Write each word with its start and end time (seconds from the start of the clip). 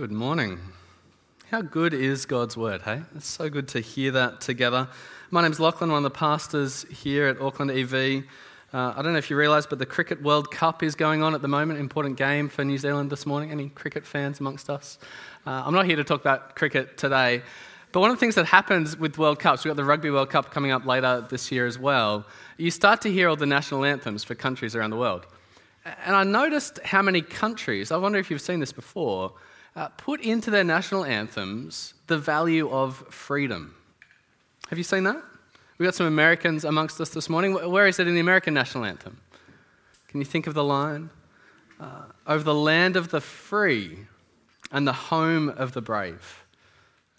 Good 0.00 0.12
morning. 0.12 0.58
How 1.50 1.60
good 1.60 1.92
is 1.92 2.24
God's 2.24 2.56
word, 2.56 2.80
hey? 2.80 3.02
It's 3.14 3.26
so 3.26 3.50
good 3.50 3.68
to 3.68 3.80
hear 3.80 4.10
that 4.12 4.40
together. 4.40 4.88
My 5.30 5.42
name's 5.42 5.60
Lachlan, 5.60 5.90
one 5.90 5.98
of 5.98 6.10
the 6.10 6.18
pastors 6.18 6.86
here 6.88 7.26
at 7.26 7.38
Auckland 7.38 7.70
EV. 7.70 8.24
Uh, 8.72 8.94
I 8.96 9.02
don't 9.02 9.12
know 9.12 9.18
if 9.18 9.28
you 9.28 9.36
realise, 9.36 9.66
but 9.66 9.78
the 9.78 9.84
Cricket 9.84 10.22
World 10.22 10.50
Cup 10.50 10.82
is 10.82 10.94
going 10.94 11.22
on 11.22 11.34
at 11.34 11.42
the 11.42 11.48
moment. 11.48 11.80
Important 11.80 12.16
game 12.16 12.48
for 12.48 12.64
New 12.64 12.78
Zealand 12.78 13.10
this 13.10 13.26
morning. 13.26 13.50
Any 13.50 13.68
cricket 13.68 14.06
fans 14.06 14.40
amongst 14.40 14.70
us? 14.70 14.98
Uh, 15.46 15.64
I'm 15.66 15.74
not 15.74 15.84
here 15.84 15.96
to 15.96 16.04
talk 16.04 16.22
about 16.22 16.56
cricket 16.56 16.96
today, 16.96 17.42
but 17.92 18.00
one 18.00 18.08
of 18.10 18.16
the 18.16 18.20
things 18.20 18.36
that 18.36 18.46
happens 18.46 18.96
with 18.96 19.18
World 19.18 19.38
Cups, 19.38 19.66
we've 19.66 19.70
got 19.70 19.76
the 19.76 19.84
Rugby 19.84 20.08
World 20.08 20.30
Cup 20.30 20.50
coming 20.50 20.70
up 20.70 20.86
later 20.86 21.26
this 21.28 21.52
year 21.52 21.66
as 21.66 21.78
well. 21.78 22.24
You 22.56 22.70
start 22.70 23.02
to 23.02 23.12
hear 23.12 23.28
all 23.28 23.36
the 23.36 23.44
national 23.44 23.84
anthems 23.84 24.24
for 24.24 24.34
countries 24.34 24.74
around 24.74 24.92
the 24.92 24.96
world. 24.96 25.26
And 25.84 26.16
I 26.16 26.24
noticed 26.24 26.78
how 26.84 27.02
many 27.02 27.20
countries, 27.20 27.92
I 27.92 27.98
wonder 27.98 28.18
if 28.18 28.30
you've 28.30 28.40
seen 28.40 28.60
this 28.60 28.72
before, 28.72 29.34
uh, 29.80 29.88
put 29.96 30.20
into 30.20 30.50
their 30.50 30.62
national 30.62 31.06
anthems 31.06 31.94
the 32.06 32.18
value 32.18 32.68
of 32.68 32.98
freedom. 33.08 33.74
Have 34.68 34.76
you 34.76 34.84
seen 34.84 35.04
that? 35.04 35.22
We've 35.78 35.86
got 35.86 35.94
some 35.94 36.04
Americans 36.04 36.66
amongst 36.66 37.00
us 37.00 37.08
this 37.08 37.30
morning. 37.30 37.54
Where 37.54 37.86
is 37.86 37.98
it 37.98 38.06
in 38.06 38.12
the 38.12 38.20
American 38.20 38.52
national 38.52 38.84
anthem? 38.84 39.18
Can 40.08 40.20
you 40.20 40.26
think 40.26 40.46
of 40.46 40.52
the 40.52 40.62
line? 40.62 41.08
Uh, 41.80 42.02
over 42.26 42.44
the 42.44 42.54
land 42.54 42.96
of 42.96 43.10
the 43.10 43.22
free 43.22 44.00
and 44.70 44.86
the 44.86 44.92
home 44.92 45.48
of 45.48 45.72
the 45.72 45.80
brave. 45.80 46.44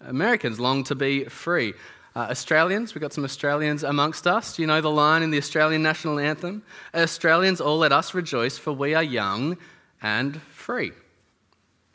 Americans 0.00 0.60
long 0.60 0.84
to 0.84 0.94
be 0.94 1.24
free. 1.24 1.74
Uh, 2.14 2.28
Australians, 2.30 2.94
we've 2.94 3.02
got 3.02 3.12
some 3.12 3.24
Australians 3.24 3.82
amongst 3.82 4.28
us. 4.28 4.54
Do 4.54 4.62
you 4.62 4.68
know 4.68 4.80
the 4.80 4.88
line 4.88 5.24
in 5.24 5.32
the 5.32 5.38
Australian 5.38 5.82
national 5.82 6.20
anthem? 6.20 6.62
Australians, 6.94 7.60
all 7.60 7.78
let 7.78 7.90
us 7.90 8.14
rejoice, 8.14 8.56
for 8.56 8.72
we 8.72 8.94
are 8.94 9.02
young 9.02 9.58
and 10.00 10.40
free. 10.42 10.92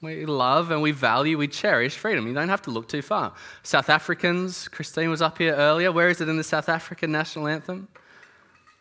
We 0.02 0.26
love 0.26 0.70
and 0.70 0.82
we 0.82 0.92
value, 0.92 1.38
we 1.38 1.48
cherish 1.48 1.96
freedom. 1.96 2.28
You 2.28 2.34
don't 2.34 2.50
have 2.50 2.62
to 2.64 2.72
look 2.72 2.88
too 2.88 3.02
far. 3.02 3.34
South 3.64 3.90
Africans, 3.90 4.68
Christine 4.68 5.10
was 5.10 5.24
up 5.24 5.40
here 5.40 5.56
earlier. 5.56 5.92
Where 5.92 6.10
is 6.10 6.22
it 6.22 6.30
in 6.30 6.38
the 6.38 6.44
South 6.44 6.70
African 6.70 7.12
national 7.12 7.48
anthem? 7.48 7.88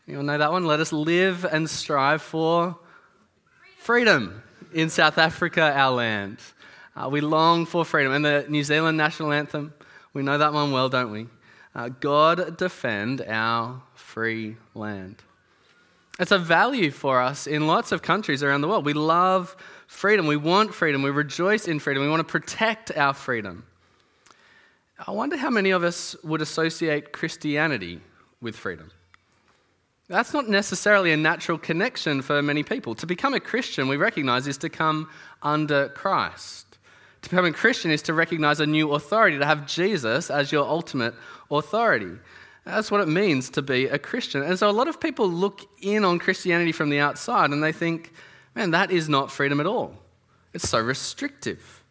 You 0.07 0.19
all 0.19 0.23
know 0.23 0.37
that 0.37 0.53
one? 0.53 0.67
Let 0.67 0.81
us 0.81 0.93
live 0.93 1.45
and 1.45 1.69
strive 1.69 2.21
for 2.21 2.79
freedom 3.79 4.43
in 4.75 4.91
South 4.91 5.17
Africa, 5.17 5.73
our 5.75 5.93
land. 5.93 6.39
Uh, 6.95 7.09
we 7.09 7.23
long 7.23 7.65
for 7.65 7.85
freedom. 7.85 8.13
And 8.13 8.25
the 8.25 8.45
New 8.49 8.63
Zealand 8.63 8.99
national 8.99 9.33
anthem, 9.33 9.73
we 10.13 10.23
know 10.23 10.37
that 10.37 10.53
one 10.53 10.71
well, 10.71 10.89
don't 10.91 11.11
we? 11.11 11.29
Uh, 11.75 11.89
God 11.89 12.57
defend 12.59 13.23
our 13.23 13.83
free 13.95 14.57
land. 14.75 15.17
It's 16.19 16.31
a 16.31 16.39
value 16.39 16.91
for 16.91 17.21
us 17.21 17.47
in 17.47 17.67
lots 17.67 17.93
of 17.93 18.03
countries 18.03 18.43
around 18.43 18.63
the 18.63 18.69
world. 18.69 18.87
We 18.87 18.95
love 18.95 19.57
freedom. 19.87 20.27
We 20.27 20.37
want 20.37 20.75
freedom. 20.75 21.03
We 21.03 21.11
rejoice 21.11 21.69
in 21.69 21.79
freedom. 21.79 22.03
We 22.03 22.09
want 22.09 22.21
to 22.21 22.31
protect 22.31 22.97
our 22.97 23.15
freedom. 23.15 23.65
I 25.07 25.11
wonder 25.11 25.37
how 25.37 25.51
many 25.51 25.71
of 25.71 25.85
us 25.85 26.17
would 26.25 26.41
associate 26.41 27.13
Christianity 27.13 28.01
with 28.41 28.57
freedom. 28.57 28.91
That's 30.09 30.33
not 30.33 30.49
necessarily 30.49 31.13
a 31.13 31.17
natural 31.17 31.59
connection 31.59 32.23
for 32.23 32.41
many 32.41 32.63
people. 32.63 32.95
To 32.95 33.07
become 33.07 33.35
a 33.35 33.41
Christian, 33.41 33.89
we 33.89 33.97
recognize, 33.97 34.47
is 34.47 34.59
to 34.59 34.69
come 34.69 35.11
under 35.43 35.89
Christ. 35.89 36.79
To 37.23 37.31
become 37.31 37.45
a 37.45 37.53
Christian 37.53 37.91
is 37.91 38.03
to 38.03 38.15
recognize 38.15 38.61
a 38.61 38.67
new 38.67 38.93
authority, 38.93 39.39
to 39.39 39.45
have 39.45 39.67
Jesus 39.67 40.31
as 40.31 40.53
your 40.53 40.65
ultimate 40.65 41.15
authority. 41.51 42.13
That's 42.65 42.91
what 42.91 43.01
it 43.01 43.09
means 43.09 43.51
to 43.51 43.63
be 43.63 43.87
a 43.87 43.99
Christian. 43.99 44.43
And 44.43 44.59
so 44.59 44.71
a 44.71 44.73
lot 44.73 44.87
of 44.87 45.01
people 45.01 45.29
look 45.29 45.63
in 45.83 46.05
on 46.05 46.19
Christianity 46.21 46.73
from 46.73 46.89
the 46.89 47.01
outside 47.01 47.51
and 47.51 47.63
they 47.63 47.73
think, 47.73 48.13
Man, 48.57 48.71
that 48.71 48.91
is 48.91 49.09
not 49.09 49.31
freedom 49.31 49.61
at 49.61 49.67
all. 49.67 49.95
It's 50.55 50.69
so 50.69 50.81
restrictive. 50.81 51.85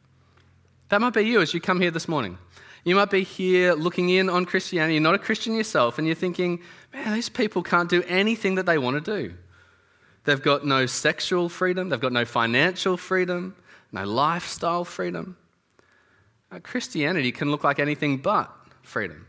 That 0.90 1.00
might 1.00 1.14
be 1.14 1.22
you 1.22 1.40
as 1.40 1.54
you 1.54 1.62
come 1.62 1.80
here 1.80 1.92
this 1.92 2.08
morning. 2.08 2.40
You 2.84 2.96
might 2.96 3.12
be 3.12 3.24
here 3.24 3.74
looking 3.74 4.10
in 4.10 4.30
on 4.30 4.46
Christianity, 4.46 4.96
you're 4.96 5.02
not 5.02 5.16
a 5.16 5.20
Christian 5.20 5.56
yourself, 5.56 5.98
and 5.98 6.08
you're 6.08 6.16
thinking, 6.16 6.62
man, 6.92 7.14
these 7.14 7.30
people 7.30 7.64
can't 7.64 7.90
do 7.90 8.04
anything 8.08 8.56
that 8.56 8.66
they 8.66 8.78
want 8.78 9.04
to 9.04 9.22
do. 9.22 9.36
They've 10.24 10.42
got 10.42 10.66
no 10.66 10.88
sexual 10.88 11.50
freedom, 11.50 11.90
they've 11.90 12.00
got 12.00 12.14
no 12.14 12.26
financial 12.26 12.98
freedom, 12.98 13.56
no 13.92 14.04
lifestyle 14.04 14.86
freedom. 14.86 15.38
Uh, 16.52 16.60
Christianity 16.60 17.32
can 17.32 17.52
look 17.52 17.64
like 17.64 17.80
anything 17.80 18.18
but 18.18 18.52
freedom. 18.82 19.28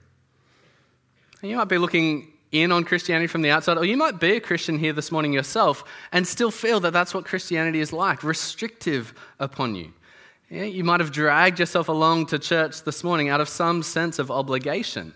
And 1.43 1.51
you 1.51 1.57
might 1.57 1.69
be 1.69 1.79
looking 1.79 2.33
in 2.63 2.73
on 2.73 2.85
Christianity 2.85 3.27
from 3.27 3.43
the 3.43 3.51
outside, 3.51 3.79
or 3.79 3.85
you 3.85 3.97
might 3.97 4.21
be 4.21 4.37
a 4.37 4.41
Christian 4.41 4.79
here 4.79 4.93
this 4.93 5.13
morning 5.13 5.33
yourself 5.33 5.85
and 6.13 6.27
still 6.27 6.51
feel 6.51 6.81
that 6.81 6.93
that's 6.93 7.15
what 7.15 7.25
Christianity 7.25 7.81
is 7.81 7.93
like 7.93 8.23
restrictive 8.23 9.15
upon 9.39 9.75
you. 9.75 9.93
Yeah, 10.51 10.63
you 10.63 10.85
might 10.85 11.01
have 11.01 11.11
dragged 11.11 11.59
yourself 11.59 11.89
along 11.89 12.27
to 12.27 12.39
church 12.39 12.85
this 12.85 13.03
morning 13.03 13.29
out 13.29 13.41
of 13.41 13.49
some 13.49 13.83
sense 13.83 14.19
of 14.21 14.31
obligation. 14.31 15.13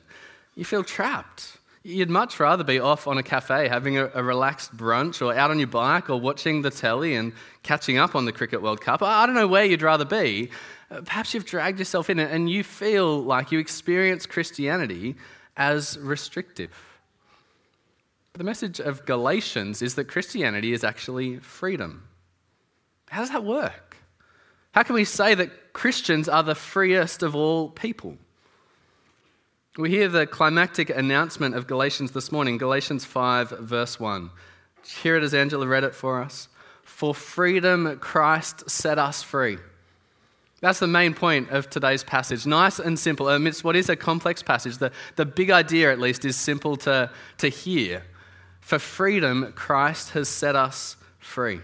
You 0.57 0.65
feel 0.65 0.83
trapped. 0.83 1.59
You'd 1.83 2.11
much 2.11 2.39
rather 2.41 2.65
be 2.65 2.81
off 2.81 3.07
on 3.07 3.17
a 3.17 3.23
cafe 3.23 3.69
having 3.69 3.97
a, 3.97 4.11
a, 4.13 4.23
relaxed 4.23 4.77
brunch 4.77 5.25
or 5.25 5.35
out 5.35 5.51
on 5.51 5.59
your 5.59 5.69
bike 5.69 6.11
or 6.11 6.21
watching 6.21 6.61
the 6.61 6.71
telly 6.71 7.15
and 7.15 7.33
catching 7.63 7.97
up 7.97 8.15
on 8.15 8.27
the 8.27 8.33
Cricket 8.33 8.61
World 8.61 8.81
Cup. 8.81 9.03
I 9.03 9.25
don't 9.25 9.35
know 9.35 9.47
where 9.47 9.65
you'd 9.65 9.81
rather 9.81 10.05
be. 10.05 10.51
Uh, 10.91 11.01
perhaps 11.03 11.33
you've 11.33 11.47
dragged 11.47 11.79
yourself 11.79 12.11
in 12.11 12.19
and 12.19 12.51
you 12.51 12.65
feel 12.65 13.23
like 13.23 13.53
you 13.53 13.59
experience 13.61 14.27
Christianity 14.27 15.15
as 15.57 15.97
restrictive. 15.99 16.71
The 18.35 18.45
message 18.45 18.81
of 18.81 19.05
Galatians 19.07 19.83
is 19.83 19.97
that 19.97 20.05
Christianity 20.05 20.73
is 20.73 20.85
actually 20.85 21.39
freedom. 21.39 22.09
How 23.09 23.21
does 23.21 23.31
that 23.31 23.45
work? 23.45 23.97
How 24.73 24.85
can 24.85 24.95
we 24.95 25.05
say 25.05 25.35
that 25.35 25.73
Christians 25.73 26.29
are 26.29 26.43
the 26.43 26.55
freest 26.55 27.23
of 27.23 27.35
all 27.35 27.71
people? 27.71 28.17
We 29.77 29.91
hear 29.91 30.09
the 30.09 30.27
climactic 30.27 30.91
announcement 30.91 31.55
of 31.55 31.67
Galatians 31.67 32.13
this 32.13 32.31
morning, 32.31 32.57
Galatians 32.57 33.05
5, 33.05 33.51
verse 33.51 33.99
1. 33.99 34.31
Hear 35.03 35.17
it 35.17 35.23
as 35.23 35.35
Angela 35.35 35.67
read 35.67 35.85
it 35.85 35.95
for 35.95 36.23
us. 36.23 36.49
For 36.85 37.15
freedom, 37.15 37.99
Christ 37.99 38.71
set 38.71 38.99
us 38.99 39.23
free. 39.23 39.59
That's 40.61 40.79
the 40.79 40.87
main 40.87 41.15
point 41.15 41.51
of 41.51 41.71
today's 41.71 42.05
passage. 42.05 42.47
Nice 42.47 42.79
and 42.79 42.99
simple. 42.99 43.29
Amidst 43.29 43.65
what 43.65 43.77
is 43.77 43.89
a 43.89 43.97
complex 43.97 44.43
passage, 44.43 44.79
the, 44.79 44.93
the 45.17 45.25
big 45.25 45.51
idea, 45.51 45.91
at 45.91 45.99
least, 45.99 46.25
is 46.25 46.37
simple 46.37 46.77
to, 46.79 47.11
to 47.39 47.49
hear. 47.49 48.03
For 48.71 48.79
freedom, 48.79 49.53
Christ 49.57 50.11
has 50.11 50.29
set 50.29 50.55
us 50.55 50.95
free. 51.19 51.59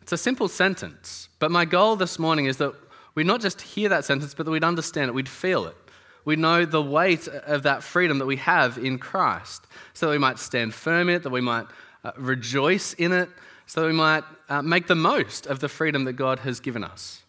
It's 0.00 0.10
a 0.10 0.16
simple 0.16 0.48
sentence, 0.48 1.28
but 1.38 1.52
my 1.52 1.64
goal 1.64 1.94
this 1.94 2.18
morning 2.18 2.46
is 2.46 2.56
that 2.56 2.74
we 3.14 3.22
not 3.22 3.40
just 3.40 3.62
hear 3.62 3.88
that 3.90 4.04
sentence, 4.04 4.34
but 4.34 4.44
that 4.44 4.50
we'd 4.50 4.64
understand 4.64 5.08
it, 5.08 5.14
we'd 5.14 5.28
feel 5.28 5.66
it. 5.66 5.76
We 6.24 6.34
know 6.34 6.64
the 6.64 6.82
weight 6.82 7.28
of 7.28 7.62
that 7.62 7.84
freedom 7.84 8.18
that 8.18 8.26
we 8.26 8.38
have 8.38 8.76
in 8.76 8.98
Christ, 8.98 9.68
so 9.94 10.06
that 10.06 10.10
we 10.10 10.18
might 10.18 10.40
stand 10.40 10.74
firm 10.74 11.08
in 11.08 11.14
it, 11.14 11.22
that 11.22 11.30
we 11.30 11.40
might 11.40 11.66
uh, 12.02 12.10
rejoice 12.16 12.94
in 12.94 13.12
it, 13.12 13.28
so 13.66 13.82
that 13.82 13.86
we 13.86 13.92
might 13.92 14.24
uh, 14.48 14.62
make 14.62 14.88
the 14.88 14.96
most 14.96 15.46
of 15.46 15.60
the 15.60 15.68
freedom 15.68 16.02
that 16.06 16.14
God 16.14 16.40
has 16.40 16.58
given 16.58 16.82
us. 16.82 17.22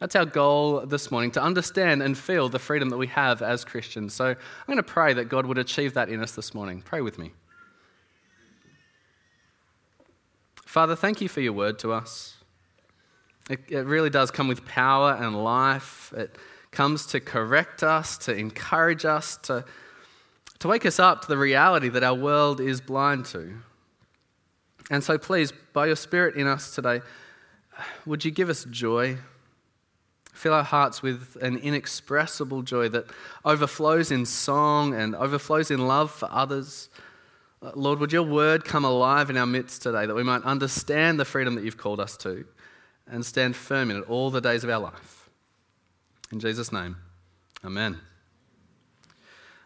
That's 0.00 0.16
our 0.16 0.26
goal 0.26 0.80
this 0.86 1.12
morning, 1.12 1.30
to 1.30 1.40
understand 1.40 2.02
and 2.02 2.18
feel 2.18 2.48
the 2.48 2.58
freedom 2.58 2.90
that 2.90 2.98
we 2.98 3.06
have 3.06 3.42
as 3.42 3.64
Christians. 3.64 4.12
So 4.12 4.24
I'm 4.24 4.36
going 4.66 4.76
to 4.76 4.82
pray 4.82 5.12
that 5.12 5.26
God 5.26 5.46
would 5.46 5.58
achieve 5.58 5.94
that 5.94 6.08
in 6.08 6.20
us 6.20 6.32
this 6.32 6.52
morning. 6.52 6.82
Pray 6.82 7.00
with 7.00 7.16
me. 7.16 7.30
Father, 10.76 10.94
thank 10.94 11.22
you 11.22 11.28
for 11.30 11.40
your 11.40 11.54
word 11.54 11.78
to 11.78 11.90
us. 11.90 12.34
It, 13.48 13.60
it, 13.70 13.86
really 13.86 14.10
does 14.10 14.30
come 14.30 14.46
with 14.46 14.66
power 14.66 15.16
and 15.18 15.42
life. 15.42 16.12
It 16.14 16.36
comes 16.70 17.06
to 17.06 17.20
correct 17.20 17.82
us, 17.82 18.18
to 18.18 18.34
encourage 18.34 19.06
us, 19.06 19.38
to, 19.44 19.64
to 20.58 20.68
wake 20.68 20.84
us 20.84 20.98
up 21.00 21.22
to 21.22 21.28
the 21.28 21.38
reality 21.38 21.88
that 21.88 22.02
our 22.02 22.14
world 22.14 22.60
is 22.60 22.82
blind 22.82 23.24
to. 23.24 23.54
And 24.90 25.02
so, 25.02 25.16
please, 25.16 25.50
by 25.72 25.86
your 25.86 25.96
Spirit 25.96 26.36
in 26.36 26.46
us 26.46 26.74
today, 26.74 27.00
would 28.04 28.22
you 28.26 28.30
give 28.30 28.50
us 28.50 28.66
joy? 28.70 29.16
Fill 30.34 30.52
our 30.52 30.62
hearts 30.62 31.00
with 31.00 31.38
an 31.40 31.56
inexpressible 31.56 32.60
joy 32.60 32.90
that 32.90 33.06
overflows 33.46 34.10
in 34.10 34.26
song 34.26 34.92
and 34.92 35.14
overflows 35.14 35.70
in 35.70 35.88
love 35.88 36.10
for 36.10 36.28
others. 36.30 36.90
Uh, 37.62 37.72
Lord, 37.74 37.98
would 38.00 38.12
your 38.12 38.22
word 38.22 38.64
come 38.64 38.84
alive 38.84 39.30
in 39.30 39.36
our 39.36 39.46
midst 39.46 39.82
today 39.82 40.06
that 40.06 40.14
we 40.14 40.22
might 40.22 40.42
understand 40.42 41.18
the 41.18 41.24
freedom 41.24 41.54
that 41.54 41.64
you've 41.64 41.78
called 41.78 42.00
us 42.00 42.16
to 42.18 42.44
and 43.10 43.24
stand 43.24 43.56
firm 43.56 43.90
in 43.90 43.98
it 43.98 44.08
all 44.08 44.30
the 44.30 44.40
days 44.40 44.64
of 44.64 44.70
our 44.70 44.80
life. 44.80 45.30
In 46.32 46.40
Jesus' 46.40 46.72
name, 46.72 46.96
amen. 47.64 47.98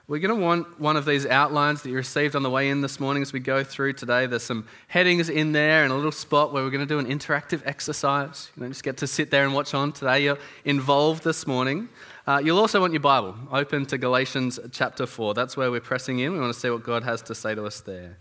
We're 0.07 0.19
going 0.19 0.37
to 0.37 0.45
want 0.45 0.81
one 0.81 0.97
of 0.97 1.05
these 1.05 1.25
outlines 1.25 1.83
that 1.83 1.91
you 1.91 1.95
received 1.95 2.35
on 2.35 2.43
the 2.43 2.51
way 2.51 2.69
in 2.69 2.81
this 2.81 2.99
morning 2.99 3.23
as 3.23 3.33
we 3.33 3.39
go 3.39 3.63
through 3.63 3.93
today. 3.93 4.27
There's 4.27 4.43
some 4.43 4.67
headings 4.89 5.29
in 5.29 5.53
there 5.53 5.85
and 5.85 5.93
a 5.93 5.95
little 5.95 6.11
spot 6.11 6.53
where 6.53 6.65
we're 6.65 6.71
going 6.71 6.87
to 6.87 6.95
do 6.95 6.99
an 6.99 7.07
interactive 7.07 7.63
exercise. 7.65 8.51
You 8.57 8.63
don't 8.63 8.71
just 8.71 8.83
get 8.83 8.97
to 8.99 9.07
sit 9.07 9.31
there 9.31 9.45
and 9.45 9.55
watch 9.55 9.73
on 9.73 9.93
today. 9.93 10.25
You're 10.25 10.39
involved 10.65 11.23
this 11.23 11.47
morning. 11.47 11.89
Uh, 12.31 12.39
you'll 12.39 12.61
also 12.61 12.81
want 12.81 12.93
your 12.93 13.01
Bible 13.01 13.35
open 13.51 13.85
to 13.85 13.99
Galatians 13.99 14.61
chapter 14.71 15.05
4. 15.05 15.35
That's 15.35 15.57
where 15.57 15.69
we're 15.69 15.81
pressing 15.81 16.21
in. 16.21 16.33
We 16.33 16.39
want 16.39 16.55
to 16.55 16.61
see 16.61 16.71
what 16.71 16.85
God 16.85 17.03
has 17.03 17.23
to 17.23 17.35
say 17.35 17.57
to 17.57 17.67
us 17.67 17.81
there. 17.81 18.19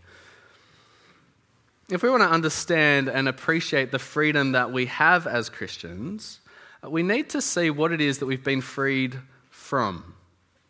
If 1.92 2.02
we 2.02 2.10
want 2.10 2.24
to 2.24 2.28
understand 2.28 3.08
and 3.08 3.28
appreciate 3.28 3.92
the 3.92 4.00
freedom 4.00 4.54
that 4.54 4.72
we 4.72 4.88
have 4.88 5.28
as 5.28 5.48
Christians, 5.48 6.40
we 6.84 7.04
need 7.04 7.30
to 7.30 7.40
see 7.40 7.70
what 7.70 7.92
it 7.92 8.02
is 8.02 8.18
that 8.18 8.26
we've 8.26 8.44
been 8.44 8.62
freed 8.62 9.16
from. 9.52 10.16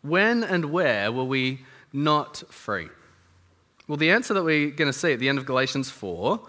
When 0.02 0.44
and 0.44 0.66
where 0.66 1.10
were 1.10 1.24
we 1.24 1.60
not 1.94 2.42
free? 2.50 2.90
Well, 3.88 3.96
the 3.96 4.10
answer 4.10 4.34
that 4.34 4.44
we're 4.44 4.70
going 4.70 4.92
to 4.92 4.98
see 4.98 5.14
at 5.14 5.18
the 5.18 5.30
end 5.30 5.38
of 5.38 5.46
Galatians 5.46 5.88
4 5.88 6.46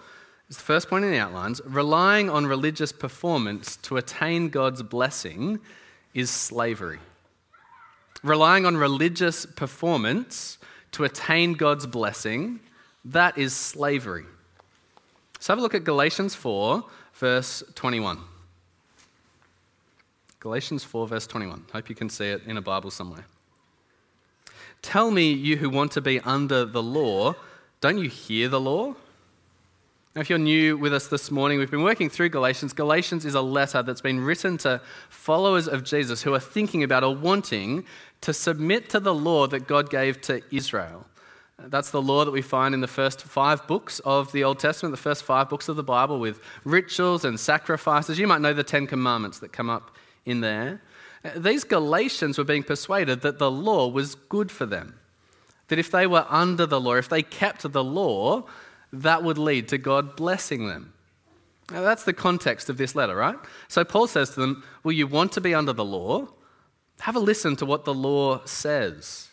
is 0.50 0.58
the 0.58 0.62
first 0.62 0.90
point 0.90 1.06
in 1.06 1.10
the 1.10 1.18
outlines 1.18 1.62
relying 1.64 2.28
on 2.28 2.44
religious 2.44 2.92
performance 2.92 3.76
to 3.78 3.96
attain 3.96 4.50
God's 4.50 4.82
blessing 4.82 5.58
is 6.14 6.30
slavery. 6.30 6.98
Relying 8.22 8.66
on 8.66 8.76
religious 8.76 9.46
performance 9.46 10.58
to 10.92 11.04
attain 11.04 11.54
God's 11.54 11.86
blessing, 11.86 12.60
that 13.04 13.36
is 13.36 13.54
slavery. 13.54 14.24
So 15.40 15.52
have 15.52 15.58
a 15.58 15.62
look 15.62 15.74
at 15.74 15.84
Galatians 15.84 16.34
4, 16.34 16.84
verse 17.14 17.64
21. 17.74 18.18
Galatians 20.38 20.84
4, 20.84 21.08
verse 21.08 21.26
21. 21.26 21.64
Hope 21.72 21.88
you 21.88 21.94
can 21.94 22.08
see 22.08 22.26
it 22.26 22.42
in 22.46 22.56
a 22.56 22.62
Bible 22.62 22.90
somewhere. 22.90 23.26
Tell 24.82 25.10
me, 25.10 25.32
you 25.32 25.56
who 25.56 25.70
want 25.70 25.92
to 25.92 26.00
be 26.00 26.20
under 26.20 26.64
the 26.64 26.82
law, 26.82 27.34
don't 27.80 27.98
you 27.98 28.08
hear 28.08 28.48
the 28.48 28.60
law? 28.60 28.94
Now, 30.14 30.20
if 30.20 30.28
you're 30.28 30.38
new 30.38 30.76
with 30.76 30.92
us 30.92 31.06
this 31.06 31.30
morning, 31.30 31.58
we've 31.58 31.70
been 31.70 31.82
working 31.82 32.10
through 32.10 32.28
Galatians. 32.28 32.74
Galatians 32.74 33.24
is 33.24 33.34
a 33.34 33.40
letter 33.40 33.82
that's 33.82 34.02
been 34.02 34.20
written 34.20 34.58
to 34.58 34.82
followers 35.08 35.66
of 35.66 35.84
Jesus 35.84 36.20
who 36.20 36.34
are 36.34 36.40
thinking 36.40 36.82
about 36.82 37.02
or 37.02 37.16
wanting 37.16 37.86
to 38.20 38.34
submit 38.34 38.90
to 38.90 39.00
the 39.00 39.14
law 39.14 39.46
that 39.46 39.66
God 39.66 39.88
gave 39.88 40.20
to 40.22 40.42
Israel. 40.50 41.06
That's 41.58 41.90
the 41.90 42.02
law 42.02 42.26
that 42.26 42.30
we 42.30 42.42
find 42.42 42.74
in 42.74 42.82
the 42.82 42.88
first 42.88 43.22
five 43.22 43.66
books 43.66 44.00
of 44.00 44.30
the 44.32 44.44
Old 44.44 44.58
Testament, 44.58 44.92
the 44.92 45.00
first 45.00 45.22
five 45.24 45.48
books 45.48 45.70
of 45.70 45.76
the 45.76 45.82
Bible, 45.82 46.20
with 46.20 46.40
rituals 46.64 47.24
and 47.24 47.40
sacrifices. 47.40 48.18
You 48.18 48.26
might 48.26 48.42
know 48.42 48.52
the 48.52 48.62
Ten 48.62 48.86
Commandments 48.86 49.38
that 49.38 49.50
come 49.54 49.70
up 49.70 49.96
in 50.26 50.42
there. 50.42 50.82
These 51.34 51.64
Galatians 51.64 52.36
were 52.36 52.44
being 52.44 52.64
persuaded 52.64 53.22
that 53.22 53.38
the 53.38 53.50
law 53.50 53.88
was 53.88 54.14
good 54.14 54.50
for 54.50 54.66
them. 54.66 54.98
That 55.68 55.78
if 55.78 55.90
they 55.90 56.06
were 56.06 56.26
under 56.28 56.66
the 56.66 56.80
law, 56.80 56.96
if 56.96 57.08
they 57.08 57.22
kept 57.22 57.72
the 57.72 57.84
law, 57.84 58.44
that 58.92 59.22
would 59.22 59.38
lead 59.38 59.68
to 59.68 59.78
God 59.78 60.16
blessing 60.16 60.66
them. 60.68 60.92
Now, 61.70 61.80
that's 61.80 62.04
the 62.04 62.12
context 62.12 62.68
of 62.68 62.76
this 62.76 62.94
letter, 62.94 63.16
right? 63.16 63.36
So 63.68 63.84
Paul 63.84 64.06
says 64.06 64.30
to 64.30 64.40
them, 64.40 64.64
Will 64.84 64.92
you 64.92 65.06
want 65.06 65.32
to 65.32 65.40
be 65.40 65.54
under 65.54 65.72
the 65.72 65.84
law? 65.84 66.28
Have 67.00 67.16
a 67.16 67.20
listen 67.20 67.56
to 67.56 67.66
what 67.66 67.84
the 67.84 67.94
law 67.94 68.44
says. 68.44 69.28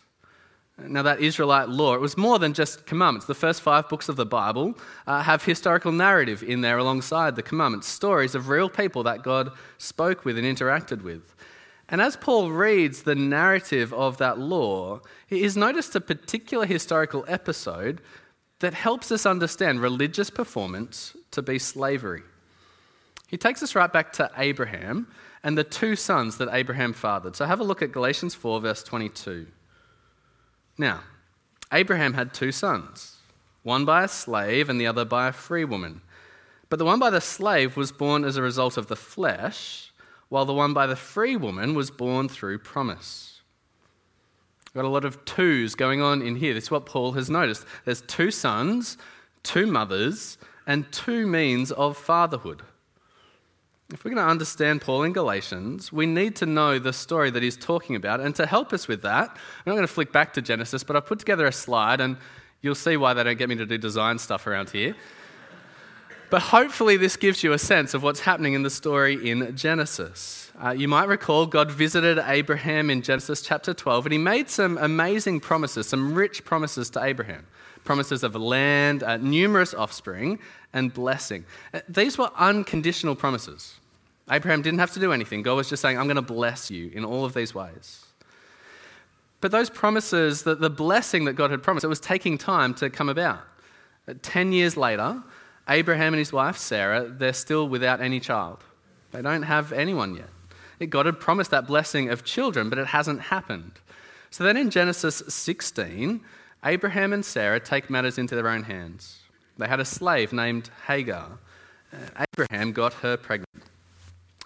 Now, 0.82 1.02
that 1.02 1.20
Israelite 1.20 1.68
law, 1.68 1.94
it 1.94 2.00
was 2.00 2.18
more 2.18 2.40
than 2.40 2.54
just 2.54 2.86
commandments. 2.86 3.28
The 3.28 3.36
first 3.36 3.62
five 3.62 3.90
books 3.90 4.08
of 4.08 4.16
the 4.16 4.26
Bible 4.26 4.78
uh, 5.06 5.22
have 5.24 5.44
historical 5.44 5.92
narrative 5.92 6.42
in 6.42 6.62
there 6.62 6.78
alongside 6.78 7.36
the 7.36 7.44
commandments, 7.44 7.88
stories 7.88 8.34
of 8.34 8.48
real 8.48 8.70
people 8.70 9.04
that 9.04 9.22
God 9.22 9.52
spoke 9.78 10.24
with 10.24 10.38
and 10.38 10.48
interacted 10.48 11.02
with. 11.02 11.36
And 11.90 12.02
as 12.02 12.16
Paul 12.16 12.52
reads 12.52 13.04
the 13.04 13.16
narrative 13.16 13.92
of 13.94 14.20
that 14.20 14.38
law, 14.38 15.02
he 15.28 15.42
has 15.42 15.58
noticed 15.58 15.96
a 15.96 16.02
particular 16.02 16.66
historical 16.66 17.26
episode 17.28 18.00
that 18.60 18.74
helps 18.74 19.12
us 19.12 19.26
understand 19.26 19.82
religious 19.82 20.30
performance 20.30 21.16
to 21.32 21.42
be 21.42 21.58
slavery. 21.60 22.24
He 23.28 23.38
takes 23.38 23.64
us 23.64 23.76
right 23.76 23.92
back 23.92 24.12
to 24.14 24.30
Abraham 24.38 25.08
and 25.44 25.58
the 25.58 25.64
two 25.64 25.96
sons 25.96 26.38
that 26.38 26.50
Abraham 26.52 26.94
fathered. 26.94 27.36
So 27.36 27.46
have 27.46 27.60
a 27.60 27.64
look 27.64 27.82
at 27.82 27.92
Galatians 27.92 28.36
4, 28.36 28.60
verse 28.60 28.84
22. 28.84 29.48
Now, 30.78 31.02
Abraham 31.72 32.14
had 32.14 32.34
two 32.34 32.52
sons, 32.52 33.18
one 33.64 33.86
by 33.86 34.04
a 34.04 34.08
slave 34.08 34.70
and 34.70 34.82
the 34.82 34.88
other 34.88 35.06
by 35.06 35.28
a 35.28 35.34
free 35.34 35.66
woman. 35.66 36.02
But 36.70 36.80
the 36.80 36.86
one 36.86 37.00
by 37.00 37.10
the 37.10 37.22
slave 37.22 37.78
was 37.78 37.92
born 37.92 38.24
as 38.24 38.38
a 38.38 38.42
result 38.42 38.78
of 38.78 38.88
the 38.88 38.96
flesh, 38.96 39.92
while 40.30 40.46
the 40.46 40.54
one 40.54 40.74
by 40.74 40.88
the 40.88 40.96
free 40.96 41.36
woman 41.36 41.74
was 41.76 41.92
born 41.92 42.30
through 42.30 42.60
promise. 42.60 43.29
Got 44.74 44.86
a 44.86 44.90
lot 44.90 45.06
of 45.06 45.24
twos 45.26 45.76
going 45.76 46.02
on 46.02 46.22
in 46.22 46.36
here. 46.36 46.54
This 46.54 46.66
is 46.66 46.72
what 46.72 46.86
Paul 46.86 47.14
has 47.14 47.30
noticed. 47.30 47.66
There's 47.86 48.02
two 48.02 48.30
sons, 48.30 48.98
two 49.42 49.66
mothers, 49.66 50.38
and 50.68 50.92
two 50.92 51.26
means 51.26 51.72
of 51.72 51.98
fatherhood. 51.98 52.62
If 53.92 54.06
we're 54.06 54.14
going 54.14 54.24
to 54.24 54.30
understand 54.30 54.82
Paul 54.82 55.02
in 55.02 55.14
Galatians, 55.14 55.92
we 55.92 56.06
need 56.06 56.36
to 56.38 56.46
know 56.46 56.78
the 56.78 56.94
story 56.94 57.32
that 57.32 57.42
he's 57.42 57.58
talking 57.58 57.96
about. 57.96 58.20
And 58.20 58.36
to 58.36 58.46
help 58.46 58.72
us 58.72 58.88
with 58.88 59.02
that, 59.02 59.30
I'm 59.32 59.64
not 59.66 59.74
going 59.74 59.88
to 59.88 59.92
flick 59.92 60.12
back 60.12 60.34
to 60.34 60.44
Genesis, 60.44 60.84
but 60.84 60.96
I've 60.96 61.08
put 61.08 61.18
together 61.18 61.48
a 61.48 61.52
slide, 61.52 62.00
and 62.00 62.16
you'll 62.62 62.76
see 62.76 62.98
why 62.98 63.16
they 63.16 63.24
don't 63.24 63.40
get 63.40 63.50
me 63.50 63.56
to 63.56 63.66
do 63.66 63.80
design 63.80 64.20
stuff 64.20 64.46
around 64.46 64.70
here. 64.70 64.96
But 66.30 66.44
hopefully, 66.44 66.98
this 66.98 67.18
gives 67.18 67.44
you 67.44 67.54
a 67.54 67.58
sense 67.58 67.96
of 67.96 68.04
what's 68.04 68.20
happening 68.20 68.54
in 68.54 68.62
the 68.62 68.70
story 68.70 69.28
in 69.28 69.56
Genesis. 69.56 70.49
Uh, 70.62 70.72
you 70.72 70.90
might 70.90 71.08
recall 71.08 71.46
God 71.46 71.72
visited 71.72 72.20
Abraham 72.26 72.90
in 72.90 73.02
Genesis 73.02 73.42
chapter 73.42 73.74
12, 73.74 74.08
and 74.08 74.14
he 74.14 74.20
made 74.20 74.50
some 74.50 74.78
amazing 74.78 75.40
promises, 75.40 75.88
some 75.88 76.14
rich 76.14 76.44
promises 76.44 76.90
to 76.92 77.04
Abraham 77.04 77.48
promises 77.86 78.24
of 78.24 78.36
land, 78.36 79.04
uh, 79.04 79.18
numerous 79.18 79.74
offspring, 79.74 80.38
and 80.74 80.94
blessing. 80.94 81.46
Uh, 81.74 81.80
these 81.88 82.18
were 82.18 82.30
unconditional 82.38 83.16
promises. 83.16 83.80
Abraham 84.30 84.62
didn't 84.62 84.80
have 84.80 84.92
to 84.92 85.00
do 85.00 85.12
anything. 85.12 85.42
God 85.42 85.56
was 85.56 85.70
just 85.70 85.82
saying, 85.82 85.98
I'm 85.98 86.06
going 86.06 86.16
to 86.18 86.22
bless 86.22 86.70
you 86.70 86.92
in 86.94 87.04
all 87.04 87.26
of 87.26 87.34
these 87.34 87.56
ways. 87.56 88.06
But 89.42 89.52
those 89.52 89.70
promises, 89.70 90.44
the, 90.44 90.56
the 90.56 90.70
blessing 90.70 91.24
that 91.26 91.34
God 91.34 91.52
had 91.52 91.64
promised, 91.64 91.86
it 91.86 91.88
was 91.88 92.02
taking 92.02 92.38
time 92.38 92.74
to 92.76 92.90
come 92.90 93.10
about. 93.10 93.42
Uh, 94.08 94.14
ten 94.22 94.52
years 94.52 94.76
later, 94.76 95.24
Abraham 95.68 96.14
and 96.14 96.20
his 96.20 96.34
wife 96.34 96.58
Sarah, 96.58 97.08
they're 97.08 97.34
still 97.34 97.68
without 97.70 98.02
any 98.02 98.20
child. 98.20 98.64
They 99.12 99.22
don't 99.22 99.44
have 99.44 99.72
anyone 99.72 100.16
yet. 100.16 100.30
God 100.88 101.06
had 101.06 101.20
promised 101.20 101.52
that 101.52 101.68
blessing 101.68 102.10
of 102.10 102.24
children, 102.24 102.70
but 102.70 102.78
it 102.78 102.88
hasn't 102.88 103.22
happened. 103.22 103.74
So 104.32 104.44
then 104.44 104.58
in 104.58 104.70
Genesis 104.70 105.24
16, 105.28 106.22
Abraham 106.64 107.14
and 107.14 107.26
Sarah 107.26 107.60
take 107.60 107.90
matters 107.90 108.18
into 108.18 108.36
their 108.36 108.48
own 108.48 108.64
hands. 108.64 109.20
They 109.58 109.68
had 109.68 109.80
a 109.80 109.86
slave 109.86 110.32
named 110.32 110.70
Hagar. 110.88 111.38
Uh, 111.92 112.26
Abraham 112.34 112.72
got 112.72 112.94
her 112.94 113.18
pregnant. 113.18 113.64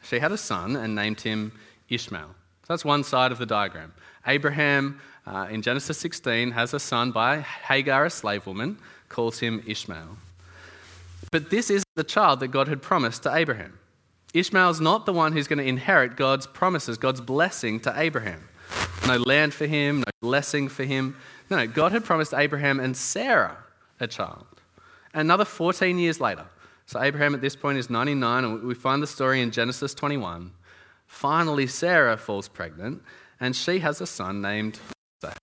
She 0.01 0.19
had 0.19 0.31
a 0.31 0.38
son 0.38 0.75
and 0.75 0.95
named 0.95 1.21
him 1.21 1.51
Ishmael. 1.89 2.27
So 2.27 2.65
that's 2.68 2.85
one 2.85 3.03
side 3.03 3.31
of 3.31 3.38
the 3.38 3.45
diagram. 3.45 3.94
Abraham, 4.25 5.00
uh, 5.27 5.47
in 5.50 5.62
Genesis 5.62 5.97
16, 5.97 6.51
has 6.51 6.74
a 6.74 6.80
son 6.80 7.12
by 7.12 7.41
Hagar, 7.41 8.06
a 8.06 8.09
slave 8.09 8.47
woman, 8.47 8.77
calls 9.09 9.39
him 9.39 9.62
Ishmael. 9.68 10.18
But 11.31 11.50
this 11.50 11.69
is 11.69 11.83
the 11.95 12.03
child 12.03 12.39
that 12.39 12.50
God 12.50 12.68
had 12.68 12.81
promised 12.81 13.24
to 13.24 13.35
Abraham. 13.35 13.77
Ishmael's 14.33 14.81
not 14.81 15.06
the 15.06 15.13
one 15.13 15.33
who's 15.33 15.47
going 15.47 15.59
to 15.59 15.65
inherit 15.65 16.15
God's 16.15 16.47
promises, 16.47 16.97
God's 16.97 17.21
blessing 17.21 17.80
to 17.81 17.94
Abraham. 17.95 18.49
No 19.07 19.18
land 19.18 19.54
for 19.54 19.68
him, 19.68 19.99
no 19.99 20.11
blessing 20.21 20.68
for 20.69 20.83
him. 20.83 21.16
No, 21.49 21.68
God 21.68 21.92
had 21.92 22.04
promised 22.04 22.33
Abraham 22.33 22.80
and 22.80 22.97
Sarah 22.97 23.57
a 23.99 24.07
child. 24.07 24.45
Another 25.13 25.45
14 25.45 25.99
years 25.99 26.19
later, 26.19 26.45
so 26.85 27.02
Abraham 27.02 27.35
at 27.35 27.42
this 27.42 27.56
point 27.56 27.78
is 27.78 27.90
99, 27.90 28.44
and 28.44 28.63
we 28.63 28.73
find 28.73 29.04
the 29.04 29.07
story 29.07 29.42
in 29.42 29.52
Genesis 29.52 29.94
21. 29.94 30.52
Finally, 31.06 31.68
Sarah 31.68 32.18
falls 32.18 32.47
pregnant, 32.47 33.04
and 33.40 33.56
she 33.56 33.80
has 33.80 34.02
a 34.02 34.07
son 34.07 34.42
named 34.42 34.80
Isaac. 35.23 35.37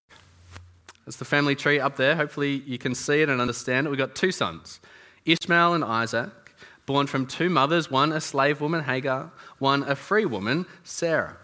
That's 1.05 1.17
the 1.17 1.25
family 1.25 1.55
tree 1.55 1.79
up 1.79 1.97
there. 1.97 2.17
Hopefully, 2.17 2.63
you 2.67 2.79
can 2.79 2.95
see 2.95 3.23
it 3.23 3.29
and 3.29 3.41
understand 3.41 3.87
it. 3.87 3.91
We've 3.91 3.99
got 3.99 4.15
two 4.15 4.33
sons, 4.33 4.81
Ishmael 5.25 5.75
and 5.75 5.85
Isaac, 5.85 6.31
born 6.91 7.07
from 7.07 7.25
two 7.25 7.49
mothers 7.49 7.89
one 7.89 8.11
a 8.11 8.21
slave 8.21 8.61
woman, 8.61 8.83
Hagar, 8.83 9.31
one 9.61 9.85
a 9.85 9.95
free 9.95 10.25
woman, 10.25 10.67
Sarah. 10.83 11.37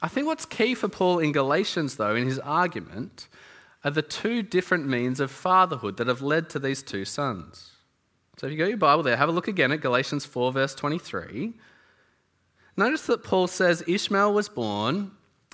I 0.00 0.08
think 0.08 0.26
what's 0.26 0.46
key 0.46 0.74
for 0.74 0.88
Paul 0.88 1.18
in 1.18 1.30
Galatians, 1.30 1.96
though, 1.96 2.14
in 2.14 2.26
his 2.26 2.38
argument, 2.38 3.28
are 3.84 3.90
the 3.90 4.00
two 4.00 4.40
different 4.40 4.88
means 4.88 5.20
of 5.20 5.30
fatherhood 5.30 5.98
that 5.98 6.06
have 6.06 6.22
led 6.22 6.48
to 6.50 6.58
these 6.58 6.82
two 6.82 7.04
sons. 7.04 7.72
So 8.38 8.46
if 8.46 8.52
you 8.52 8.56
go 8.56 8.64
your 8.64 8.78
Bible 8.78 9.02
there, 9.02 9.18
have 9.18 9.28
a 9.28 9.32
look 9.32 9.46
again 9.46 9.72
at 9.72 9.82
Galatians 9.82 10.24
4, 10.24 10.52
verse 10.52 10.74
23. 10.74 11.52
Notice 12.78 13.02
that 13.02 13.24
Paul 13.24 13.46
says 13.46 13.84
Ishmael 13.86 14.32
was 14.32 14.48
born 14.48 15.10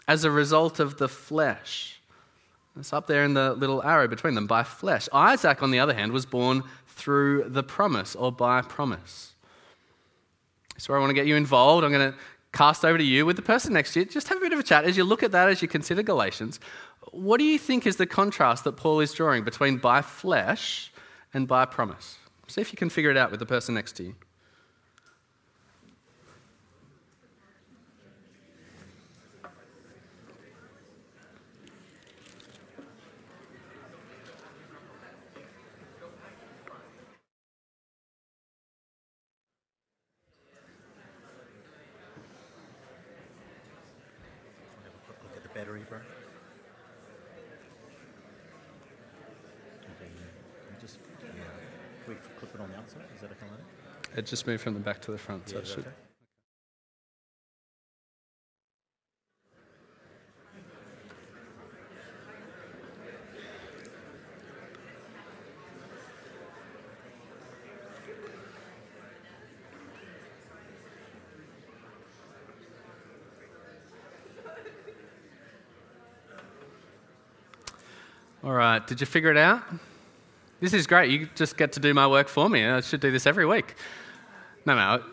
as 0.06 0.22
a 0.22 0.30
result 0.30 0.78
of 0.78 0.98
the 0.98 1.08
flesh. 1.08 2.00
It's 2.78 2.92
up 2.92 3.08
there 3.08 3.24
in 3.24 3.34
the 3.34 3.52
little 3.54 3.82
arrow 3.82 4.06
between 4.06 4.34
them, 4.34 4.46
by 4.46 4.62
flesh. 4.62 5.08
Isaac, 5.12 5.60
on 5.60 5.72
the 5.72 5.80
other 5.80 5.92
hand, 5.92 6.12
was 6.12 6.24
born 6.24 6.62
through 7.00 7.48
the 7.48 7.62
promise 7.62 8.14
or 8.14 8.30
by 8.30 8.60
promise. 8.62 9.32
So 10.76 10.94
I 10.94 10.98
want 10.98 11.10
to 11.10 11.14
get 11.14 11.26
you 11.26 11.36
involved. 11.36 11.84
I'm 11.84 11.92
going 11.92 12.12
to 12.12 12.18
cast 12.52 12.84
over 12.84 12.98
to 12.98 13.04
you 13.04 13.26
with 13.26 13.36
the 13.36 13.42
person 13.42 13.72
next 13.72 13.94
to 13.94 14.00
you. 14.00 14.06
Just 14.06 14.28
have 14.28 14.38
a 14.38 14.40
bit 14.40 14.52
of 14.52 14.58
a 14.58 14.62
chat 14.62 14.84
as 14.84 14.96
you 14.96 15.04
look 15.04 15.22
at 15.22 15.32
that, 15.32 15.48
as 15.48 15.62
you 15.62 15.68
consider 15.68 16.02
Galatians. 16.02 16.60
What 17.12 17.38
do 17.38 17.44
you 17.44 17.58
think 17.58 17.86
is 17.86 17.96
the 17.96 18.06
contrast 18.06 18.64
that 18.64 18.76
Paul 18.76 19.00
is 19.00 19.12
drawing 19.12 19.44
between 19.44 19.78
by 19.78 20.02
flesh 20.02 20.92
and 21.32 21.48
by 21.48 21.64
promise? 21.64 22.18
See 22.48 22.60
if 22.60 22.72
you 22.72 22.76
can 22.76 22.90
figure 22.90 23.10
it 23.10 23.16
out 23.16 23.30
with 23.30 23.40
the 23.40 23.46
person 23.46 23.74
next 23.74 23.92
to 23.96 24.04
you. 24.04 24.14
Battery 45.60 45.82
broke. 45.90 46.00
Okay, 49.84 50.10
yeah. 50.16 50.80
Just 50.80 50.98
yeah. 51.22 51.28
We 52.08 52.14
clip 52.38 52.54
it 52.54 52.60
on 52.60 52.70
the 52.70 52.76
outside. 52.78 53.02
Is 53.14 53.20
that 53.20 53.30
okay? 53.32 53.46
Like 53.50 54.18
It 54.18 54.26
just 54.26 54.46
moved 54.46 54.62
from 54.62 54.72
the 54.74 54.80
back 54.80 55.02
to 55.02 55.12
the 55.12 55.18
front, 55.18 55.48
so 55.50 55.56
Yeah, 55.56 55.58
it 55.58 55.62
is 55.64 55.68
that 55.68 55.74
should. 55.74 55.86
okay? 55.86 55.96
All 78.42 78.52
right, 78.52 78.79
did 78.90 78.98
you 78.98 79.06
figure 79.06 79.30
it 79.30 79.36
out? 79.36 79.62
This 80.58 80.74
is 80.74 80.88
great. 80.88 81.12
You 81.12 81.28
just 81.36 81.56
get 81.56 81.70
to 81.74 81.80
do 81.80 81.94
my 81.94 82.08
work 82.08 82.26
for 82.26 82.48
me. 82.48 82.66
I 82.66 82.80
should 82.80 83.00
do 83.00 83.12
this 83.12 83.24
every 83.24 83.46
week. 83.46 83.76
No, 84.66 84.74
no. 84.74 85.04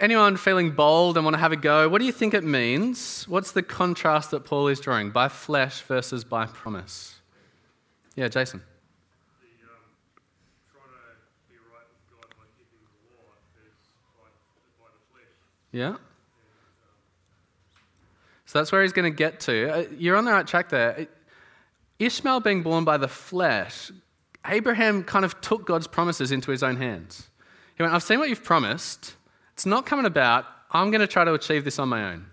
Anyone 0.00 0.38
feeling 0.38 0.70
bold 0.70 1.18
and 1.18 1.24
want 1.26 1.34
to 1.34 1.38
have 1.38 1.52
a 1.52 1.56
go? 1.56 1.86
What 1.86 1.98
do 1.98 2.06
you 2.06 2.12
think 2.12 2.32
it 2.32 2.44
means? 2.44 3.28
What's 3.28 3.52
the 3.52 3.62
contrast 3.62 4.30
that 4.30 4.46
Paul 4.46 4.68
is 4.68 4.80
drawing 4.80 5.10
by 5.10 5.28
flesh 5.28 5.82
versus 5.82 6.24
by 6.24 6.46
promise? 6.46 7.16
Yeah, 8.16 8.28
Jason. 8.28 8.62
the 9.42 9.48
um, 9.68 9.76
trying 10.72 10.88
to 10.88 11.52
be 11.52 11.58
right 11.70 11.84
with 11.92 12.18
God 12.18 12.34
by 12.38 12.46
keeping 12.56 12.80
the 12.80 13.16
law 13.18 13.34
is 13.66 13.74
by, 14.16 14.82
by 14.82 14.88
the 14.94 15.12
flesh. 15.12 15.28
Yeah. 15.72 15.96
So 18.46 18.60
that's 18.60 18.72
where 18.72 18.80
he's 18.80 18.94
going 18.94 19.12
to 19.12 19.16
get 19.16 19.40
to. 19.40 19.70
Uh, 19.70 19.84
You're 19.98 20.16
on 20.16 20.24
the 20.24 20.32
right 20.32 20.46
track 20.46 20.70
there. 20.70 21.06
Ishmael 21.98 22.40
being 22.40 22.62
born 22.62 22.84
by 22.84 22.96
the 22.96 23.08
flesh, 23.08 23.90
Abraham 24.46 25.04
kind 25.04 25.24
of 25.24 25.40
took 25.40 25.66
God's 25.66 25.86
promises 25.86 26.32
into 26.32 26.50
his 26.50 26.62
own 26.62 26.76
hands. 26.76 27.28
He 27.76 27.82
went, 27.82 27.94
I've 27.94 28.02
seen 28.02 28.18
what 28.18 28.28
you've 28.28 28.44
promised. 28.44 29.14
It's 29.52 29.66
not 29.66 29.86
coming 29.86 30.06
about. 30.06 30.44
I'm 30.70 30.90
going 30.90 31.00
to 31.00 31.06
try 31.06 31.24
to 31.24 31.34
achieve 31.34 31.64
this 31.64 31.78
on 31.78 31.88
my 31.88 32.12
own. 32.12 32.26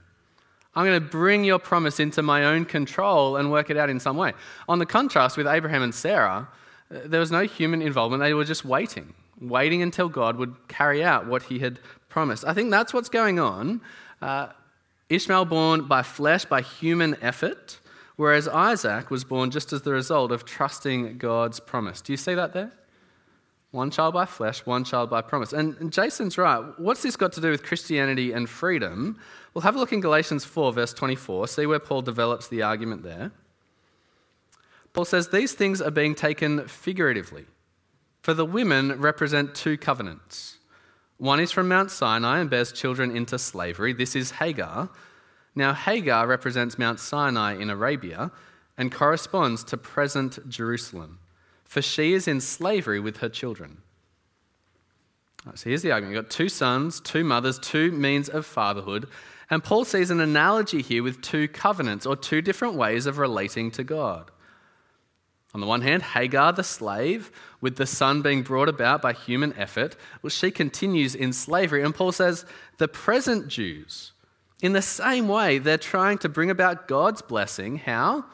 I'm 0.73 0.85
going 0.85 0.99
to 1.01 1.05
bring 1.05 1.43
your 1.43 1.59
promise 1.59 1.99
into 1.99 2.21
my 2.21 2.45
own 2.45 2.65
control 2.65 3.37
and 3.37 3.51
work 3.51 3.69
it 3.69 3.77
out 3.77 3.89
in 3.89 3.99
some 3.99 4.15
way. 4.17 4.33
On 4.69 4.79
the 4.79 4.85
contrast 4.85 5.37
with 5.37 5.47
Abraham 5.47 5.83
and 5.83 5.93
Sarah, 5.93 6.47
there 6.89 7.19
was 7.19 7.31
no 7.31 7.41
human 7.41 7.81
involvement. 7.81 8.21
They 8.21 8.33
were 8.33 8.45
just 8.45 8.65
waiting, 8.65 9.13
waiting 9.39 9.81
until 9.81 10.09
God 10.09 10.37
would 10.37 10.55
carry 10.67 11.03
out 11.03 11.27
what 11.27 11.43
he 11.43 11.59
had 11.59 11.79
promised. 12.09 12.45
I 12.45 12.53
think 12.53 12.71
that's 12.71 12.93
what's 12.93 13.09
going 13.09 13.39
on. 13.39 13.81
Uh, 14.21 14.47
Ishmael 15.09 15.45
born 15.45 15.87
by 15.87 16.03
flesh, 16.03 16.45
by 16.45 16.61
human 16.61 17.17
effort, 17.21 17.79
whereas 18.15 18.47
Isaac 18.47 19.09
was 19.09 19.23
born 19.23 19.51
just 19.51 19.73
as 19.73 19.81
the 19.81 19.91
result 19.91 20.31
of 20.31 20.45
trusting 20.45 21.17
God's 21.17 21.59
promise. 21.59 22.01
Do 22.01 22.13
you 22.13 22.17
see 22.17 22.33
that 22.33 22.53
there? 22.53 22.71
One 23.71 23.89
child 23.89 24.13
by 24.13 24.25
flesh, 24.25 24.65
one 24.65 24.83
child 24.83 25.09
by 25.09 25.21
promise. 25.21 25.53
And, 25.53 25.93
Jason's 25.93 26.37
right. 26.37 26.61
What's 26.77 27.03
this 27.03 27.15
got 27.15 27.31
to 27.33 27.41
do 27.41 27.49
with 27.49 27.63
Christianity 27.63 28.33
and 28.33 28.49
freedom? 28.49 29.17
We'll 29.53 29.61
have 29.61 29.75
a 29.75 29.79
look 29.79 29.93
in 29.93 30.01
Galatians 30.01 30.43
4, 30.43 30.73
verse 30.73 30.93
24, 30.93 31.47
see 31.47 31.65
where 31.65 31.79
Paul 31.79 32.01
develops 32.01 32.49
the 32.49 32.63
argument 32.63 33.03
there. 33.03 33.31
Paul 34.93 35.05
says, 35.05 35.29
These 35.29 35.53
things 35.53 35.81
are 35.81 35.91
being 35.91 36.15
taken 36.15 36.67
figuratively, 36.67 37.45
for 38.21 38.33
the 38.33 38.45
women 38.45 38.99
represent 38.99 39.55
two 39.55 39.77
covenants. 39.77 40.57
One 41.17 41.39
is 41.39 41.51
from 41.51 41.69
Mount 41.69 41.91
Sinai 41.91 42.39
and 42.39 42.49
bears 42.49 42.71
children 42.73 43.15
into 43.15 43.39
slavery. 43.39 43.93
This 43.93 44.15
is 44.15 44.31
Hagar. 44.31 44.89
Now, 45.55 45.73
Hagar 45.73 46.27
represents 46.27 46.79
Mount 46.79 46.99
Sinai 46.99 47.55
in 47.55 47.69
Arabia 47.69 48.31
and 48.77 48.91
corresponds 48.91 49.63
to 49.65 49.77
present 49.77 50.47
Jerusalem, 50.49 51.19
for 51.65 51.81
she 51.81 52.13
is 52.13 52.27
in 52.27 52.39
slavery 52.39 52.99
with 52.99 53.17
her 53.17 53.29
children. 53.29 53.81
Right, 55.45 55.57
so 55.57 55.69
here's 55.69 55.81
the 55.81 55.91
argument. 55.91 56.15
You've 56.15 56.25
got 56.25 56.31
two 56.31 56.49
sons, 56.49 56.99
two 56.99 57.23
mothers, 57.23 57.59
two 57.59 57.91
means 57.91 58.29
of 58.29 58.45
fatherhood. 58.45 59.07
And 59.49 59.63
Paul 59.63 59.85
sees 59.85 60.09
an 60.09 60.21
analogy 60.21 60.81
here 60.81 61.03
with 61.03 61.21
two 61.21 61.47
covenants 61.47 62.05
or 62.05 62.15
two 62.15 62.41
different 62.41 62.75
ways 62.75 63.05
of 63.05 63.17
relating 63.17 63.71
to 63.71 63.83
God. 63.83 64.31
On 65.53 65.59
the 65.59 65.67
one 65.67 65.81
hand, 65.81 66.01
Hagar, 66.01 66.53
the 66.53 66.63
slave, 66.63 67.31
with 67.59 67.75
the 67.75 67.85
son 67.85 68.21
being 68.21 68.43
brought 68.43 68.69
about 68.69 69.01
by 69.01 69.11
human 69.11 69.53
effort, 69.57 69.97
well, 70.21 70.29
she 70.29 70.49
continues 70.49 71.13
in 71.13 71.33
slavery. 71.33 71.83
And 71.83 71.93
Paul 71.93 72.13
says 72.13 72.45
the 72.77 72.87
present 72.87 73.49
Jews, 73.49 74.10
in 74.61 74.73
the 74.73 74.81
same 74.81 75.27
way, 75.27 75.57
they're 75.57 75.77
trying 75.77 76.19
to 76.19 76.29
bring 76.29 76.51
about 76.51 76.87
God's 76.87 77.21
blessing. 77.21 77.77
How? 77.77 78.25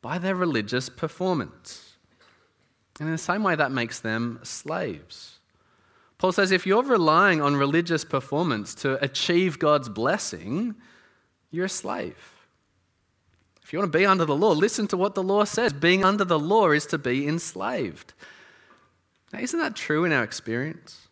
By 0.00 0.18
their 0.18 0.34
religious 0.34 0.88
performance. 0.88 1.96
And 2.98 3.08
in 3.08 3.12
the 3.12 3.18
same 3.18 3.42
way, 3.42 3.54
that 3.54 3.70
makes 3.70 4.00
them 4.00 4.40
slaves. 4.42 5.38
Paul 6.16 6.32
says 6.32 6.50
if 6.50 6.66
you're 6.66 6.82
relying 6.82 7.40
on 7.40 7.54
religious 7.54 8.04
performance 8.04 8.74
to 8.76 9.02
achieve 9.04 9.58
God's 9.58 9.88
blessing, 9.88 10.74
you're 11.50 11.66
a 11.66 11.68
slave. 11.68 12.34
If 13.62 13.72
you 13.72 13.78
want 13.78 13.92
to 13.92 13.98
be 13.98 14.06
under 14.06 14.24
the 14.24 14.34
law, 14.34 14.52
listen 14.52 14.88
to 14.88 14.96
what 14.96 15.14
the 15.14 15.22
law 15.22 15.44
says. 15.44 15.72
Being 15.72 16.02
under 16.04 16.24
the 16.24 16.38
law 16.38 16.70
is 16.70 16.86
to 16.86 16.98
be 16.98 17.28
enslaved. 17.28 18.14
Now, 19.32 19.40
isn't 19.40 19.60
that 19.60 19.76
true 19.76 20.04
in 20.04 20.12
our 20.12 20.24
experience? 20.24 21.08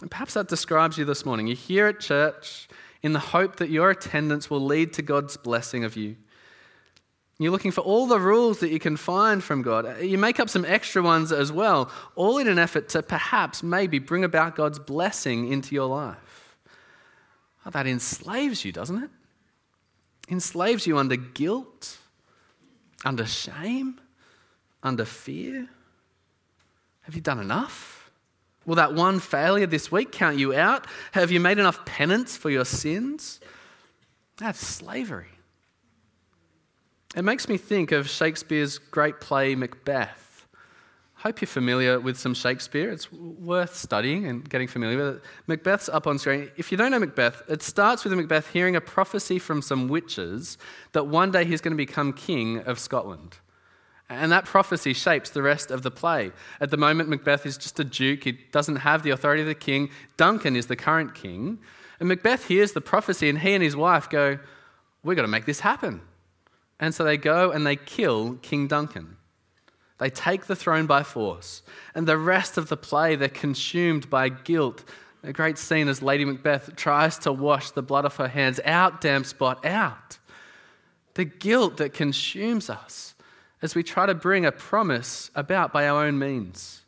And 0.00 0.10
perhaps 0.10 0.34
that 0.34 0.48
describes 0.48 0.98
you 0.98 1.04
this 1.04 1.24
morning. 1.24 1.46
You're 1.46 1.56
here 1.56 1.86
at 1.86 2.00
church 2.00 2.68
in 3.02 3.12
the 3.12 3.18
hope 3.18 3.56
that 3.56 3.70
your 3.70 3.90
attendance 3.90 4.50
will 4.50 4.64
lead 4.64 4.92
to 4.94 5.02
God's 5.02 5.36
blessing 5.36 5.84
of 5.84 5.96
you. 5.96 6.16
You're 7.38 7.52
looking 7.52 7.70
for 7.70 7.82
all 7.82 8.08
the 8.08 8.18
rules 8.18 8.58
that 8.60 8.70
you 8.70 8.80
can 8.80 8.96
find 8.96 9.42
from 9.42 9.62
God. 9.62 10.02
You 10.02 10.18
make 10.18 10.40
up 10.40 10.48
some 10.48 10.64
extra 10.64 11.02
ones 11.02 11.30
as 11.30 11.52
well, 11.52 11.88
all 12.16 12.38
in 12.38 12.48
an 12.48 12.58
effort 12.58 12.88
to 12.90 13.02
perhaps, 13.02 13.62
maybe 13.62 14.00
bring 14.00 14.24
about 14.24 14.56
God's 14.56 14.80
blessing 14.80 15.52
into 15.52 15.74
your 15.74 15.86
life. 15.86 16.56
Oh, 17.64 17.70
that 17.70 17.86
enslaves 17.86 18.64
you, 18.64 18.72
doesn't 18.72 19.04
it? 19.04 19.10
Enslaves 20.28 20.86
you 20.86 20.98
under 20.98 21.16
guilt, 21.16 21.98
under 23.04 23.24
shame, 23.24 24.00
under 24.82 25.04
fear. 25.04 25.68
Have 27.02 27.14
you 27.14 27.20
done 27.20 27.38
enough? 27.38 27.97
Will 28.68 28.74
that 28.74 28.92
one 28.92 29.18
failure 29.18 29.66
this 29.66 29.90
week 29.90 30.12
count 30.12 30.36
you 30.36 30.54
out? 30.54 30.86
Have 31.12 31.30
you 31.30 31.40
made 31.40 31.58
enough 31.58 31.86
penance 31.86 32.36
for 32.36 32.50
your 32.50 32.66
sins? 32.66 33.40
That's 34.36 34.60
slavery. 34.60 35.30
It 37.16 37.22
makes 37.22 37.48
me 37.48 37.56
think 37.56 37.92
of 37.92 38.10
Shakespeare's 38.10 38.76
great 38.76 39.20
play 39.22 39.54
Macbeth. 39.54 40.46
Hope 41.14 41.40
you're 41.40 41.46
familiar 41.46 41.98
with 41.98 42.18
some 42.18 42.34
Shakespeare. 42.34 42.90
It's 42.90 43.10
worth 43.10 43.74
studying 43.74 44.26
and 44.26 44.46
getting 44.46 44.68
familiar 44.68 44.98
with 44.98 45.16
it. 45.16 45.22
Macbeth's 45.46 45.88
up 45.88 46.06
on 46.06 46.18
screen. 46.18 46.50
If 46.58 46.70
you 46.70 46.76
don't 46.76 46.90
know 46.90 46.98
Macbeth, 46.98 47.40
it 47.48 47.62
starts 47.62 48.04
with 48.04 48.12
Macbeth 48.12 48.50
hearing 48.52 48.76
a 48.76 48.82
prophecy 48.82 49.38
from 49.38 49.62
some 49.62 49.88
witches 49.88 50.58
that 50.92 51.06
one 51.06 51.30
day 51.30 51.46
he's 51.46 51.62
going 51.62 51.72
to 51.72 51.76
become 51.78 52.12
king 52.12 52.58
of 52.58 52.78
Scotland. 52.78 53.38
And 54.10 54.32
that 54.32 54.46
prophecy 54.46 54.94
shapes 54.94 55.30
the 55.30 55.42
rest 55.42 55.70
of 55.70 55.82
the 55.82 55.90
play. 55.90 56.32
At 56.60 56.70
the 56.70 56.78
moment, 56.78 57.10
Macbeth 57.10 57.44
is 57.44 57.58
just 57.58 57.78
a 57.78 57.84
duke. 57.84 58.24
He 58.24 58.32
doesn't 58.32 58.76
have 58.76 59.02
the 59.02 59.10
authority 59.10 59.42
of 59.42 59.48
the 59.48 59.54
king. 59.54 59.90
Duncan 60.16 60.56
is 60.56 60.66
the 60.66 60.76
current 60.76 61.14
king. 61.14 61.58
And 62.00 62.08
Macbeth 62.08 62.46
hears 62.46 62.72
the 62.72 62.80
prophecy, 62.80 63.28
and 63.28 63.38
he 63.38 63.54
and 63.54 63.62
his 63.62 63.76
wife 63.76 64.08
go, 64.08 64.38
We've 65.02 65.16
got 65.16 65.22
to 65.22 65.28
make 65.28 65.44
this 65.44 65.60
happen. 65.60 66.00
And 66.80 66.94
so 66.94 67.04
they 67.04 67.16
go 67.16 67.50
and 67.50 67.66
they 67.66 67.76
kill 67.76 68.34
King 68.36 68.66
Duncan. 68.66 69.16
They 69.98 70.10
take 70.10 70.46
the 70.46 70.56
throne 70.56 70.86
by 70.86 71.02
force. 71.02 71.62
And 71.94 72.06
the 72.06 72.18
rest 72.18 72.56
of 72.56 72.68
the 72.68 72.76
play, 72.76 73.16
they're 73.16 73.28
consumed 73.28 74.08
by 74.08 74.28
guilt. 74.28 74.84
A 75.22 75.32
great 75.32 75.58
scene 75.58 75.88
as 75.88 76.02
Lady 76.02 76.24
Macbeth 76.24 76.76
tries 76.76 77.18
to 77.20 77.32
wash 77.32 77.72
the 77.72 77.82
blood 77.82 78.04
off 78.04 78.16
her 78.16 78.28
hands. 78.28 78.60
Out, 78.64 79.00
damn 79.00 79.24
spot, 79.24 79.64
out. 79.66 80.18
The 81.14 81.24
guilt 81.24 81.78
that 81.78 81.92
consumes 81.92 82.70
us 82.70 83.14
as 83.62 83.74
we 83.74 83.82
try 83.82 84.06
to 84.06 84.14
bring 84.14 84.46
a 84.46 84.52
promise 84.52 85.30
about 85.34 85.72
by 85.72 85.88
our 85.88 86.04
own 86.04 86.18
means. 86.18 86.82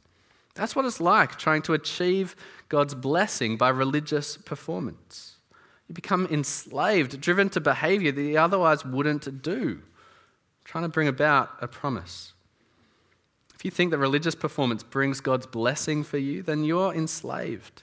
That's 0.55 0.77
what 0.77 0.85
it's 0.85 1.01
like 1.01 1.37
trying 1.37 1.63
to 1.63 1.75
achieve 1.75 2.37
God's 2.69 2.95
blessing 2.95 3.57
by 3.57 3.71
religious 3.71 4.37
performance. 4.37 5.37
You 5.89 5.95
become 5.95 6.27
enslaved, 6.31 7.21
driven 7.21 7.49
to 7.51 7.61
behavior 7.61 8.13
that 8.13 8.23
you 8.23 8.39
otherwise 8.39 8.85
wouldn't 8.85 9.43
do, 9.43 9.81
trying 10.65 10.85
to 10.85 10.89
bring 10.89 11.09
about 11.09 11.51
a 11.61 11.67
promise. 11.67 12.33
If 13.55 13.65
you 13.65 13.71
think 13.71 13.91
that 13.91 13.99
religious 13.99 14.35
performance 14.35 14.83
brings 14.83 15.21
God's 15.21 15.47
blessing 15.47 16.05
for 16.05 16.19
you, 16.19 16.43
then 16.43 16.65
you're 16.65 16.95
enslaved. 16.95 17.83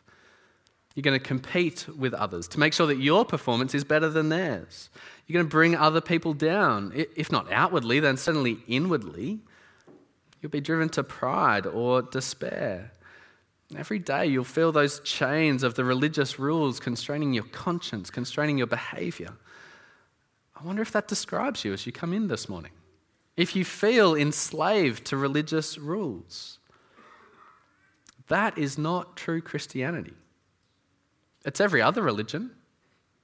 You're 0.97 1.03
going 1.03 1.19
to 1.19 1.23
compete 1.23 1.85
with 1.95 2.15
others 2.15 2.47
to 2.47 2.59
make 2.59 2.73
sure 2.73 2.87
that 2.87 2.97
your 2.97 3.23
performance 3.23 3.75
is 3.75 3.83
better 3.83 4.09
than 4.09 4.29
theirs. 4.29 4.89
You're 5.27 5.35
going 5.35 5.45
to 5.45 5.51
bring 5.51 5.75
other 5.75 6.01
people 6.01 6.33
down. 6.33 6.91
If 7.15 7.31
not 7.31 7.51
outwardly, 7.51 7.99
then 7.99 8.17
certainly 8.17 8.57
inwardly. 8.67 9.37
You'll 10.41 10.49
be 10.49 10.59
driven 10.59 10.89
to 10.89 11.03
pride 11.03 11.67
or 11.67 12.01
despair. 12.01 12.93
Every 13.77 13.99
day 13.99 14.25
you'll 14.25 14.43
feel 14.43 14.71
those 14.71 14.99
chains 15.01 15.61
of 15.61 15.75
the 15.75 15.83
religious 15.85 16.39
rules 16.39 16.79
constraining 16.79 17.31
your 17.31 17.43
conscience, 17.43 18.09
constraining 18.09 18.57
your 18.57 18.65
behavior. 18.65 19.33
I 20.59 20.63
wonder 20.65 20.81
if 20.81 20.91
that 20.93 21.07
describes 21.07 21.63
you 21.63 21.73
as 21.73 21.85
you 21.85 21.91
come 21.91 22.11
in 22.11 22.27
this 22.27 22.49
morning. 22.49 22.71
If 23.35 23.55
you 23.55 23.65
feel 23.65 24.15
enslaved 24.15 25.05
to 25.05 25.17
religious 25.17 25.77
rules, 25.77 26.57
that 28.29 28.57
is 28.57 28.79
not 28.79 29.15
true 29.15 29.41
Christianity. 29.41 30.15
It's 31.47 31.61
every 31.61 31.81
other 31.81 32.03
religion. 32.03 32.51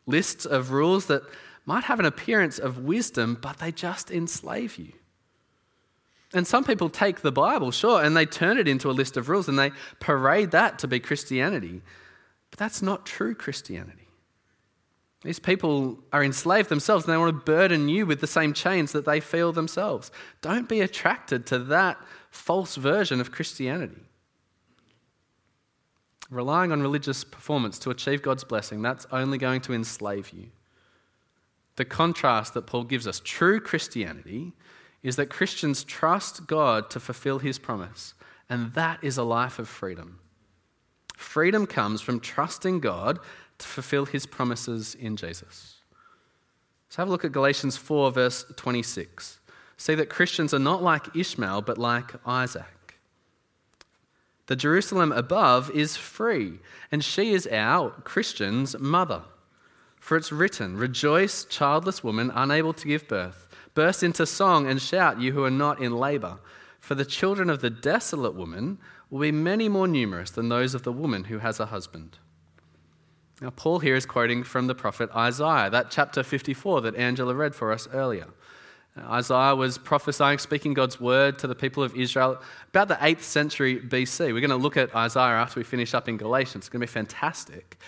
Lists 0.07 0.45
of 0.45 0.71
rules 0.71 1.05
that 1.07 1.23
might 1.65 1.83
have 1.83 1.99
an 1.99 2.05
appearance 2.05 2.57
of 2.57 2.79
wisdom, 2.79 3.37
but 3.39 3.59
they 3.59 3.71
just 3.71 4.09
enslave 4.09 4.77
you. 4.77 4.93
And 6.33 6.47
some 6.47 6.63
people 6.63 6.89
take 6.89 7.21
the 7.21 7.31
Bible, 7.31 7.71
sure, 7.71 8.01
and 8.01 8.17
they 8.17 8.25
turn 8.25 8.57
it 8.57 8.67
into 8.67 8.89
a 8.89 8.91
list 8.91 9.17
of 9.17 9.29
rules 9.29 9.47
and 9.47 9.59
they 9.59 9.71
parade 9.99 10.51
that 10.51 10.79
to 10.79 10.87
be 10.87 10.99
Christianity. 10.99 11.81
But 12.49 12.59
that's 12.59 12.81
not 12.81 13.05
true 13.05 13.35
Christianity. 13.35 14.07
These 15.23 15.39
people 15.39 15.99
are 16.11 16.23
enslaved 16.23 16.69
themselves 16.69 17.05
and 17.05 17.13
they 17.13 17.17
want 17.17 17.35
to 17.35 17.51
burden 17.51 17.87
you 17.87 18.05
with 18.05 18.19
the 18.19 18.27
same 18.27 18.53
chains 18.53 18.93
that 18.93 19.05
they 19.05 19.19
feel 19.19 19.51
themselves. 19.51 20.11
Don't 20.41 20.67
be 20.67 20.81
attracted 20.81 21.45
to 21.47 21.59
that 21.59 21.97
false 22.29 22.75
version 22.77 23.21
of 23.21 23.31
Christianity. 23.31 24.01
Relying 26.33 26.71
on 26.71 26.81
religious 26.81 27.23
performance 27.23 27.77
to 27.79 27.91
achieve 27.91 28.23
God's 28.23 28.43
blessing, 28.43 28.81
that's 28.81 29.05
only 29.11 29.37
going 29.37 29.61
to 29.61 29.73
enslave 29.73 30.31
you. 30.31 30.47
The 31.75 31.85
contrast 31.85 32.55
that 32.55 32.65
Paul 32.65 32.85
gives 32.85 33.05
us, 33.05 33.21
true 33.23 33.59
Christianity, 33.59 34.53
is 35.03 35.15
that 35.17 35.29
Christians 35.29 35.83
trust 35.83 36.47
God 36.47 36.89
to 36.89 36.99
fulfill 36.99 37.37
his 37.37 37.59
promise, 37.59 38.15
and 38.49 38.73
that 38.73 39.03
is 39.03 39.17
a 39.17 39.23
life 39.23 39.59
of 39.59 39.69
freedom. 39.69 40.19
Freedom 41.15 41.67
comes 41.67 42.01
from 42.01 42.19
trusting 42.19 42.79
God 42.79 43.19
to 43.59 43.67
fulfill 43.67 44.05
his 44.05 44.25
promises 44.25 44.95
in 44.95 45.15
Jesus. 45.15 45.81
So 46.89 47.01
have 47.01 47.09
a 47.09 47.11
look 47.11 47.25
at 47.25 47.31
Galatians 47.31 47.77
4, 47.77 48.11
verse 48.11 48.45
26. 48.55 49.39
See 49.77 49.95
that 49.95 50.09
Christians 50.09 50.51
are 50.53 50.59
not 50.59 50.81
like 50.81 51.15
Ishmael, 51.15 51.61
but 51.61 51.77
like 51.77 52.11
Isaac. 52.25 52.72
The 54.47 54.55
Jerusalem 54.55 55.11
above 55.11 55.71
is 55.71 55.95
free, 55.95 56.59
and 56.91 57.03
she 57.03 57.33
is 57.33 57.47
our, 57.47 57.91
Christians, 58.03 58.77
mother. 58.77 59.23
For 59.99 60.17
it's 60.17 60.33
written, 60.33 60.75
Rejoice, 60.75 61.45
childless 61.45 62.03
woman, 62.03 62.31
unable 62.35 62.73
to 62.73 62.87
give 62.87 63.07
birth. 63.07 63.47
Burst 63.73 64.03
into 64.03 64.25
song 64.25 64.67
and 64.67 64.81
shout, 64.81 65.21
you 65.21 65.31
who 65.31 65.45
are 65.45 65.51
not 65.51 65.81
in 65.81 65.95
labor. 65.95 66.39
For 66.79 66.95
the 66.95 67.05
children 67.05 67.49
of 67.49 67.61
the 67.61 67.69
desolate 67.69 68.35
woman 68.35 68.79
will 69.09 69.21
be 69.21 69.31
many 69.31 69.69
more 69.69 69.87
numerous 69.87 70.31
than 70.31 70.49
those 70.49 70.75
of 70.75 70.83
the 70.83 70.91
woman 70.91 71.25
who 71.25 71.39
has 71.39 71.59
a 71.59 71.67
husband. 71.67 72.17
Now, 73.41 73.51
Paul 73.51 73.79
here 73.79 73.95
is 73.95 74.05
quoting 74.05 74.43
from 74.43 74.67
the 74.67 74.75
prophet 74.75 75.09
Isaiah, 75.15 75.69
that 75.69 75.89
chapter 75.89 76.21
54 76.21 76.81
that 76.81 76.95
Angela 76.95 77.33
read 77.33 77.55
for 77.55 77.71
us 77.71 77.87
earlier. 77.93 78.27
Isaiah 78.97 79.55
was 79.55 79.79
prophesying, 79.79 80.37
speaking 80.37 80.75
God's 80.75 81.01
word 81.01 81.39
to 81.39 81.47
the 81.47 81.55
people 81.55 81.81
of 81.81 81.95
Israel 81.95 82.39
about 82.69 82.87
the 82.87 82.95
8th 82.95 83.21
century 83.21 83.79
BC. 83.79 84.31
We're 84.31 84.39
going 84.39 84.49
to 84.51 84.55
look 84.55 84.77
at 84.77 84.95
Isaiah 84.95 85.33
after 85.33 85.59
we 85.59 85.63
finish 85.63 85.95
up 85.95 86.07
in 86.07 86.17
Galatians. 86.17 86.65
It's 86.65 86.69
going 86.69 86.81
to 86.81 86.87
be 86.87 86.91
fantastic. 86.91 87.79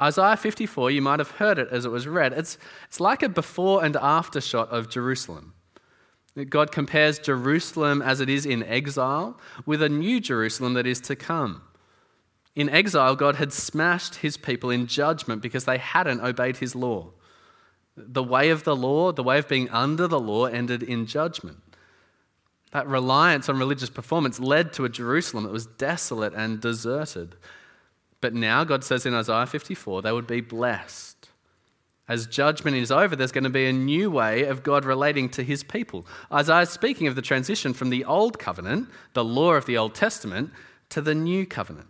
Isaiah 0.00 0.36
54, 0.36 0.90
you 0.90 1.02
might 1.02 1.20
have 1.20 1.30
heard 1.32 1.58
it 1.58 1.68
as 1.70 1.84
it 1.84 1.90
was 1.90 2.08
read. 2.08 2.32
It's, 2.32 2.58
it's 2.88 2.98
like 2.98 3.22
a 3.22 3.28
before 3.28 3.84
and 3.84 3.96
after 3.96 4.40
shot 4.40 4.68
of 4.70 4.88
Jerusalem. 4.88 5.54
God 6.48 6.72
compares 6.72 7.18
Jerusalem 7.18 8.02
as 8.02 8.20
it 8.20 8.28
is 8.28 8.46
in 8.46 8.62
exile 8.62 9.38
with 9.66 9.82
a 9.82 9.88
new 9.88 10.20
Jerusalem 10.20 10.74
that 10.74 10.86
is 10.86 11.00
to 11.02 11.16
come. 11.16 11.62
In 12.56 12.68
exile, 12.68 13.14
God 13.14 13.36
had 13.36 13.52
smashed 13.52 14.16
his 14.16 14.36
people 14.36 14.70
in 14.70 14.86
judgment 14.86 15.42
because 15.42 15.64
they 15.64 15.78
hadn't 15.78 16.20
obeyed 16.20 16.56
his 16.56 16.74
law. 16.74 17.10
The 18.06 18.22
way 18.22 18.50
of 18.50 18.64
the 18.64 18.76
law, 18.76 19.12
the 19.12 19.22
way 19.22 19.38
of 19.38 19.48
being 19.48 19.68
under 19.70 20.06
the 20.06 20.20
law, 20.20 20.46
ended 20.46 20.82
in 20.82 21.06
judgment. 21.06 21.58
That 22.72 22.86
reliance 22.86 23.48
on 23.48 23.58
religious 23.58 23.90
performance 23.90 24.38
led 24.38 24.72
to 24.74 24.84
a 24.84 24.88
Jerusalem 24.88 25.44
that 25.44 25.52
was 25.52 25.66
desolate 25.66 26.34
and 26.34 26.60
deserted. 26.60 27.34
But 28.20 28.34
now, 28.34 28.64
God 28.64 28.84
says 28.84 29.06
in 29.06 29.14
Isaiah 29.14 29.46
54, 29.46 30.02
they 30.02 30.12
would 30.12 30.26
be 30.26 30.40
blessed. 30.40 31.28
As 32.06 32.26
judgment 32.26 32.76
is 32.76 32.90
over, 32.90 33.14
there's 33.14 33.32
going 33.32 33.44
to 33.44 33.50
be 33.50 33.66
a 33.66 33.72
new 33.72 34.10
way 34.10 34.44
of 34.44 34.62
God 34.62 34.84
relating 34.84 35.28
to 35.30 35.44
his 35.44 35.62
people. 35.62 36.06
Isaiah 36.32 36.62
is 36.62 36.70
speaking 36.70 37.06
of 37.06 37.14
the 37.14 37.22
transition 37.22 37.72
from 37.72 37.90
the 37.90 38.04
old 38.04 38.38
covenant, 38.38 38.88
the 39.14 39.24
law 39.24 39.52
of 39.52 39.66
the 39.66 39.78
Old 39.78 39.94
Testament, 39.94 40.50
to 40.90 41.00
the 41.00 41.14
new 41.14 41.46
covenant 41.46 41.86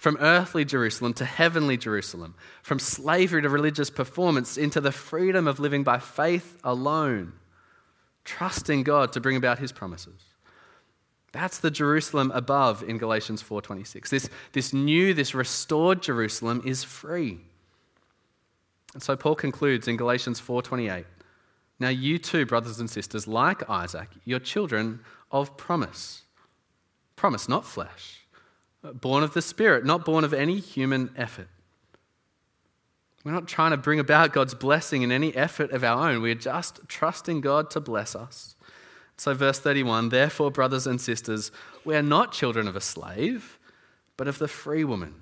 from 0.00 0.16
earthly 0.18 0.64
Jerusalem 0.64 1.12
to 1.12 1.26
heavenly 1.26 1.76
Jerusalem, 1.76 2.34
from 2.62 2.78
slavery 2.78 3.42
to 3.42 3.50
religious 3.50 3.90
performance 3.90 4.56
into 4.56 4.80
the 4.80 4.92
freedom 4.92 5.46
of 5.46 5.60
living 5.60 5.84
by 5.84 5.98
faith 5.98 6.58
alone, 6.64 7.34
trusting 8.24 8.82
God 8.82 9.12
to 9.12 9.20
bring 9.20 9.36
about 9.36 9.58
his 9.58 9.72
promises. 9.72 10.22
That's 11.32 11.58
the 11.58 11.70
Jerusalem 11.70 12.32
above 12.34 12.82
in 12.82 12.96
Galatians 12.96 13.42
4:26. 13.42 14.08
This, 14.08 14.30
this 14.52 14.72
new, 14.72 15.12
this 15.12 15.34
restored 15.34 16.00
Jerusalem 16.02 16.62
is 16.64 16.82
free. 16.82 17.38
And 18.94 19.02
so 19.02 19.16
Paul 19.16 19.34
concludes 19.34 19.86
in 19.86 19.98
Galatians 19.98 20.40
4:28. 20.40 21.04
Now 21.78 21.90
you 21.90 22.18
too, 22.18 22.46
brothers 22.46 22.80
and 22.80 22.88
sisters, 22.88 23.28
like 23.28 23.68
Isaac, 23.68 24.08
you're 24.24 24.40
children 24.40 25.00
of 25.30 25.58
promise. 25.58 26.22
Promise, 27.16 27.50
not 27.50 27.66
flesh 27.66 28.19
born 28.82 29.22
of 29.22 29.34
the 29.34 29.42
Spirit, 29.42 29.84
not 29.84 30.04
born 30.04 30.24
of 30.24 30.32
any 30.32 30.58
human 30.58 31.10
effort. 31.16 31.48
We're 33.24 33.32
not 33.32 33.46
trying 33.46 33.72
to 33.72 33.76
bring 33.76 34.00
about 34.00 34.32
God's 34.32 34.54
blessing 34.54 35.02
in 35.02 35.12
any 35.12 35.34
effort 35.36 35.72
of 35.72 35.84
our 35.84 36.10
own. 36.10 36.22
We're 36.22 36.34
just 36.34 36.80
trusting 36.88 37.42
God 37.42 37.70
to 37.70 37.80
bless 37.80 38.16
us. 38.16 38.56
So, 39.18 39.34
verse 39.34 39.58
31 39.58 40.08
Therefore, 40.08 40.50
brothers 40.50 40.86
and 40.86 40.98
sisters, 40.98 41.52
we 41.84 41.94
are 41.94 42.02
not 42.02 42.32
children 42.32 42.66
of 42.66 42.76
a 42.76 42.80
slave, 42.80 43.58
but 44.16 44.26
of 44.26 44.38
the 44.38 44.48
free 44.48 44.84
woman. 44.84 45.14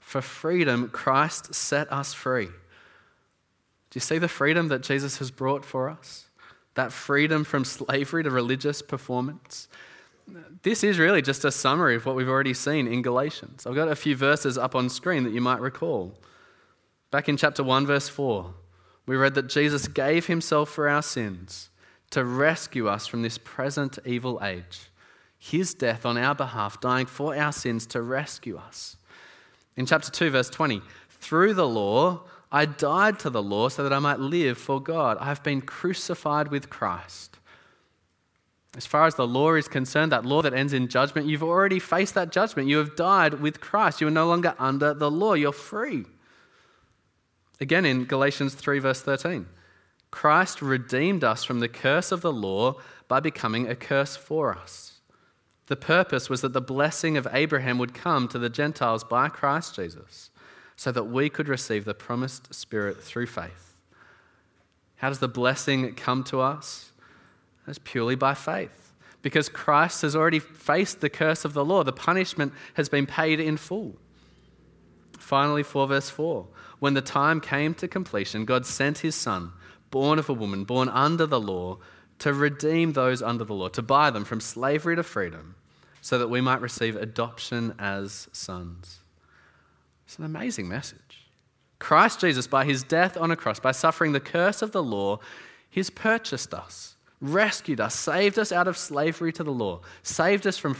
For 0.00 0.22
freedom, 0.22 0.88
Christ 0.88 1.54
set 1.54 1.92
us 1.92 2.14
free. 2.14 2.46
Do 2.46 3.96
you 3.96 4.00
see 4.00 4.16
the 4.16 4.28
freedom 4.28 4.68
that 4.68 4.82
Jesus 4.82 5.18
has 5.18 5.30
brought 5.30 5.66
for 5.66 5.90
us? 5.90 6.26
That 6.74 6.92
freedom 6.92 7.44
from 7.44 7.66
slavery 7.66 8.22
to 8.22 8.30
religious 8.30 8.80
performance, 8.80 9.68
this 10.62 10.84
is 10.84 10.98
really 10.98 11.22
just 11.22 11.44
a 11.44 11.50
summary 11.50 11.96
of 11.96 12.06
what 12.06 12.16
we've 12.16 12.28
already 12.28 12.54
seen 12.54 12.86
in 12.86 13.02
Galatians. 13.02 13.66
I've 13.66 13.74
got 13.74 13.88
a 13.88 13.96
few 13.96 14.16
verses 14.16 14.58
up 14.58 14.74
on 14.74 14.88
screen 14.88 15.24
that 15.24 15.32
you 15.32 15.40
might 15.40 15.60
recall. 15.60 16.18
Back 17.10 17.28
in 17.28 17.36
chapter 17.36 17.62
1, 17.62 17.86
verse 17.86 18.08
4, 18.08 18.52
we 19.06 19.16
read 19.16 19.34
that 19.34 19.48
Jesus 19.48 19.88
gave 19.88 20.26
himself 20.26 20.68
for 20.68 20.88
our 20.88 21.02
sins 21.02 21.70
to 22.10 22.24
rescue 22.24 22.88
us 22.88 23.06
from 23.06 23.22
this 23.22 23.38
present 23.38 23.98
evil 24.04 24.40
age. 24.42 24.90
His 25.38 25.72
death 25.72 26.04
on 26.04 26.18
our 26.18 26.34
behalf, 26.34 26.80
dying 26.80 27.06
for 27.06 27.34
our 27.36 27.52
sins 27.52 27.86
to 27.86 28.02
rescue 28.02 28.58
us. 28.58 28.96
In 29.76 29.86
chapter 29.86 30.10
2, 30.10 30.30
verse 30.30 30.50
20, 30.50 30.82
through 31.08 31.54
the 31.54 31.68
law, 31.68 32.22
I 32.50 32.66
died 32.66 33.18
to 33.20 33.30
the 33.30 33.42
law 33.42 33.68
so 33.68 33.82
that 33.82 33.92
I 33.92 33.98
might 33.98 34.20
live 34.20 34.58
for 34.58 34.80
God. 34.80 35.18
I 35.18 35.26
have 35.26 35.42
been 35.42 35.60
crucified 35.60 36.48
with 36.48 36.70
Christ. 36.70 37.38
As 38.76 38.86
far 38.86 39.06
as 39.06 39.14
the 39.14 39.26
law 39.26 39.54
is 39.54 39.66
concerned, 39.66 40.12
that 40.12 40.26
law 40.26 40.42
that 40.42 40.52
ends 40.52 40.72
in 40.72 40.88
judgment, 40.88 41.26
you've 41.26 41.42
already 41.42 41.78
faced 41.78 42.14
that 42.14 42.30
judgment. 42.30 42.68
You 42.68 42.78
have 42.78 42.96
died 42.96 43.40
with 43.40 43.60
Christ. 43.60 44.00
You 44.00 44.08
are 44.08 44.10
no 44.10 44.28
longer 44.28 44.54
under 44.58 44.92
the 44.92 45.10
law. 45.10 45.34
You're 45.34 45.52
free. 45.52 46.04
Again, 47.60 47.84
in 47.84 48.04
Galatians 48.04 48.54
3, 48.54 48.78
verse 48.78 49.00
13, 49.00 49.46
Christ 50.10 50.62
redeemed 50.62 51.24
us 51.24 51.44
from 51.44 51.60
the 51.60 51.68
curse 51.68 52.12
of 52.12 52.20
the 52.20 52.32
law 52.32 52.74
by 53.08 53.20
becoming 53.20 53.68
a 53.68 53.74
curse 53.74 54.16
for 54.16 54.56
us. 54.56 55.00
The 55.66 55.76
purpose 55.76 56.30
was 56.30 56.40
that 56.42 56.52
the 56.52 56.60
blessing 56.60 57.16
of 57.16 57.26
Abraham 57.32 57.78
would 57.78 57.94
come 57.94 58.28
to 58.28 58.38
the 58.38 58.48
Gentiles 58.48 59.04
by 59.04 59.28
Christ 59.28 59.74
Jesus, 59.76 60.30
so 60.76 60.92
that 60.92 61.04
we 61.04 61.28
could 61.28 61.48
receive 61.48 61.84
the 61.84 61.94
promised 61.94 62.54
Spirit 62.54 63.02
through 63.02 63.26
faith. 63.26 63.74
How 64.96 65.08
does 65.08 65.18
the 65.18 65.28
blessing 65.28 65.94
come 65.94 66.22
to 66.24 66.40
us? 66.40 66.87
It's 67.68 67.78
purely 67.78 68.14
by 68.14 68.34
faith. 68.34 68.92
Because 69.20 69.48
Christ 69.48 70.02
has 70.02 70.14
already 70.14 70.38
faced 70.38 71.00
the 71.00 71.10
curse 71.10 71.44
of 71.44 71.52
the 71.52 71.64
law, 71.64 71.82
the 71.82 71.92
punishment 71.92 72.52
has 72.74 72.88
been 72.88 73.06
paid 73.06 73.40
in 73.40 73.56
full. 73.56 73.96
Finally, 75.18 75.64
4 75.64 75.86
verse 75.88 76.08
4 76.08 76.46
When 76.78 76.94
the 76.94 77.02
time 77.02 77.40
came 77.40 77.74
to 77.74 77.88
completion, 77.88 78.44
God 78.44 78.64
sent 78.64 78.98
his 78.98 79.14
Son, 79.14 79.52
born 79.90 80.18
of 80.18 80.28
a 80.28 80.34
woman, 80.34 80.64
born 80.64 80.88
under 80.88 81.26
the 81.26 81.40
law, 81.40 81.78
to 82.20 82.32
redeem 82.32 82.92
those 82.92 83.22
under 83.22 83.44
the 83.44 83.54
law, 83.54 83.68
to 83.68 83.82
buy 83.82 84.10
them 84.10 84.24
from 84.24 84.40
slavery 84.40 84.96
to 84.96 85.02
freedom, 85.02 85.56
so 86.00 86.18
that 86.18 86.28
we 86.28 86.40
might 86.40 86.60
receive 86.60 86.96
adoption 86.96 87.74
as 87.78 88.28
sons. 88.32 89.00
It's 90.06 90.18
an 90.18 90.24
amazing 90.24 90.68
message. 90.68 91.26
Christ 91.78 92.20
Jesus, 92.20 92.46
by 92.46 92.64
his 92.64 92.82
death 92.82 93.16
on 93.16 93.30
a 93.30 93.36
cross, 93.36 93.60
by 93.60 93.72
suffering 93.72 94.12
the 94.12 94.20
curse 94.20 94.62
of 94.62 94.72
the 94.72 94.82
law, 94.82 95.18
he's 95.70 95.90
purchased 95.90 96.54
us 96.54 96.96
rescued 97.20 97.80
us, 97.80 97.94
saved 97.94 98.38
us 98.38 98.52
out 98.52 98.68
of 98.68 98.76
slavery 98.76 99.32
to 99.32 99.44
the 99.44 99.52
law, 99.52 99.80
saved 100.02 100.46
us 100.46 100.56
from 100.58 100.76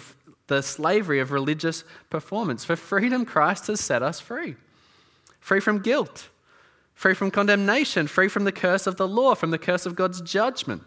the 0.47 0.63
slavery 0.63 1.21
of 1.21 1.31
religious 1.31 1.85
performance. 2.11 2.65
For 2.65 2.77
freedom, 2.77 3.25
Christ 3.25 3.67
has 3.67 3.81
set 3.81 4.03
us 4.03 4.21
free. 4.21 4.57
Free 5.41 5.61
from 5.61 5.81
guilt, 5.81 6.29
free 6.95 7.15
from 7.15 7.31
condemnation, 7.31 8.07
free 8.07 8.29
from 8.29 8.45
the 8.45 8.53
curse 8.53 8.87
of 8.87 8.97
the 8.97 9.09
law, 9.09 9.35
from 9.35 9.51
the 9.51 9.59
curse 9.59 9.87
of 9.87 9.95
God's 9.95 10.21
judgment. 10.21 10.83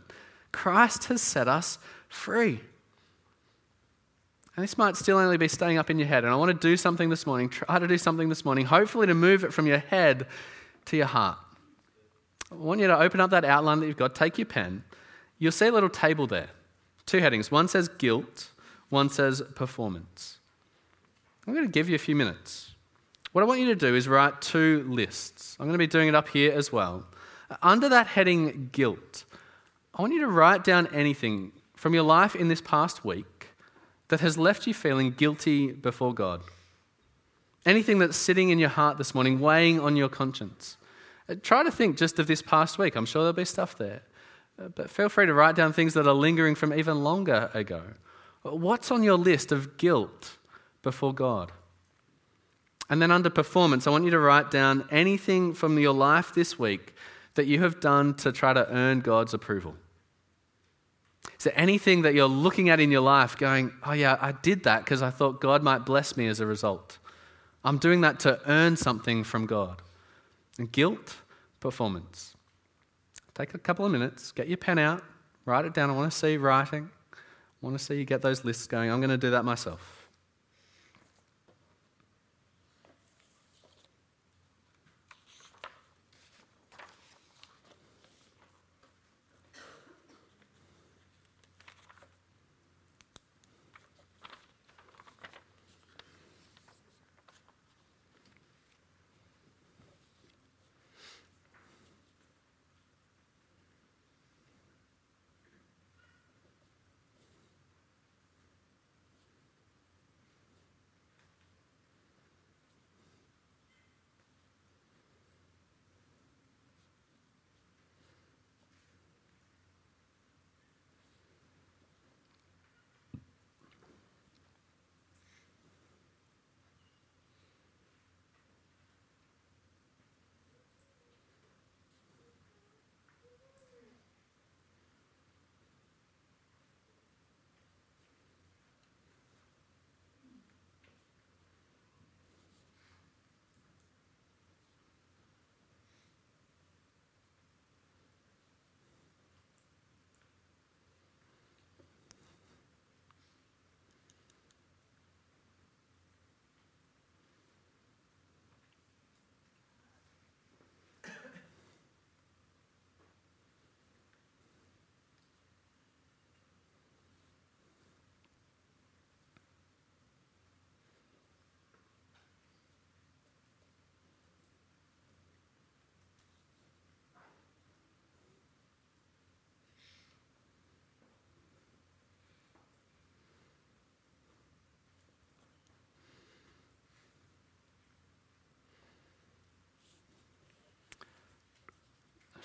Christ 0.51 1.05
has 1.05 1.21
set 1.21 1.47
us 1.47 1.79
free. 2.09 2.59
And 4.55 4.63
this 4.63 4.77
might 4.77 4.97
still 4.97 5.17
only 5.17 5.37
be 5.37 5.47
staying 5.47 5.77
up 5.77 5.89
in 5.89 5.97
your 5.97 6.07
head. 6.07 6.25
And 6.25 6.33
I 6.33 6.35
want 6.35 6.49
to 6.49 6.67
do 6.67 6.75
something 6.75 7.09
this 7.09 7.25
morning, 7.25 7.49
try 7.49 7.79
to 7.79 7.87
do 7.87 7.97
something 7.97 8.27
this 8.27 8.43
morning, 8.43 8.65
hopefully 8.65 9.07
to 9.07 9.13
move 9.13 9.43
it 9.43 9.53
from 9.53 9.65
your 9.65 9.77
head 9.77 10.27
to 10.85 10.97
your 10.97 11.05
heart. 11.05 11.37
I 12.51 12.55
want 12.55 12.81
you 12.81 12.87
to 12.87 12.99
open 12.99 13.21
up 13.21 13.29
that 13.29 13.45
outline 13.45 13.79
that 13.79 13.87
you've 13.87 13.95
got, 13.95 14.13
take 14.13 14.37
your 14.37 14.45
pen. 14.45 14.83
You'll 15.41 15.51
see 15.51 15.65
a 15.65 15.71
little 15.71 15.89
table 15.89 16.27
there. 16.27 16.49
Two 17.07 17.17
headings. 17.17 17.49
One 17.49 17.67
says 17.67 17.87
guilt, 17.87 18.51
one 18.89 19.09
says 19.09 19.41
performance. 19.55 20.37
I'm 21.47 21.55
going 21.55 21.65
to 21.65 21.71
give 21.71 21.89
you 21.89 21.95
a 21.95 21.97
few 21.97 22.15
minutes. 22.15 22.75
What 23.31 23.41
I 23.41 23.47
want 23.47 23.59
you 23.59 23.65
to 23.65 23.75
do 23.75 23.95
is 23.95 24.07
write 24.07 24.39
two 24.39 24.85
lists. 24.87 25.57
I'm 25.59 25.65
going 25.65 25.73
to 25.73 25.79
be 25.79 25.87
doing 25.87 26.07
it 26.07 26.13
up 26.13 26.27
here 26.27 26.51
as 26.51 26.71
well. 26.71 27.07
Under 27.63 27.89
that 27.89 28.05
heading, 28.05 28.69
guilt, 28.71 29.25
I 29.95 30.03
want 30.03 30.13
you 30.13 30.21
to 30.21 30.27
write 30.27 30.63
down 30.63 30.87
anything 30.93 31.53
from 31.75 31.95
your 31.95 32.03
life 32.03 32.35
in 32.35 32.47
this 32.47 32.61
past 32.61 33.03
week 33.03 33.47
that 34.09 34.19
has 34.19 34.37
left 34.37 34.67
you 34.67 34.75
feeling 34.75 35.09
guilty 35.09 35.71
before 35.71 36.13
God. 36.13 36.43
Anything 37.65 37.97
that's 37.97 38.15
sitting 38.15 38.49
in 38.49 38.59
your 38.59 38.69
heart 38.69 38.99
this 38.99 39.15
morning, 39.15 39.39
weighing 39.39 39.79
on 39.79 39.95
your 39.95 40.09
conscience. 40.09 40.77
Uh, 41.27 41.33
try 41.41 41.63
to 41.63 41.71
think 41.71 41.97
just 41.97 42.19
of 42.19 42.27
this 42.27 42.43
past 42.43 42.77
week. 42.77 42.95
I'm 42.95 43.07
sure 43.07 43.23
there'll 43.23 43.33
be 43.33 43.45
stuff 43.45 43.75
there. 43.75 44.03
Uh, 44.61 44.67
but 44.69 44.89
feel 44.89 45.09
free 45.09 45.25
to 45.25 45.33
write 45.33 45.55
down 45.55 45.73
things 45.73 45.93
that 45.93 46.07
are 46.07 46.13
lingering 46.13 46.55
from 46.55 46.73
even 46.73 47.03
longer 47.03 47.49
ago. 47.53 47.81
What's 48.43 48.91
on 48.91 49.03
your 49.03 49.17
list 49.17 49.51
of 49.51 49.77
guilt 49.77 50.37
before 50.81 51.13
God? 51.13 51.51
And 52.89 53.01
then 53.01 53.11
under 53.11 53.29
performance, 53.29 53.87
I 53.87 53.89
want 53.91 54.03
you 54.03 54.11
to 54.11 54.19
write 54.19 54.51
down 54.51 54.87
anything 54.91 55.53
from 55.53 55.79
your 55.79 55.93
life 55.93 56.33
this 56.33 56.59
week 56.59 56.93
that 57.35 57.45
you 57.45 57.59
have 57.59 57.79
done 57.79 58.13
to 58.15 58.31
try 58.31 58.51
to 58.51 58.67
earn 58.69 58.99
God's 58.99 59.33
approval. 59.33 59.75
Is 61.37 61.45
there 61.45 61.53
anything 61.55 62.01
that 62.01 62.13
you're 62.13 62.27
looking 62.27 62.69
at 62.69 62.79
in 62.79 62.91
your 62.91 63.01
life 63.01 63.37
going, 63.37 63.71
oh, 63.85 63.93
yeah, 63.93 64.17
I 64.19 64.33
did 64.33 64.63
that 64.63 64.83
because 64.83 65.01
I 65.01 65.09
thought 65.09 65.39
God 65.39 65.63
might 65.63 65.85
bless 65.85 66.17
me 66.17 66.27
as 66.27 66.39
a 66.39 66.45
result? 66.45 66.97
I'm 67.63 67.77
doing 67.77 68.01
that 68.01 68.19
to 68.21 68.41
earn 68.47 68.75
something 68.75 69.23
from 69.23 69.45
God. 69.45 69.81
And 70.57 70.71
guilt, 70.71 71.17
performance. 71.59 72.30
Take 73.33 73.53
a 73.53 73.57
couple 73.57 73.85
of 73.85 73.91
minutes, 73.91 74.31
get 74.31 74.47
your 74.47 74.57
pen 74.57 74.77
out, 74.77 75.03
write 75.45 75.65
it 75.65 75.73
down. 75.73 75.89
I 75.89 75.93
want 75.93 76.11
to 76.11 76.17
see 76.17 76.37
writing. 76.37 76.89
I 77.13 77.17
want 77.65 77.77
to 77.77 77.83
see 77.83 77.95
you 77.95 78.05
get 78.05 78.21
those 78.21 78.43
lists 78.43 78.67
going. 78.67 78.91
I'm 78.91 78.99
going 78.99 79.09
to 79.11 79.17
do 79.17 79.31
that 79.31 79.45
myself. 79.45 80.00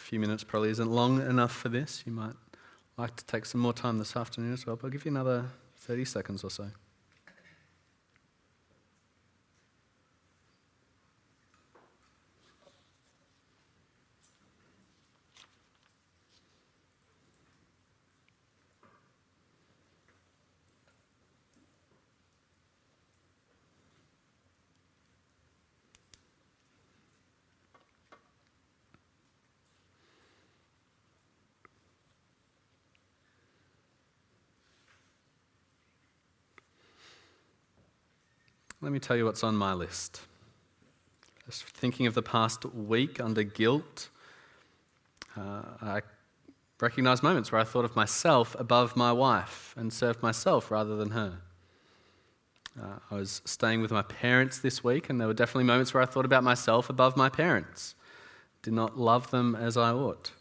Few 0.07 0.21
minutes 0.21 0.45
probably 0.45 0.71
isn't 0.71 0.89
long 0.89 1.21
enough 1.21 1.51
for 1.51 1.69
this. 1.69 2.05
You 2.07 2.13
might 2.13 2.35
like 2.97 3.17
to 3.17 3.25
take 3.25 3.45
some 3.45 3.61
more 3.61 3.73
time 3.73 3.99
this 3.99 4.15
afternoon 4.15 4.53
as 4.53 4.65
well, 4.65 4.77
but 4.77 4.87
I'll 4.87 4.91
give 4.93 5.05
you 5.05 5.11
another 5.11 5.47
30 5.79 6.05
seconds 6.05 6.45
or 6.45 6.51
so. 6.51 6.71
Let 38.83 38.93
me 38.93 38.99
tell 38.99 39.17
you 39.17 39.25
what's 39.25 39.43
on 39.43 39.57
my 39.57 39.73
list. 39.73 40.21
Just 41.47 41.65
thinking 41.65 42.07
of 42.07 42.15
the 42.15 42.23
past 42.23 42.67
week 42.67 43.21
under 43.21 43.43
guilt, 43.43 44.11
uh, 45.35 45.63
I 45.81 46.03
recognized 46.81 47.23
moments 47.23 47.51
where 47.51 47.61
I 47.61 47.65
thought 47.65 47.87
of 47.87 47.97
myself 47.97 48.55
above 48.59 48.95
my 48.95 49.13
wife 49.13 49.73
and 49.79 49.91
served 49.91 50.23
myself 50.23 50.71
rather 50.71 50.97
than 50.97 51.13
her. 51.13 51.39
Uh, 52.79 52.99
I 53.11 53.15
was 53.15 53.41
staying 53.47 53.81
with 53.81 53.91
my 53.91 54.03
parents 54.03 54.59
this 54.59 54.85
week, 54.85 55.09
and 55.09 55.19
there 55.19 55.27
were 55.27 55.35
definitely 55.35 55.65
moments 55.65 55.95
where 55.95 56.03
I 56.03 56.07
thought 56.07 56.27
about 56.27 56.45
myself 56.45 56.91
above 56.91 57.17
my 57.17 57.31
parents, 57.31 57.95
did 58.61 58.75
not 58.75 58.99
love 58.99 59.31
them 59.31 59.55
as 59.55 59.79
I 59.79 59.93
ought. 59.93 60.33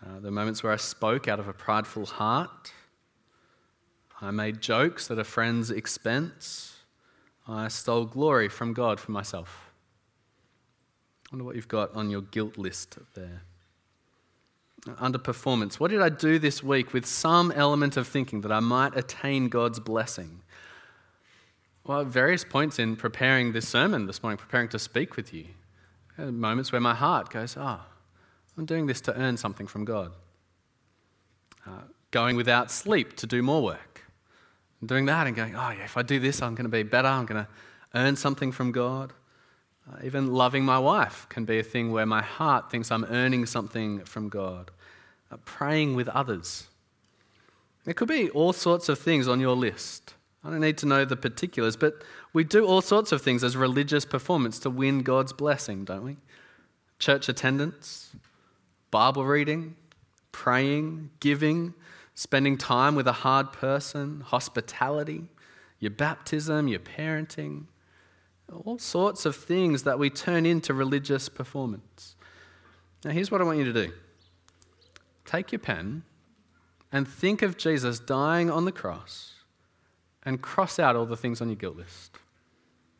Uh, 0.00 0.20
there 0.20 0.30
were 0.30 0.30
moments 0.30 0.62
where 0.62 0.72
I 0.72 0.76
spoke 0.76 1.26
out 1.26 1.40
of 1.40 1.48
a 1.48 1.52
prideful 1.52 2.06
heart. 2.06 2.72
I 4.20 4.30
made 4.30 4.60
jokes 4.60 5.10
at 5.10 5.18
a 5.18 5.24
friend's 5.24 5.72
expense. 5.72 6.75
I 7.48 7.68
stole 7.68 8.06
glory 8.06 8.48
from 8.48 8.72
God 8.72 8.98
for 8.98 9.12
myself. 9.12 9.70
I 11.26 11.34
wonder 11.34 11.44
what 11.44 11.56
you've 11.56 11.68
got 11.68 11.94
on 11.94 12.10
your 12.10 12.22
guilt 12.22 12.58
list 12.58 12.98
there. 13.14 13.42
Under 14.98 15.18
performance. 15.18 15.80
What 15.80 15.90
did 15.90 16.00
I 16.00 16.08
do 16.08 16.38
this 16.38 16.62
week 16.62 16.92
with 16.92 17.06
some 17.06 17.50
element 17.52 17.96
of 17.96 18.06
thinking 18.06 18.42
that 18.42 18.52
I 18.52 18.60
might 18.60 18.96
attain 18.96 19.48
God's 19.48 19.80
blessing? 19.80 20.42
Well, 21.84 22.00
at 22.00 22.06
various 22.06 22.44
points 22.44 22.78
in 22.78 22.96
preparing 22.96 23.52
this 23.52 23.68
sermon 23.68 24.06
this 24.06 24.22
morning, 24.22 24.38
preparing 24.38 24.68
to 24.68 24.78
speak 24.78 25.16
with 25.16 25.32
you, 25.32 25.46
moments 26.18 26.72
where 26.72 26.80
my 26.80 26.94
heart 26.94 27.30
goes, 27.30 27.56
Oh, 27.56 27.80
I'm 28.56 28.64
doing 28.64 28.86
this 28.86 29.00
to 29.02 29.16
earn 29.16 29.36
something 29.36 29.66
from 29.66 29.84
God. 29.84 30.12
Uh, 31.66 31.82
going 32.10 32.36
without 32.36 32.70
sleep 32.70 33.16
to 33.16 33.26
do 33.26 33.42
more 33.42 33.62
work 33.62 33.95
doing 34.84 35.06
that 35.06 35.26
and 35.26 35.34
going, 35.34 35.54
oh, 35.54 35.70
yeah, 35.70 35.84
if 35.84 35.96
I 35.96 36.02
do 36.02 36.20
this, 36.20 36.42
I'm 36.42 36.54
going 36.54 36.64
to 36.64 36.70
be 36.70 36.82
better. 36.82 37.08
I'm 37.08 37.26
going 37.26 37.44
to 37.44 37.50
earn 37.94 38.16
something 38.16 38.52
from 38.52 38.72
God. 38.72 39.12
Uh, 39.90 39.98
even 40.04 40.32
loving 40.32 40.64
my 40.64 40.78
wife 40.78 41.26
can 41.28 41.44
be 41.44 41.58
a 41.58 41.62
thing 41.62 41.92
where 41.92 42.06
my 42.06 42.22
heart 42.22 42.70
thinks 42.70 42.90
I'm 42.90 43.04
earning 43.04 43.46
something 43.46 44.00
from 44.00 44.28
God. 44.28 44.70
Uh, 45.30 45.36
praying 45.44 45.94
with 45.94 46.08
others. 46.08 46.66
There 47.84 47.94
could 47.94 48.08
be 48.08 48.28
all 48.30 48.52
sorts 48.52 48.88
of 48.88 48.98
things 48.98 49.28
on 49.28 49.40
your 49.40 49.56
list. 49.56 50.14
I 50.44 50.50
don't 50.50 50.60
need 50.60 50.78
to 50.78 50.86
know 50.86 51.04
the 51.04 51.16
particulars, 51.16 51.76
but 51.76 52.02
we 52.32 52.44
do 52.44 52.64
all 52.66 52.80
sorts 52.80 53.12
of 53.12 53.22
things 53.22 53.42
as 53.42 53.56
religious 53.56 54.04
performance 54.04 54.58
to 54.60 54.70
win 54.70 55.02
God's 55.02 55.32
blessing, 55.32 55.84
don't 55.84 56.04
we? 56.04 56.16
Church 56.98 57.28
attendance, 57.28 58.14
Bible 58.90 59.24
reading, 59.24 59.76
praying, 60.32 61.10
giving, 61.20 61.74
spending 62.16 62.56
time 62.56 62.94
with 62.94 63.06
a 63.06 63.12
hard 63.12 63.52
person, 63.52 64.22
hospitality, 64.22 65.24
your 65.78 65.90
baptism, 65.90 66.66
your 66.66 66.80
parenting, 66.80 67.66
all 68.64 68.78
sorts 68.78 69.26
of 69.26 69.36
things 69.36 69.82
that 69.82 69.98
we 69.98 70.08
turn 70.08 70.46
into 70.46 70.72
religious 70.72 71.28
performance. 71.28 72.16
Now, 73.04 73.10
here's 73.10 73.30
what 73.30 73.42
I 73.42 73.44
want 73.44 73.58
you 73.58 73.64
to 73.66 73.72
do 73.72 73.92
take 75.26 75.52
your 75.52 75.58
pen 75.58 76.02
and 76.90 77.06
think 77.06 77.42
of 77.42 77.58
Jesus 77.58 77.98
dying 77.98 78.50
on 78.50 78.64
the 78.64 78.72
cross 78.72 79.34
and 80.22 80.40
cross 80.40 80.78
out 80.78 80.96
all 80.96 81.04
the 81.04 81.16
things 81.16 81.42
on 81.42 81.48
your 81.48 81.56
guilt 81.56 81.76
list. 81.76 82.16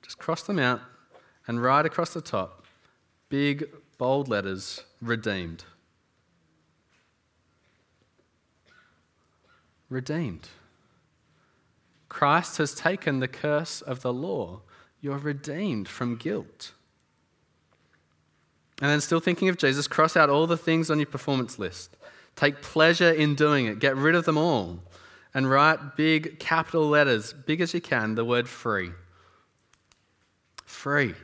Just 0.03 0.19
cross 0.19 0.43
them 0.43 0.59
out 0.59 0.81
and 1.47 1.63
write 1.63 1.87
across 1.87 2.13
the 2.13 2.21
top, 2.21 2.67
big, 3.31 3.65
bold 3.97 4.29
letters, 4.29 4.83
redeemed. 5.01 5.65
Redeemed. 9.89 10.49
Christ 12.09 12.59
has 12.59 12.75
taken 12.75 13.21
the 13.21 13.29
curse 13.29 13.81
of 13.81 14.03
the 14.03 14.13
law. 14.13 14.61
You're 15.01 15.19
redeemed 15.19 15.89
from 15.89 16.17
guilt. 16.17 16.73
And 18.81 18.91
then, 18.91 19.01
still 19.01 19.21
thinking 19.21 19.49
of 19.49 19.57
Jesus, 19.57 19.89
cross 19.89 20.17
out 20.17 20.29
all 20.29 20.47
the 20.47 20.57
things 20.57 20.91
on 20.91 20.99
your 20.99 21.07
performance 21.07 21.59
list. 21.59 21.97
Take 22.35 22.61
pleasure 22.61 23.11
in 23.11 23.35
doing 23.35 23.67
it. 23.67 23.79
Get 23.79 23.97
rid 23.97 24.15
of 24.15 24.25
them 24.25 24.37
all. 24.37 24.81
And 25.33 25.51
write 25.51 25.97
big 25.97 26.39
capital 26.39 26.87
letters, 26.89 27.33
big 27.33 27.61
as 27.61 27.73
you 27.73 27.81
can, 27.81 28.15
the 28.15 28.25
word 28.25 28.49
free. 28.49 28.91
Free. 30.65 31.15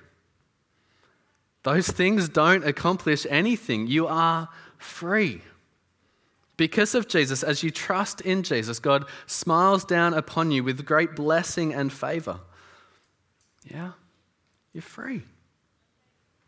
Those 1.62 1.88
things 1.88 2.28
don't 2.28 2.64
accomplish 2.64 3.26
anything. 3.28 3.86
You 3.86 4.06
are 4.06 4.48
free. 4.78 5.42
Because 6.62 6.94
of 6.94 7.08
Jesus, 7.08 7.42
as 7.42 7.64
you 7.64 7.72
trust 7.72 8.20
in 8.20 8.44
Jesus, 8.44 8.78
God 8.78 9.06
smiles 9.26 9.84
down 9.84 10.14
upon 10.14 10.52
you 10.52 10.62
with 10.62 10.86
great 10.86 11.16
blessing 11.16 11.74
and 11.74 11.92
favor. 11.92 12.38
Yeah, 13.68 13.94
you're 14.72 14.80
free. 14.80 15.22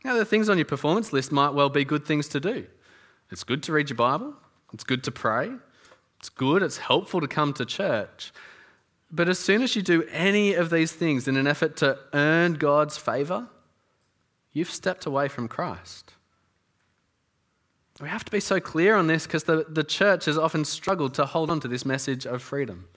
Now, 0.04 0.14
the 0.14 0.24
things 0.24 0.48
on 0.48 0.56
your 0.56 0.66
performance 0.66 1.12
list 1.12 1.32
might 1.32 1.52
well 1.52 1.68
be 1.68 1.84
good 1.84 2.06
things 2.06 2.28
to 2.28 2.38
do. 2.38 2.64
It's 3.32 3.42
good 3.42 3.64
to 3.64 3.72
read 3.72 3.90
your 3.90 3.96
Bible, 3.96 4.36
it's 4.72 4.84
good 4.84 5.02
to 5.02 5.10
pray, 5.10 5.50
it's 6.20 6.28
good, 6.28 6.62
it's 6.62 6.78
helpful 6.78 7.20
to 7.20 7.26
come 7.26 7.52
to 7.54 7.64
church. 7.64 8.32
But 9.10 9.28
as 9.28 9.40
soon 9.40 9.62
as 9.62 9.74
you 9.74 9.82
do 9.82 10.04
any 10.12 10.54
of 10.54 10.70
these 10.70 10.92
things 10.92 11.26
in 11.26 11.36
an 11.36 11.48
effort 11.48 11.76
to 11.78 11.98
earn 12.12 12.54
God's 12.54 12.96
favor, 12.96 13.48
you've 14.52 14.70
stepped 14.70 15.06
away 15.06 15.26
from 15.26 15.48
Christ. 15.48 16.12
We 18.00 18.08
have 18.08 18.24
to 18.24 18.32
be 18.32 18.40
so 18.40 18.58
clear 18.58 18.96
on 18.96 19.06
this 19.06 19.26
because 19.26 19.44
the, 19.44 19.66
the 19.68 19.84
church 19.84 20.24
has 20.24 20.36
often 20.36 20.64
struggled 20.64 21.14
to 21.14 21.26
hold 21.26 21.50
on 21.50 21.60
to 21.60 21.68
this 21.68 21.84
message 21.86 22.26
of 22.26 22.42
freedom. 22.42 22.88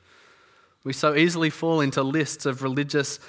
We 0.83 0.93
so 0.93 1.15
easily 1.15 1.49
fall 1.49 1.81
into 1.81 2.01
lists 2.01 2.45
of 2.45 2.63
religious 2.63 3.19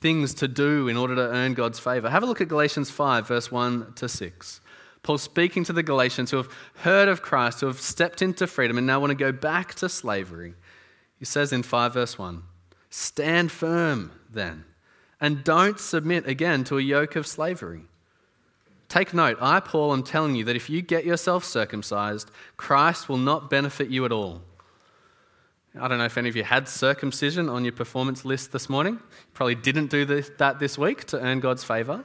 things 0.00 0.34
to 0.34 0.48
do 0.48 0.88
in 0.88 0.96
order 0.96 1.14
to 1.14 1.28
earn 1.28 1.54
God's 1.54 1.78
favor. 1.78 2.10
Have 2.10 2.22
a 2.22 2.26
look 2.26 2.40
at 2.40 2.48
Galatians 2.48 2.90
5, 2.90 3.28
verse 3.28 3.52
1 3.52 3.92
to 3.94 4.08
6. 4.08 4.60
Paul 5.02 5.18
speaking 5.18 5.64
to 5.64 5.72
the 5.72 5.82
Galatians 5.82 6.30
who 6.30 6.38
have 6.38 6.48
heard 6.78 7.08
of 7.08 7.22
Christ, 7.22 7.60
who 7.60 7.66
have 7.66 7.80
stepped 7.80 8.20
into 8.20 8.46
freedom 8.46 8.76
and 8.76 8.86
now 8.86 8.98
want 8.98 9.10
to 9.10 9.14
go 9.14 9.32
back 9.32 9.74
to 9.76 9.88
slavery. 9.88 10.54
He 11.18 11.24
says 11.24 11.52
in 11.52 11.62
5, 11.62 11.94
verse 11.94 12.18
1 12.18 12.42
Stand 12.90 13.52
firm 13.52 14.10
then, 14.30 14.64
and 15.20 15.44
don't 15.44 15.78
submit 15.78 16.26
again 16.26 16.64
to 16.64 16.78
a 16.78 16.82
yoke 16.82 17.16
of 17.16 17.26
slavery. 17.26 17.82
Take 18.88 19.12
note, 19.12 19.36
I, 19.40 19.60
Paul, 19.60 19.92
am 19.92 20.02
telling 20.02 20.34
you 20.34 20.44
that 20.44 20.56
if 20.56 20.70
you 20.70 20.80
get 20.80 21.04
yourself 21.04 21.44
circumcised, 21.44 22.30
Christ 22.56 23.08
will 23.08 23.18
not 23.18 23.50
benefit 23.50 23.90
you 23.90 24.04
at 24.06 24.12
all. 24.12 24.42
I 25.78 25.86
don't 25.88 25.98
know 25.98 26.06
if 26.06 26.16
any 26.16 26.28
of 26.28 26.36
you 26.36 26.42
had 26.42 26.68
circumcision 26.68 27.48
on 27.48 27.64
your 27.64 27.72
performance 27.72 28.24
list 28.24 28.52
this 28.52 28.68
morning. 28.68 28.98
Probably 29.34 29.54
didn't 29.54 29.88
do 29.90 30.04
this, 30.04 30.30
that 30.38 30.58
this 30.58 30.78
week 30.78 31.04
to 31.06 31.20
earn 31.20 31.40
God's 31.40 31.62
favor. 31.62 32.04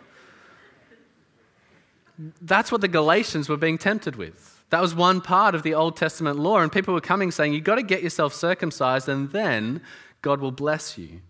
That's 2.42 2.72
what 2.72 2.82
the 2.82 2.88
Galatians 2.90 3.48
were 3.48 3.58
being 3.58 3.78
tempted 3.78 4.18
with. 4.18 4.64
That 4.70 4.82
was 4.82 4.94
one 4.94 5.22
part 5.22 5.56
of 5.56 5.64
the 5.64 5.74
Old 5.74 5.96
Testament 5.96 6.38
law, 6.38 6.60
and 6.60 6.72
people 6.72 6.94
were 6.94 7.02
coming 7.02 7.32
saying, 7.32 7.54
You've 7.54 7.64
got 7.64 7.76
to 7.76 7.84
get 7.84 8.04
yourself 8.04 8.34
circumcised, 8.34 9.08
and 9.08 9.32
then 9.32 9.82
God 10.22 10.42
will 10.42 10.52
bless 10.52 10.98
you. 10.98 11.22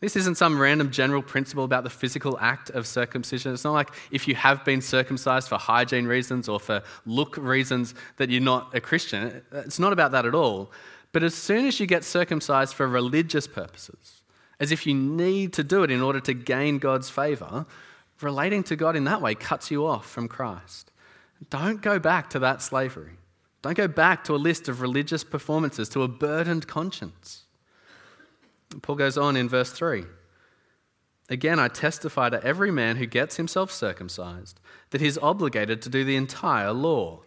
This 0.00 0.16
isn't 0.16 0.36
some 0.36 0.58
random 0.58 0.90
general 0.90 1.22
principle 1.22 1.64
about 1.64 1.84
the 1.84 1.90
physical 1.90 2.38
act 2.40 2.70
of 2.70 2.86
circumcision. 2.86 3.52
It's 3.52 3.64
not 3.64 3.72
like 3.72 3.90
if 4.10 4.26
you 4.26 4.34
have 4.34 4.64
been 4.64 4.80
circumcised 4.80 5.48
for 5.48 5.58
hygiene 5.58 6.06
reasons 6.06 6.48
or 6.48 6.58
for 6.58 6.82
look 7.04 7.36
reasons 7.36 7.94
that 8.16 8.30
you're 8.30 8.40
not 8.40 8.74
a 8.74 8.80
Christian. 8.80 9.42
It's 9.52 9.78
not 9.78 9.92
about 9.92 10.12
that 10.12 10.24
at 10.24 10.34
all. 10.34 10.72
But 11.12 11.22
as 11.22 11.34
soon 11.34 11.66
as 11.66 11.80
you 11.80 11.86
get 11.86 12.02
circumcised 12.04 12.74
for 12.74 12.88
religious 12.88 13.46
purposes, 13.46 14.22
as 14.58 14.72
if 14.72 14.86
you 14.86 14.94
need 14.94 15.52
to 15.54 15.64
do 15.64 15.82
it 15.82 15.90
in 15.90 16.00
order 16.00 16.20
to 16.20 16.32
gain 16.32 16.78
God's 16.78 17.10
favor, 17.10 17.66
relating 18.22 18.62
to 18.64 18.76
God 18.76 18.96
in 18.96 19.04
that 19.04 19.20
way 19.20 19.34
cuts 19.34 19.70
you 19.70 19.86
off 19.86 20.08
from 20.08 20.28
Christ. 20.28 20.92
Don't 21.50 21.82
go 21.82 21.98
back 21.98 22.30
to 22.30 22.38
that 22.38 22.62
slavery. 22.62 23.18
Don't 23.62 23.76
go 23.76 23.88
back 23.88 24.24
to 24.24 24.34
a 24.34 24.36
list 24.36 24.68
of 24.68 24.80
religious 24.80 25.24
performances, 25.24 25.88
to 25.90 26.02
a 26.02 26.08
burdened 26.08 26.66
conscience. 26.66 27.44
Paul 28.82 28.96
goes 28.96 29.18
on 29.18 29.36
in 29.36 29.48
verse 29.48 29.72
3. 29.72 30.04
Again, 31.28 31.58
I 31.58 31.68
testify 31.68 32.28
to 32.30 32.42
every 32.44 32.70
man 32.70 32.96
who 32.96 33.06
gets 33.06 33.36
himself 33.36 33.70
circumcised 33.70 34.60
that 34.90 35.00
he's 35.00 35.18
obligated 35.18 35.80
to 35.82 35.88
do 35.88 36.04
the 36.04 36.16
entire 36.16 36.72
law. 36.72 37.20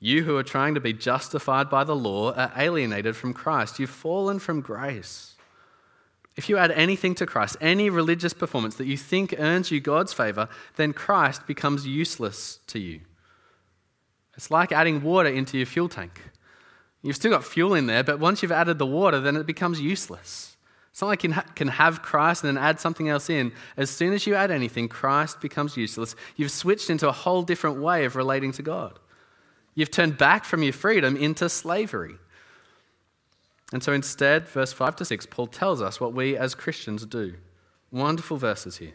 You 0.00 0.24
who 0.24 0.36
are 0.36 0.42
trying 0.42 0.74
to 0.74 0.80
be 0.80 0.92
justified 0.92 1.68
by 1.68 1.84
the 1.84 1.96
law 1.96 2.32
are 2.32 2.52
alienated 2.56 3.16
from 3.16 3.34
Christ. 3.34 3.78
You've 3.78 3.90
fallen 3.90 4.38
from 4.38 4.60
grace. 4.60 5.34
If 6.36 6.48
you 6.48 6.56
add 6.56 6.70
anything 6.70 7.16
to 7.16 7.26
Christ, 7.26 7.56
any 7.60 7.90
religious 7.90 8.32
performance 8.32 8.76
that 8.76 8.86
you 8.86 8.96
think 8.96 9.34
earns 9.38 9.70
you 9.72 9.80
God's 9.80 10.12
favor, 10.12 10.48
then 10.76 10.92
Christ 10.92 11.46
becomes 11.46 11.86
useless 11.86 12.60
to 12.68 12.78
you. 12.78 13.00
It's 14.36 14.50
like 14.50 14.70
adding 14.70 15.02
water 15.02 15.28
into 15.28 15.56
your 15.56 15.66
fuel 15.66 15.88
tank. 15.88 16.22
You've 17.02 17.16
still 17.16 17.32
got 17.32 17.44
fuel 17.44 17.74
in 17.74 17.86
there, 17.86 18.04
but 18.04 18.20
once 18.20 18.40
you've 18.40 18.52
added 18.52 18.78
the 18.78 18.86
water, 18.86 19.20
then 19.20 19.34
it 19.36 19.46
becomes 19.46 19.80
useless. 19.80 20.56
It's 20.98 21.02
not 21.02 21.06
like 21.10 21.22
you 21.22 21.32
can 21.54 21.68
have 21.68 22.02
Christ 22.02 22.42
and 22.42 22.56
then 22.56 22.60
add 22.60 22.80
something 22.80 23.08
else 23.08 23.30
in. 23.30 23.52
As 23.76 23.88
soon 23.88 24.12
as 24.12 24.26
you 24.26 24.34
add 24.34 24.50
anything, 24.50 24.88
Christ 24.88 25.40
becomes 25.40 25.76
useless. 25.76 26.16
You've 26.34 26.50
switched 26.50 26.90
into 26.90 27.08
a 27.08 27.12
whole 27.12 27.44
different 27.44 27.80
way 27.80 28.04
of 28.04 28.16
relating 28.16 28.50
to 28.54 28.62
God. 28.62 28.98
You've 29.76 29.92
turned 29.92 30.18
back 30.18 30.44
from 30.44 30.64
your 30.64 30.72
freedom 30.72 31.16
into 31.16 31.48
slavery. 31.48 32.16
And 33.72 33.80
so 33.80 33.92
instead, 33.92 34.48
verse 34.48 34.72
5 34.72 34.96
to 34.96 35.04
6, 35.04 35.26
Paul 35.26 35.46
tells 35.46 35.80
us 35.80 36.00
what 36.00 36.14
we 36.14 36.36
as 36.36 36.56
Christians 36.56 37.06
do. 37.06 37.36
Wonderful 37.92 38.36
verses 38.36 38.78
here. 38.78 38.94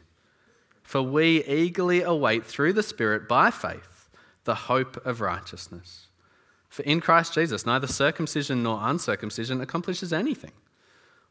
For 0.81 1.01
we 1.01 1.41
eagerly 1.45 2.01
await 2.01 2.45
through 2.45 2.73
the 2.73 2.83
Spirit 2.83 3.29
by 3.29 3.49
faith 3.49 4.09
the 4.43 4.55
hope 4.55 4.97
of 5.05 5.21
righteousness. 5.21 6.07
For 6.67 6.83
in 6.83 6.99
Christ 6.99 7.33
Jesus, 7.33 7.65
neither 7.65 7.87
circumcision 7.87 8.61
nor 8.61 8.77
uncircumcision 8.81 9.61
accomplishes 9.61 10.11
anything. 10.11 10.51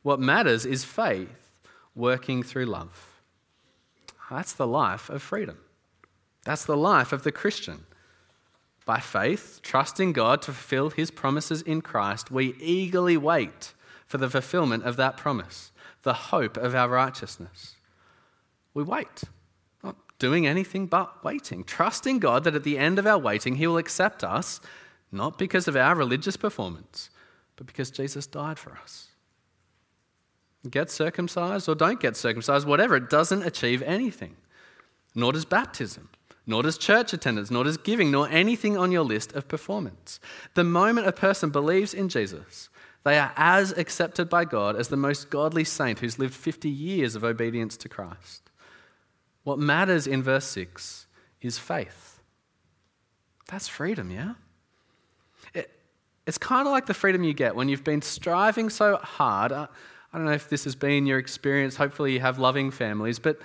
What 0.02 0.20
matters 0.20 0.66
is 0.66 0.84
faith 0.84 1.60
working 1.94 2.42
through 2.42 2.66
love. 2.66 3.20
That's 4.30 4.52
the 4.52 4.66
life 4.66 5.10
of 5.10 5.22
freedom. 5.22 5.58
That's 6.44 6.64
the 6.64 6.76
life 6.76 7.12
of 7.12 7.22
the 7.22 7.32
Christian. 7.32 7.84
By 8.84 8.98
faith, 8.98 9.60
trusting 9.62 10.12
God 10.12 10.42
to 10.42 10.52
fulfill 10.52 10.90
his 10.90 11.10
promises 11.10 11.62
in 11.62 11.82
Christ, 11.82 12.30
we 12.30 12.54
eagerly 12.58 13.16
wait 13.16 13.74
for 14.06 14.18
the 14.18 14.28
fulfillment 14.28 14.84
of 14.84 14.96
that 14.96 15.16
promise, 15.16 15.70
the 16.02 16.14
hope 16.14 16.56
of 16.56 16.74
our 16.74 16.88
righteousness. 16.88 17.76
We 18.74 18.82
wait, 18.82 19.22
not 19.84 19.96
doing 20.18 20.46
anything 20.46 20.86
but 20.86 21.22
waiting, 21.22 21.62
trusting 21.62 22.18
God 22.18 22.42
that 22.44 22.56
at 22.56 22.64
the 22.64 22.78
end 22.78 22.98
of 22.98 23.06
our 23.06 23.18
waiting, 23.18 23.56
he 23.56 23.66
will 23.66 23.78
accept 23.78 24.24
us, 24.24 24.60
not 25.12 25.38
because 25.38 25.68
of 25.68 25.76
our 25.76 25.94
religious 25.94 26.36
performance, 26.36 27.10
but 27.54 27.66
because 27.68 27.90
Jesus 27.90 28.26
died 28.26 28.58
for 28.58 28.76
us. 28.82 29.11
Get 30.70 30.90
circumcised 30.90 31.68
or 31.68 31.74
don't 31.74 32.00
get 32.00 32.16
circumcised, 32.16 32.66
whatever, 32.66 32.96
it 32.96 33.10
doesn't 33.10 33.42
achieve 33.42 33.82
anything. 33.82 34.36
Nor 35.14 35.32
does 35.32 35.44
baptism, 35.44 36.08
nor 36.46 36.62
does 36.62 36.78
church 36.78 37.12
attendance, 37.12 37.50
nor 37.50 37.64
does 37.64 37.76
giving, 37.76 38.10
nor 38.10 38.28
anything 38.28 38.76
on 38.76 38.92
your 38.92 39.02
list 39.02 39.32
of 39.32 39.48
performance. 39.48 40.20
The 40.54 40.64
moment 40.64 41.06
a 41.06 41.12
person 41.12 41.50
believes 41.50 41.92
in 41.92 42.08
Jesus, 42.08 42.68
they 43.04 43.18
are 43.18 43.32
as 43.36 43.72
accepted 43.72 44.28
by 44.28 44.44
God 44.44 44.76
as 44.76 44.88
the 44.88 44.96
most 44.96 45.30
godly 45.30 45.64
saint 45.64 45.98
who's 45.98 46.18
lived 46.18 46.34
50 46.34 46.68
years 46.68 47.16
of 47.16 47.24
obedience 47.24 47.76
to 47.78 47.88
Christ. 47.88 48.50
What 49.44 49.58
matters 49.58 50.06
in 50.06 50.22
verse 50.22 50.44
6 50.46 51.06
is 51.40 51.58
faith. 51.58 52.20
That's 53.48 53.66
freedom, 53.66 54.10
yeah? 54.10 54.34
It, 55.52 55.70
it's 56.26 56.38
kind 56.38 56.66
of 56.66 56.72
like 56.72 56.86
the 56.86 56.94
freedom 56.94 57.24
you 57.24 57.34
get 57.34 57.56
when 57.56 57.68
you've 57.68 57.84
been 57.84 58.02
striving 58.02 58.70
so 58.70 58.96
hard. 58.96 59.50
Uh, 59.50 59.66
I, 60.12 60.18
don't 60.18 60.26
know 60.26 60.32
if 60.32 60.48
this 60.48 60.64
has 60.64 60.74
been 60.74 61.06
your 61.06 61.18
experience. 61.18 61.76
Hopefully, 61.76 62.12
you 62.12 62.20
have 62.20 62.38
loving 62.38 62.70
families. 62.70 63.18
But 63.18 63.40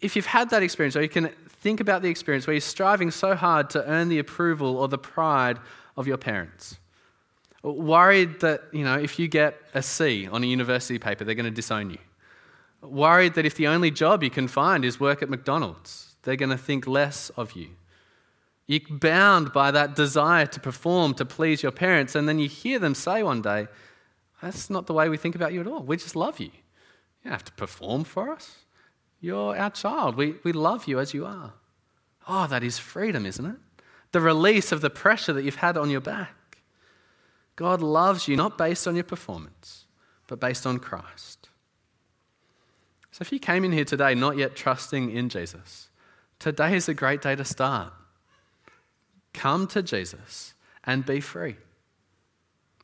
if 0.00 0.16
you've 0.16 0.26
had 0.26 0.50
that 0.50 0.62
experience, 0.62 0.96
or 0.96 1.02
you 1.02 1.08
can 1.08 1.28
think 1.48 1.80
about 1.80 2.02
the 2.02 2.08
experience 2.08 2.46
where 2.46 2.54
you're 2.54 2.60
striving 2.60 3.10
so 3.10 3.34
hard 3.34 3.70
to 3.70 3.86
earn 3.86 4.08
the 4.08 4.18
approval 4.18 4.76
or 4.76 4.88
the 4.88 4.98
pride 4.98 5.58
of 5.96 6.06
your 6.06 6.16
parents, 6.16 6.78
worried 7.62 8.40
that, 8.40 8.62
you 8.72 8.84
know, 8.84 8.98
if 8.98 9.18
you 9.18 9.28
get 9.28 9.60
a 9.74 9.82
C 9.82 10.26
on 10.26 10.42
a 10.42 10.46
university 10.46 10.98
paper, 10.98 11.24
they're 11.24 11.34
going 11.34 11.44
to 11.44 11.50
disown 11.50 11.90
you. 11.90 11.98
Worried 12.82 13.34
that 13.34 13.44
if 13.44 13.56
the 13.56 13.66
only 13.66 13.90
job 13.90 14.22
you 14.22 14.30
can 14.30 14.48
find 14.48 14.84
is 14.84 14.98
work 14.98 15.22
at 15.22 15.28
McDonald's, 15.28 16.16
they're 16.22 16.36
going 16.36 16.50
to 16.50 16.58
think 16.58 16.86
less 16.86 17.30
of 17.30 17.52
you. 17.52 17.68
You're 18.66 18.80
bound 18.88 19.52
by 19.52 19.72
that 19.72 19.96
desire 19.96 20.46
to 20.46 20.60
perform, 20.60 21.14
to 21.14 21.24
please 21.24 21.62
your 21.62 21.72
parents, 21.72 22.14
and 22.14 22.28
then 22.28 22.38
you 22.38 22.48
hear 22.48 22.78
them 22.78 22.94
say 22.94 23.22
one 23.22 23.42
day, 23.42 23.66
That's 24.42 24.70
not 24.70 24.86
the 24.86 24.94
way 24.94 25.08
we 25.08 25.16
think 25.16 25.34
about 25.34 25.52
you 25.52 25.60
at 25.60 25.66
all. 25.66 25.82
We 25.82 25.96
just 25.96 26.16
love 26.16 26.40
you. 26.40 26.46
You 26.46 27.24
don't 27.24 27.32
have 27.32 27.44
to 27.44 27.52
perform 27.52 28.04
for 28.04 28.30
us. 28.30 28.56
You're 29.20 29.56
our 29.56 29.70
child. 29.70 30.16
We, 30.16 30.36
we 30.44 30.52
love 30.52 30.86
you 30.86 30.98
as 30.98 31.12
you 31.12 31.26
are. 31.26 31.52
Oh, 32.26 32.46
that 32.46 32.62
is 32.62 32.78
freedom, 32.78 33.26
isn't 33.26 33.44
it? 33.44 33.56
The 34.12 34.20
release 34.20 34.72
of 34.72 34.80
the 34.80 34.90
pressure 34.90 35.32
that 35.32 35.44
you've 35.44 35.56
had 35.56 35.76
on 35.76 35.90
your 35.90 36.00
back. 36.00 36.58
God 37.56 37.82
loves 37.82 38.26
you 38.26 38.36
not 38.36 38.56
based 38.56 38.88
on 38.88 38.94
your 38.94 39.04
performance, 39.04 39.84
but 40.26 40.40
based 40.40 40.66
on 40.66 40.78
Christ. 40.78 41.48
So 43.10 43.22
if 43.22 43.32
you 43.32 43.38
came 43.38 43.64
in 43.64 43.72
here 43.72 43.84
today 43.84 44.14
not 44.14 44.38
yet 44.38 44.56
trusting 44.56 45.10
in 45.10 45.28
Jesus, 45.28 45.90
today 46.38 46.74
is 46.74 46.88
a 46.88 46.94
great 46.94 47.20
day 47.20 47.36
to 47.36 47.44
start. 47.44 47.92
Come 49.34 49.66
to 49.68 49.82
Jesus 49.82 50.54
and 50.84 51.04
be 51.04 51.20
free. 51.20 51.56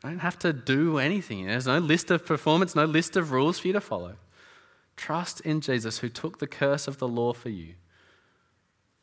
You 0.04 0.10
don't 0.10 0.18
have 0.18 0.38
to 0.40 0.52
do 0.52 0.98
anything. 0.98 1.46
There's 1.46 1.66
no 1.66 1.78
list 1.78 2.10
of 2.10 2.24
performance, 2.24 2.74
no 2.74 2.84
list 2.84 3.16
of 3.16 3.32
rules 3.32 3.58
for 3.58 3.68
you 3.68 3.72
to 3.72 3.80
follow. 3.80 4.16
Trust 4.96 5.40
in 5.40 5.60
Jesus 5.60 5.98
who 5.98 6.08
took 6.08 6.38
the 6.38 6.46
curse 6.46 6.86
of 6.88 6.98
the 6.98 7.08
law 7.08 7.32
for 7.32 7.48
you. 7.48 7.74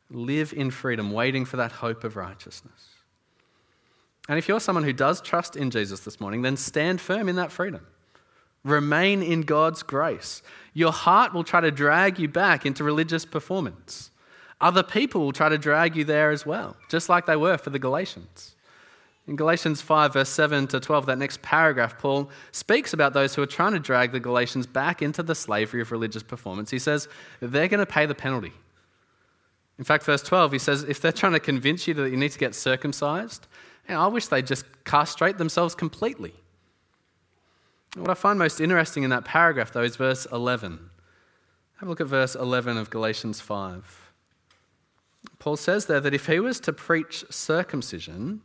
Live 0.10 0.53
in 0.53 0.71
freedom, 0.71 1.12
waiting 1.12 1.45
for 1.45 1.58
that 1.58 1.71
hope 1.71 2.03
of 2.03 2.15
righteousness. 2.15 2.89
And 4.29 4.38
if 4.38 4.47
you're 4.47 4.60
someone 4.60 4.84
who 4.84 4.93
does 4.93 5.21
trust 5.21 5.56
in 5.56 5.71
Jesus 5.71 6.01
this 6.01 6.19
morning, 6.19 6.41
then 6.41 6.56
stand 6.56 7.01
firm 7.01 7.27
in 7.27 7.36
that 7.36 7.51
freedom. 7.51 7.86
Remain 8.63 9.21
in 9.21 9.41
God's 9.41 9.84
grace. 9.84 10.41
Your 10.73 10.93
heart 10.93 11.34
will 11.34 11.43
try 11.43 11.60
to 11.60 11.71
drag 11.71 12.17
you 12.17 12.29
back 12.29 12.65
into 12.65 12.84
religious 12.84 13.25
performance. 13.25 14.12
Other 14.62 14.84
people 14.84 15.21
will 15.21 15.34
try 15.34 15.49
to 15.49 15.58
drag 15.58 15.97
you 15.97 16.06
there 16.06 16.32
as 16.32 16.45
well, 16.45 16.77
just 16.88 17.10
like 17.10 17.25
they 17.25 17.36
were 17.36 17.58
for 17.58 17.71
the 17.71 17.79
Galatians. 17.79 18.52
In 19.27 19.38
Galatians 19.38 19.81
5, 19.81 20.13
verse 20.13 20.29
7 20.29 20.67
to 20.67 20.79
12, 20.79 21.05
that 21.05 21.17
next 21.17 21.41
paragraph, 21.41 21.97
Paul 21.97 22.29
speaks 22.51 22.91
about 22.91 23.13
those 23.13 23.33
who 23.33 23.41
are 23.41 23.47
trying 23.47 23.71
to 23.71 23.79
drag 23.79 24.12
the 24.12 24.19
Galatians 24.19 24.67
back 24.67 25.01
into 25.01 25.23
the 25.23 25.33
slavery 25.33 25.81
of 25.81 25.91
religious 25.91 26.23
performance. 26.23 26.69
He 26.69 26.79
says 26.79 27.07
they're 27.39 27.69
going 27.69 27.79
to 27.79 27.86
pay 27.86 28.05
the 28.05 28.15
penalty. 28.15 28.51
In 29.79 29.86
fact, 29.86 30.03
verse 30.03 30.21
12, 30.21 30.51
he 30.51 30.59
says 30.59 30.83
if 30.83 30.99
they're 30.99 31.13
trying 31.13 31.33
to 31.33 31.39
convince 31.39 31.88
you 31.88 31.93
that 31.95 32.12
you 32.12 32.17
need 32.17 32.33
to 32.33 32.39
get 32.39 32.53
circumcised, 32.53 33.47
I 33.88 34.07
wish 34.07 34.27
they'd 34.27 34.45
just 34.45 34.65
castrate 34.83 35.38
themselves 35.38 35.73
completely. 35.73 36.33
What 37.95 38.09
I 38.09 38.13
find 38.13 38.39
most 38.39 38.59
interesting 38.59 39.03
in 39.03 39.09
that 39.12 39.25
paragraph, 39.25 39.71
though, 39.71 39.83
is 39.83 39.95
verse 39.95 40.25
11. 40.31 40.89
Have 41.77 41.88
a 41.88 41.89
look 41.89 42.01
at 42.01 42.07
verse 42.07 42.36
11 42.36 42.77
of 42.77 42.89
Galatians 42.89 43.39
5. 43.39 44.12
Paul 45.39 45.57
says 45.57 45.86
there 45.86 45.99
that 45.99 46.13
if 46.13 46.27
he 46.27 46.39
was 46.39 46.59
to 46.62 46.73
preach 46.73 47.23
circumcision, 47.29 48.41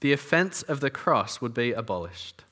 the 0.00 0.12
offense 0.12 0.62
of 0.62 0.80
the 0.80 0.90
cross 0.90 1.40
would 1.40 1.54
be 1.54 1.72
abolished. 1.72 2.44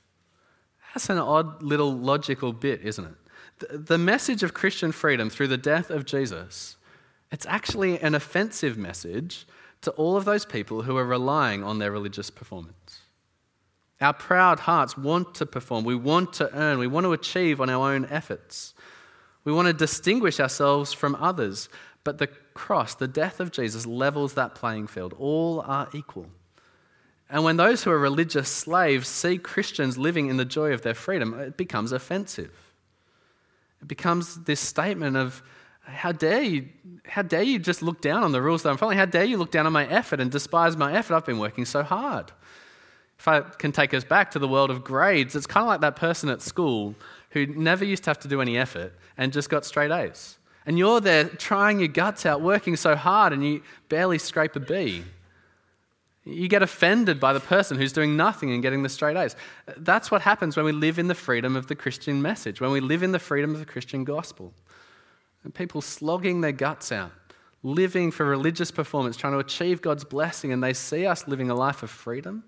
That's 0.94 1.10
an 1.10 1.18
odd 1.18 1.62
little 1.62 1.92
logical 1.92 2.52
bit, 2.52 2.80
isn't 2.82 3.04
it? 3.04 3.86
The 3.86 3.98
message 3.98 4.42
of 4.42 4.54
Christian 4.54 4.92
freedom 4.92 5.30
through 5.30 5.48
the 5.48 5.56
death 5.56 5.90
of 5.90 6.04
Jesus, 6.04 6.76
it's 7.30 7.46
actually 7.46 7.98
an 8.00 8.14
offensive 8.14 8.78
message 8.78 9.46
to 9.82 9.90
all 9.92 10.16
of 10.16 10.24
those 10.24 10.44
people 10.44 10.82
who 10.82 10.96
are 10.96 11.04
relying 11.04 11.62
on 11.62 11.78
their 11.78 11.92
religious 11.92 12.30
performance. 12.30 13.00
Our 14.00 14.12
proud 14.12 14.60
hearts 14.60 14.96
want 14.96 15.34
to 15.36 15.46
perform, 15.46 15.84
we 15.84 15.94
want 15.94 16.32
to 16.34 16.52
earn, 16.54 16.78
we 16.78 16.86
want 16.86 17.04
to 17.04 17.12
achieve 17.12 17.60
on 17.60 17.70
our 17.70 17.92
own 17.92 18.06
efforts. 18.06 18.74
We 19.44 19.52
want 19.52 19.66
to 19.68 19.74
distinguish 19.74 20.40
ourselves 20.40 20.92
from 20.92 21.14
others, 21.16 21.68
but 22.02 22.18
the 22.18 22.28
cross, 22.54 22.94
the 22.94 23.08
death 23.08 23.40
of 23.40 23.52
Jesus, 23.52 23.86
levels 23.86 24.34
that 24.34 24.54
playing 24.54 24.86
field. 24.86 25.14
All 25.18 25.60
are 25.60 25.88
equal. 25.92 26.26
And 27.30 27.42
when 27.42 27.56
those 27.56 27.82
who 27.82 27.90
are 27.90 27.98
religious 27.98 28.48
slaves 28.48 29.08
see 29.08 29.38
Christians 29.38 29.98
living 29.98 30.28
in 30.28 30.36
the 30.36 30.44
joy 30.44 30.72
of 30.72 30.82
their 30.82 30.94
freedom, 30.94 31.34
it 31.38 31.56
becomes 31.56 31.90
offensive. 31.90 32.52
It 33.80 33.88
becomes 33.88 34.44
this 34.44 34.60
statement 34.60 35.16
of, 35.16 35.42
how 35.86 36.12
dare 36.12 36.42
you, 36.42 36.68
how 37.06 37.22
dare 37.22 37.42
you 37.42 37.58
just 37.58 37.82
look 37.82 38.00
down 38.00 38.22
on 38.22 38.32
the 38.32 38.40
rules 38.40 38.62
that 38.62 38.70
I'm 38.70 38.78
following? 38.78 38.96
How 38.96 39.04
dare 39.04 39.24
you 39.24 39.36
look 39.36 39.50
down 39.50 39.66
on 39.66 39.72
my 39.72 39.86
effort 39.86 40.18
and 40.18 40.30
despise 40.30 40.76
my 40.76 40.94
effort? 40.94 41.14
I've 41.14 41.26
been 41.26 41.38
working 41.38 41.66
so 41.66 41.82
hard. 41.82 42.32
If 43.18 43.28
I 43.28 43.40
can 43.40 43.70
take 43.70 43.92
us 43.94 44.02
back 44.02 44.30
to 44.30 44.38
the 44.38 44.48
world 44.48 44.70
of 44.70 44.82
grades, 44.82 45.36
it's 45.36 45.46
kind 45.46 45.62
of 45.62 45.68
like 45.68 45.82
that 45.82 45.96
person 45.96 46.28
at 46.30 46.40
school 46.40 46.94
who 47.30 47.46
never 47.46 47.84
used 47.84 48.04
to 48.04 48.10
have 48.10 48.18
to 48.20 48.28
do 48.28 48.40
any 48.40 48.56
effort 48.56 48.94
and 49.18 49.32
just 49.32 49.50
got 49.50 49.64
straight 49.64 49.90
A's. 49.90 50.38
And 50.66 50.78
you're 50.78 51.00
there 51.00 51.24
trying 51.24 51.78
your 51.80 51.88
guts 51.88 52.24
out, 52.24 52.40
working 52.40 52.76
so 52.76 52.96
hard, 52.96 53.34
and 53.34 53.44
you 53.44 53.62
barely 53.90 54.18
scrape 54.18 54.56
a 54.56 54.60
B. 54.60 55.04
You 56.26 56.48
get 56.48 56.62
offended 56.62 57.20
by 57.20 57.34
the 57.34 57.40
person 57.40 57.76
who's 57.76 57.92
doing 57.92 58.16
nothing 58.16 58.50
and 58.50 58.62
getting 58.62 58.82
the 58.82 58.88
straight 58.88 59.16
A's. 59.16 59.36
That's 59.76 60.10
what 60.10 60.22
happens 60.22 60.56
when 60.56 60.64
we 60.64 60.72
live 60.72 60.98
in 60.98 61.08
the 61.08 61.14
freedom 61.14 61.54
of 61.54 61.66
the 61.66 61.74
Christian 61.74 62.22
message, 62.22 62.60
when 62.60 62.70
we 62.70 62.80
live 62.80 63.02
in 63.02 63.12
the 63.12 63.18
freedom 63.18 63.52
of 63.52 63.60
the 63.60 63.66
Christian 63.66 64.04
gospel. 64.04 64.54
And 65.42 65.54
people 65.54 65.82
slogging 65.82 66.40
their 66.40 66.52
guts 66.52 66.90
out, 66.90 67.12
living 67.62 68.10
for 68.10 68.24
religious 68.24 68.70
performance, 68.70 69.18
trying 69.18 69.34
to 69.34 69.38
achieve 69.38 69.82
God's 69.82 70.04
blessing, 70.04 70.50
and 70.50 70.64
they 70.64 70.72
see 70.72 71.06
us 71.06 71.28
living 71.28 71.50
a 71.50 71.54
life 71.54 71.82
of 71.82 71.90
freedom, 71.90 72.44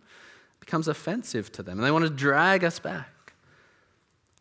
becomes 0.58 0.88
offensive 0.88 1.52
to 1.52 1.62
them. 1.62 1.78
And 1.78 1.86
they 1.86 1.90
want 1.90 2.04
to 2.04 2.10
drag 2.10 2.64
us 2.64 2.78
back. 2.78 3.34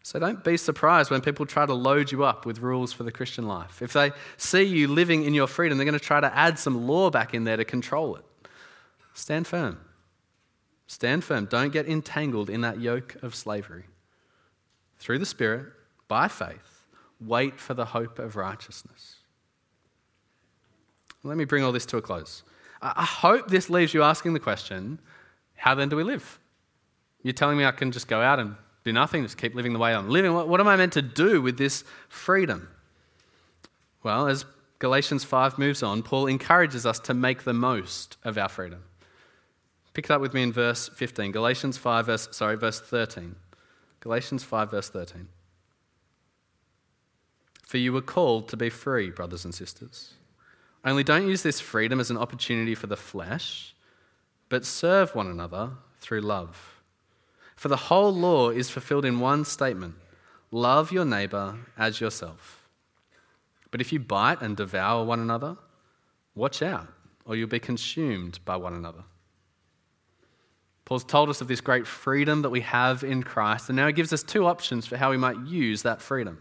So 0.02 0.18
don't 0.18 0.44
be 0.46 0.56
surprised 0.56 1.12
when 1.12 1.20
people 1.20 1.46
try 1.46 1.66
to 1.66 1.74
load 1.74 2.12
you 2.12 2.24
up 2.24 2.46
with 2.46 2.60
rules 2.60 2.94
for 2.94 3.04
the 3.04 3.12
Christian 3.12 3.48
life. 3.48 3.82
If 3.82 3.92
they 3.92 4.12
see 4.38 4.64
you 4.64 4.88
living 4.88 5.24
in 5.24 5.34
your 5.34 5.48
freedom, 5.48 5.78
they're 5.78 5.86
going 5.86 6.00
to 6.00 6.06
try 6.06 6.22
to 6.22 6.34
add 6.34 6.58
some 6.58 6.88
law 6.88 7.10
back 7.10 7.34
in 7.34 7.44
there 7.44 7.58
to 7.58 7.66
control 7.66 8.16
it. 8.16 8.24
Stand 9.16 9.48
firm. 9.48 9.80
Stand 10.88 11.24
firm. 11.24 11.46
Don't 11.46 11.72
get 11.72 11.88
entangled 11.88 12.50
in 12.50 12.62
that 12.62 12.80
yoke 12.80 13.16
of 13.24 13.34
slavery. 13.34 13.86
Through 15.00 15.20
the 15.20 15.26
Spirit, 15.26 15.68
by 16.08 16.28
faith, 16.28 16.86
wait 17.20 17.60
for 17.60 17.74
the 17.74 17.86
hope 17.86 18.20
of 18.20 18.36
righteousness. 18.36 19.16
Let 21.24 21.38
me 21.38 21.46
bring 21.46 21.64
all 21.64 21.72
this 21.72 21.86
to 21.88 21.98
a 21.98 22.02
close. 22.02 22.44
I 22.82 23.06
hope 23.06 23.50
this 23.50 23.70
leaves 23.70 23.94
you 23.94 24.04
asking 24.04 24.34
the 24.34 24.40
question 24.40 25.00
how 25.56 25.74
then 25.74 25.90
do 25.90 25.96
we 25.96 26.04
live? 26.04 26.38
You're 27.24 27.34
telling 27.34 27.58
me 27.58 27.66
I 27.66 27.72
can 27.72 27.92
just 27.92 28.08
go 28.08 28.22
out 28.22 28.40
and 28.40 28.56
do 28.84 28.92
nothing, 28.92 29.24
just 29.24 29.38
keep 29.38 29.56
living 29.56 29.74
the 29.74 29.80
way 29.80 29.96
I'm 29.96 30.10
living. 30.10 30.34
What, 30.34 30.60
am 30.60 30.68
I 30.68 30.76
meant 30.76 30.94
to 30.94 31.02
do 31.02 31.42
with 31.42 31.58
this 31.58 31.84
freedom? 32.10 32.68
Well, 34.04 34.28
as 34.28 34.46
Galatians 34.78 35.24
5 35.24 35.58
moves 35.58 35.82
on, 35.82 36.04
Paul 36.04 36.28
encourages 36.28 36.86
us 36.86 37.00
to 37.00 37.14
make 37.14 37.46
the 37.46 37.54
most 37.54 38.18
of 38.24 38.38
our 38.38 38.50
freedom. 38.50 38.84
Pick 39.96 40.06
it 40.06 40.12
up 40.12 40.20
with 40.20 40.34
me 40.34 40.44
in 40.44 40.52
verse 40.52 40.90
15. 40.90 41.32
Galatians 41.32 41.78
5, 41.78 42.06
verse, 42.06 42.28
sorry, 42.32 42.58
verse 42.58 42.82
13. 42.82 43.34
Galatians 44.02 44.44
5, 44.44 44.72
verse 44.72 44.90
13. 44.90 45.30
For 47.64 47.78
you 47.78 47.94
were 47.94 48.02
called 48.02 48.50
to 48.50 48.58
be 48.58 48.70
free, 48.70 49.10
brothers 49.10 49.46
and 49.46 49.56
sisters. 49.56 50.14
Only 50.84 51.06
don't 51.06 51.30
use 51.30 51.44
this 51.44 51.62
freedom 51.62 52.02
as 52.02 52.12
an 52.12 52.18
opportunity 52.18 52.76
for 52.76 52.88
the 52.88 52.98
flesh, 52.98 53.74
but 54.50 54.66
serve 54.66 55.16
one 55.16 55.28
another 55.28 55.72
through 56.02 56.22
love. 56.22 56.82
For 57.56 57.70
the 57.70 57.78
whole 57.78 58.14
law 58.14 58.50
is 58.50 58.70
fulfilled 58.70 59.06
in 59.06 59.22
one 59.22 59.46
statement 59.46 59.96
love 60.52 60.92
your 60.92 61.06
neighbor 61.06 61.58
as 61.78 62.02
yourself. 62.02 62.68
But 63.72 63.80
if 63.80 63.94
you 63.94 64.00
bite 64.00 64.42
and 64.42 64.58
devour 64.58 65.06
one 65.06 65.22
another, 65.22 65.56
watch 66.36 66.62
out, 66.62 66.88
or 67.26 67.38
you'll 67.38 67.48
be 67.48 67.60
consumed 67.60 68.40
by 68.44 68.58
one 68.58 68.74
another. 68.74 69.04
Paul's 70.86 71.04
told 71.04 71.30
us 71.30 71.42
of 71.42 71.48
this 71.48 71.62
great 71.62 71.88
freedom 71.88 72.44
that 72.44 72.52
we 72.52 72.62
have 72.62 73.04
in 73.04 73.24
Christ, 73.24 73.70
and 73.70 73.76
now 73.76 73.88
he 73.88 73.94
gives 73.94 74.14
us 74.14 74.22
two 74.22 74.46
options 74.46 74.86
for 74.86 74.98
how 74.98 75.10
we 75.10 75.18
might 75.18 75.40
use 75.40 75.82
that 75.82 76.02
freedom. 76.02 76.40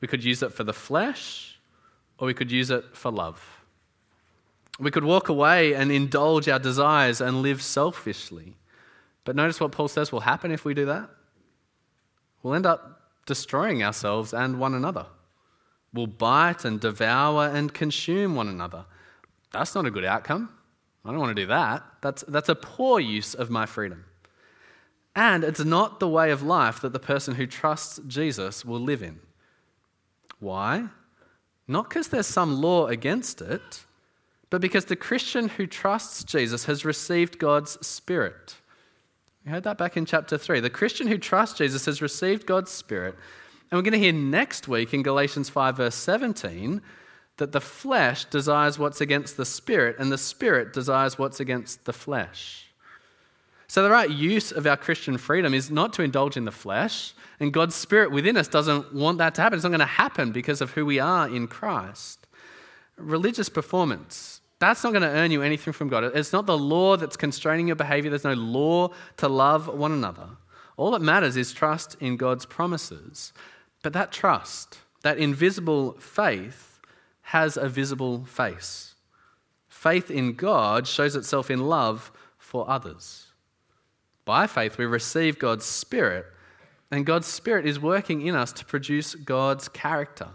We 0.00 0.08
could 0.08 0.22
use 0.22 0.42
it 0.42 0.52
for 0.52 0.64
the 0.64 0.74
flesh, 0.74 1.58
or 2.18 2.26
we 2.26 2.34
could 2.34 2.52
use 2.52 2.70
it 2.70 2.84
for 2.94 3.10
love. 3.10 3.42
We 4.78 4.90
could 4.90 5.04
walk 5.04 5.28
away 5.28 5.74
and 5.74 5.90
indulge 5.90 6.48
our 6.48 6.58
desires 6.58 7.20
and 7.20 7.42
live 7.42 7.62
selfishly. 7.62 8.54
But 9.24 9.34
notice 9.34 9.60
what 9.60 9.72
Paul 9.72 9.88
says 9.88 10.12
will 10.12 10.20
happen 10.20 10.52
if 10.52 10.64
we 10.64 10.74
do 10.74 10.86
that. 10.86 11.08
We'll 12.42 12.54
end 12.54 12.66
up 12.66 13.00
destroying 13.26 13.82
ourselves 13.82 14.32
and 14.32 14.60
one 14.60 14.74
another. 14.74 15.06
We'll 15.92 16.06
bite 16.06 16.64
and 16.64 16.78
devour 16.78 17.46
and 17.46 17.72
consume 17.72 18.34
one 18.34 18.48
another. 18.48 18.84
That's 19.52 19.74
not 19.74 19.86
a 19.86 19.90
good 19.90 20.04
outcome. 20.04 20.50
I 21.04 21.10
don't 21.10 21.20
want 21.20 21.36
to 21.36 21.42
do 21.42 21.46
that. 21.46 21.84
That's, 22.02 22.24
that's 22.28 22.48
a 22.48 22.54
poor 22.54 23.00
use 23.00 23.34
of 23.34 23.50
my 23.50 23.66
freedom. 23.66 24.04
And 25.16 25.42
it's 25.42 25.64
not 25.64 26.00
the 26.00 26.08
way 26.08 26.30
of 26.30 26.42
life 26.42 26.80
that 26.80 26.92
the 26.92 26.98
person 26.98 27.34
who 27.34 27.46
trusts 27.46 28.00
Jesus 28.06 28.64
will 28.64 28.80
live 28.80 29.02
in. 29.02 29.20
Why? 30.38 30.88
Not 31.66 31.88
because 31.88 32.08
there's 32.08 32.26
some 32.26 32.60
law 32.60 32.86
against 32.86 33.40
it, 33.40 33.84
but 34.50 34.60
because 34.60 34.86
the 34.86 34.96
Christian 34.96 35.48
who 35.48 35.66
trusts 35.66 36.24
Jesus 36.24 36.64
has 36.66 36.84
received 36.84 37.38
God's 37.38 37.84
Spirit. 37.86 38.56
We 39.44 39.50
heard 39.50 39.64
that 39.64 39.78
back 39.78 39.96
in 39.96 40.06
chapter 40.06 40.38
3. 40.38 40.60
The 40.60 40.70
Christian 40.70 41.06
who 41.08 41.18
trusts 41.18 41.58
Jesus 41.58 41.84
has 41.86 42.00
received 42.00 42.46
God's 42.46 42.70
Spirit. 42.70 43.14
And 43.70 43.78
we're 43.78 43.82
going 43.82 43.92
to 43.92 43.98
hear 43.98 44.12
next 44.12 44.68
week 44.68 44.94
in 44.94 45.02
Galatians 45.02 45.48
5, 45.50 45.76
verse 45.76 45.94
17, 45.94 46.80
that 47.38 47.52
the 47.52 47.60
flesh 47.60 48.24
desires 48.26 48.78
what's 48.78 49.00
against 49.00 49.36
the 49.36 49.44
Spirit, 49.44 49.96
and 49.98 50.12
the 50.12 50.18
Spirit 50.18 50.72
desires 50.72 51.18
what's 51.18 51.40
against 51.40 51.84
the 51.84 51.92
flesh. 51.92 52.66
So, 53.66 53.82
the 53.82 53.90
right 53.90 54.10
use 54.10 54.52
of 54.52 54.66
our 54.66 54.76
Christian 54.76 55.18
freedom 55.18 55.54
is 55.54 55.70
not 55.70 55.92
to 55.94 56.02
indulge 56.02 56.36
in 56.36 56.44
the 56.44 56.52
flesh, 56.52 57.14
and 57.38 57.52
God's 57.52 57.74
Spirit 57.74 58.10
within 58.10 58.36
us 58.36 58.48
doesn't 58.48 58.94
want 58.94 59.18
that 59.18 59.34
to 59.36 59.42
happen. 59.42 59.56
It's 59.56 59.64
not 59.64 59.70
going 59.70 59.80
to 59.80 59.86
happen 59.86 60.32
because 60.32 60.60
of 60.60 60.72
who 60.72 60.84
we 60.86 60.98
are 60.98 61.28
in 61.28 61.48
Christ. 61.48 62.26
Religious 62.96 63.48
performance, 63.48 64.40
that's 64.58 64.82
not 64.82 64.90
going 64.90 65.02
to 65.02 65.08
earn 65.08 65.30
you 65.30 65.42
anything 65.42 65.72
from 65.72 65.88
God. 65.88 66.04
It's 66.04 66.32
not 66.32 66.46
the 66.46 66.58
law 66.58 66.96
that's 66.96 67.16
constraining 67.16 67.68
your 67.68 67.76
behavior, 67.76 68.10
there's 68.10 68.24
no 68.24 68.34
law 68.34 68.90
to 69.18 69.28
love 69.28 69.68
one 69.68 69.92
another. 69.92 70.28
All 70.76 70.92
that 70.92 71.02
matters 71.02 71.36
is 71.36 71.52
trust 71.52 71.96
in 72.00 72.16
God's 72.16 72.46
promises. 72.46 73.32
But 73.82 73.92
that 73.92 74.12
trust, 74.12 74.78
that 75.02 75.18
invisible 75.18 75.92
faith, 76.00 76.67
has 77.28 77.58
a 77.58 77.68
visible 77.68 78.24
face. 78.24 78.94
Faith 79.68 80.10
in 80.10 80.32
God 80.32 80.86
shows 80.86 81.14
itself 81.14 81.50
in 81.50 81.60
love 81.60 82.10
for 82.38 82.68
others. 82.70 83.26
By 84.24 84.46
faith, 84.46 84.78
we 84.78 84.86
receive 84.86 85.38
God's 85.38 85.66
Spirit, 85.66 86.24
and 86.90 87.04
God's 87.04 87.26
Spirit 87.26 87.66
is 87.66 87.78
working 87.78 88.26
in 88.26 88.34
us 88.34 88.50
to 88.54 88.64
produce 88.64 89.14
God's 89.14 89.68
character. 89.68 90.28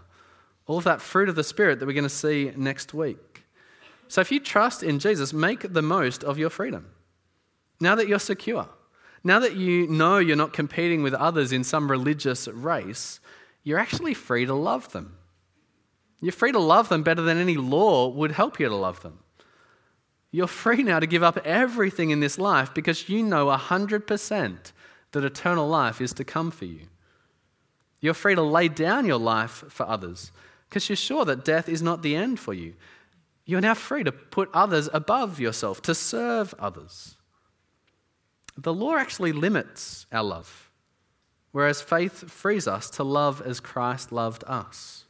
All 0.68 0.78
of 0.78 0.84
that 0.84 1.00
fruit 1.00 1.28
of 1.28 1.34
the 1.34 1.42
Spirit 1.42 1.80
that 1.80 1.86
we're 1.86 1.94
going 1.94 2.04
to 2.04 2.08
see 2.08 2.52
next 2.56 2.94
week. 2.94 3.42
So 4.06 4.20
if 4.20 4.30
you 4.30 4.38
trust 4.38 4.84
in 4.84 5.00
Jesus, 5.00 5.32
make 5.32 5.72
the 5.72 5.82
most 5.82 6.22
of 6.22 6.38
your 6.38 6.48
freedom. 6.48 6.86
Now 7.80 7.96
that 7.96 8.06
you're 8.06 8.20
secure, 8.20 8.68
now 9.24 9.40
that 9.40 9.56
you 9.56 9.88
know 9.88 10.18
you're 10.18 10.36
not 10.36 10.52
competing 10.52 11.02
with 11.02 11.14
others 11.14 11.50
in 11.50 11.64
some 11.64 11.90
religious 11.90 12.46
race, 12.46 13.18
you're 13.64 13.80
actually 13.80 14.14
free 14.14 14.46
to 14.46 14.54
love 14.54 14.92
them. 14.92 15.16
You're 16.20 16.32
free 16.32 16.52
to 16.52 16.58
love 16.58 16.88
them 16.88 17.02
better 17.02 17.22
than 17.22 17.38
any 17.38 17.56
law 17.56 18.08
would 18.08 18.32
help 18.32 18.58
you 18.58 18.68
to 18.68 18.76
love 18.76 19.02
them. 19.02 19.18
You're 20.30 20.46
free 20.46 20.82
now 20.82 20.98
to 20.98 21.06
give 21.06 21.22
up 21.22 21.38
everything 21.44 22.10
in 22.10 22.20
this 22.20 22.38
life 22.38 22.74
because 22.74 23.08
you 23.08 23.22
know 23.22 23.46
100% 23.46 24.72
that 25.12 25.24
eternal 25.24 25.68
life 25.68 26.00
is 26.00 26.12
to 26.14 26.24
come 26.24 26.50
for 26.50 26.64
you. 26.64 26.80
You're 28.00 28.14
free 28.14 28.34
to 28.34 28.42
lay 28.42 28.68
down 28.68 29.06
your 29.06 29.18
life 29.18 29.64
for 29.68 29.88
others 29.88 30.32
because 30.68 30.88
you're 30.88 30.96
sure 30.96 31.24
that 31.24 31.44
death 31.44 31.68
is 31.68 31.82
not 31.82 32.02
the 32.02 32.16
end 32.16 32.40
for 32.40 32.52
you. 32.52 32.74
You're 33.46 33.60
now 33.60 33.74
free 33.74 34.04
to 34.04 34.12
put 34.12 34.50
others 34.52 34.88
above 34.92 35.38
yourself, 35.38 35.82
to 35.82 35.94
serve 35.94 36.54
others. 36.58 37.16
The 38.56 38.74
law 38.74 38.96
actually 38.96 39.32
limits 39.32 40.06
our 40.10 40.22
love, 40.22 40.70
whereas 41.52 41.80
faith 41.80 42.30
frees 42.30 42.66
us 42.66 42.90
to 42.90 43.04
love 43.04 43.42
as 43.44 43.60
Christ 43.60 44.12
loved 44.12 44.44
us. 44.46 45.03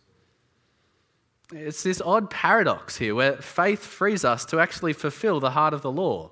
It's 1.52 1.82
this 1.82 2.00
odd 2.00 2.30
paradox 2.30 2.96
here 2.96 3.14
where 3.14 3.36
faith 3.36 3.84
frees 3.84 4.24
us 4.24 4.44
to 4.46 4.60
actually 4.60 4.92
fulfill 4.92 5.40
the 5.40 5.50
heart 5.50 5.74
of 5.74 5.82
the 5.82 5.92
law. 5.92 6.30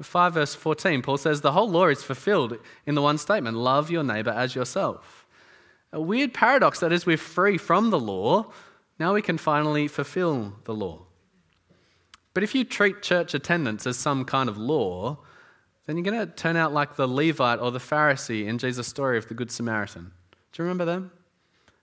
5 0.00 0.34
verse 0.34 0.54
14, 0.54 1.02
Paul 1.02 1.18
says, 1.18 1.40
The 1.40 1.52
whole 1.52 1.68
law 1.68 1.88
is 1.88 2.02
fulfilled 2.02 2.56
in 2.86 2.94
the 2.94 3.02
one 3.02 3.18
statement 3.18 3.56
love 3.56 3.90
your 3.90 4.02
neighbor 4.02 4.30
as 4.30 4.54
yourself. 4.54 5.26
A 5.92 6.00
weird 6.00 6.32
paradox 6.32 6.80
that 6.80 6.92
as 6.92 7.04
we're 7.04 7.16
free 7.16 7.58
from 7.58 7.90
the 7.90 7.98
law, 7.98 8.50
now 8.98 9.14
we 9.14 9.22
can 9.22 9.36
finally 9.36 9.88
fulfill 9.88 10.54
the 10.64 10.74
law. 10.74 11.02
But 12.32 12.44
if 12.44 12.54
you 12.54 12.64
treat 12.64 13.02
church 13.02 13.34
attendance 13.34 13.86
as 13.86 13.96
some 13.96 14.24
kind 14.24 14.48
of 14.48 14.56
law, 14.56 15.18
then 15.86 15.96
you're 15.96 16.04
going 16.04 16.26
to 16.26 16.32
turn 16.32 16.56
out 16.56 16.72
like 16.72 16.96
the 16.96 17.08
Levite 17.08 17.58
or 17.58 17.72
the 17.72 17.80
Pharisee 17.80 18.46
in 18.46 18.58
Jesus' 18.58 18.86
story 18.86 19.18
of 19.18 19.26
the 19.26 19.34
Good 19.34 19.50
Samaritan. 19.50 20.12
Do 20.52 20.62
you 20.62 20.64
remember 20.64 20.84
them? 20.84 21.10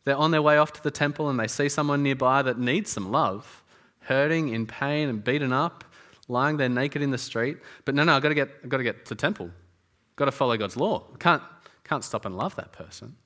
They're 0.07 0.15
on 0.15 0.31
their 0.31 0.41
way 0.41 0.57
off 0.57 0.71
to 0.71 0.81
the 0.81 0.89
temple 0.89 1.29
and 1.29 1.37
they 1.37 1.49
see 1.49 1.67
someone 1.67 2.01
nearby 2.01 2.41
that 2.41 2.57
needs 2.57 2.89
some 2.89 3.11
love, 3.11 3.61
hurting, 3.99 4.47
in 4.47 4.65
pain, 4.65 5.09
and 5.09 5.21
beaten 5.21 5.51
up, 5.51 5.83
lying 6.29 6.55
there 6.55 6.69
naked 6.69 7.01
in 7.01 7.11
the 7.11 7.17
street. 7.17 7.57
But 7.83 7.93
no, 7.93 8.05
no, 8.05 8.15
I've 8.15 8.23
got 8.23 8.29
to 8.29 8.35
get, 8.35 8.49
I've 8.63 8.69
got 8.69 8.77
to, 8.77 8.83
get 8.83 9.03
to 9.03 9.09
the 9.09 9.19
temple. 9.19 9.47
I've 9.47 10.15
got 10.15 10.25
to 10.25 10.31
follow 10.31 10.55
God's 10.55 10.77
law. 10.77 11.03
Can't, 11.19 11.43
can't 11.83 12.05
stop 12.05 12.23
and 12.23 12.37
love 12.37 12.55
that 12.55 12.71
person. 12.71 13.17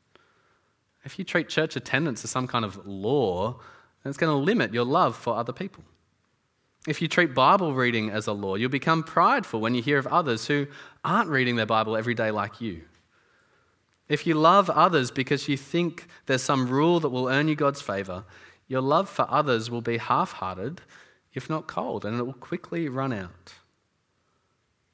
If 1.03 1.19
you 1.19 1.23
treat 1.23 1.49
church 1.49 1.75
attendance 1.75 2.23
as 2.23 2.31
some 2.31 2.47
kind 2.47 2.65
of 2.65 2.83
law, 2.87 3.59
then 4.03 4.09
it's 4.09 4.17
going 4.17 4.35
to 4.35 4.43
limit 4.43 4.73
your 4.73 4.85
love 4.85 5.15
for 5.15 5.35
other 5.35 5.53
people. 5.53 5.83
If 6.87 6.99
you 6.99 7.07
treat 7.07 7.35
Bible 7.35 7.75
reading 7.75 8.09
as 8.09 8.25
a 8.25 8.33
law, 8.33 8.55
you'll 8.55 8.69
become 8.69 9.03
prideful 9.03 9.61
when 9.61 9.75
you 9.75 9.83
hear 9.83 9.99
of 9.99 10.07
others 10.07 10.47
who 10.47 10.65
aren't 11.05 11.29
reading 11.29 11.57
their 11.57 11.67
Bible 11.67 11.95
every 11.95 12.15
day 12.15 12.31
like 12.31 12.59
you. 12.59 12.81
If 14.11 14.27
you 14.27 14.33
love 14.33 14.69
others 14.69 15.09
because 15.09 15.47
you 15.47 15.55
think 15.55 16.05
there's 16.25 16.43
some 16.43 16.67
rule 16.67 16.99
that 16.99 17.07
will 17.07 17.29
earn 17.29 17.47
you 17.47 17.55
God's 17.55 17.81
favor, 17.81 18.25
your 18.67 18.81
love 18.81 19.07
for 19.07 19.25
others 19.29 19.71
will 19.71 19.81
be 19.81 19.99
half 19.99 20.33
hearted, 20.33 20.81
if 21.33 21.49
not 21.49 21.65
cold, 21.67 22.03
and 22.03 22.19
it 22.19 22.23
will 22.23 22.33
quickly 22.33 22.89
run 22.89 23.13
out. 23.13 23.53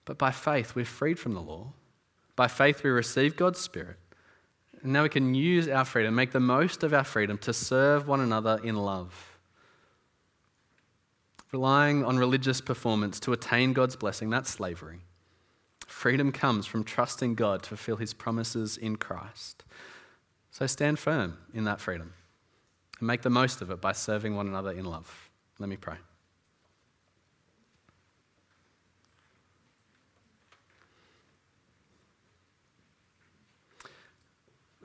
But 0.05 0.20
by 0.20 0.30
faith, 0.30 0.76
we're 0.76 0.86
freed 0.86 1.18
from 1.18 1.34
the 1.34 1.41
law. 1.41 1.74
By 2.36 2.47
faith, 2.47 2.84
we 2.84 2.91
receive 2.91 3.36
God's 3.36 3.59
Spirit. 3.59 3.97
And 4.84 4.93
now 4.93 5.01
we 5.01 5.09
can 5.09 5.34
use 5.34 5.68
our 5.68 5.84
freedom, 5.84 6.13
make 6.13 6.32
the 6.32 6.39
most 6.39 6.84
of 6.84 6.93
our 6.93 7.03
freedom 7.03 7.39
to 7.39 7.53
serve 7.53 8.07
one 8.07 8.22
another 8.22 8.59
in 8.63 8.76
love. 8.76 9.39
Relying 11.51 12.05
on 12.05 12.20
religious 12.20 12.61
performance 12.61 13.20
to 13.22 13.34
attain 13.34 13.74
God's 13.74 13.95
blessing, 13.95 14.30
that's 14.30 14.51
slavery. 14.51 15.06
Freedom 15.88 16.31
comes 16.33 16.67
from 16.67 16.83
trusting 16.83 17.35
God 17.35 17.63
to 17.63 17.69
fulfill 17.69 17.95
his 17.95 18.13
promises 18.13 18.77
in 18.77 18.97
Christ. 18.97 19.63
So 20.51 20.67
stand 20.67 20.99
firm 20.99 21.38
in 21.53 21.63
that 21.63 21.79
freedom 21.79 22.13
and 22.99 23.07
make 23.07 23.21
the 23.21 23.29
most 23.29 23.61
of 23.61 23.71
it 23.71 23.81
by 23.81 23.93
serving 23.93 24.35
one 24.35 24.47
another 24.47 24.71
in 24.71 24.85
love. 24.85 25.29
Let 25.59 25.69
me 25.69 25.77
pray. 25.77 25.95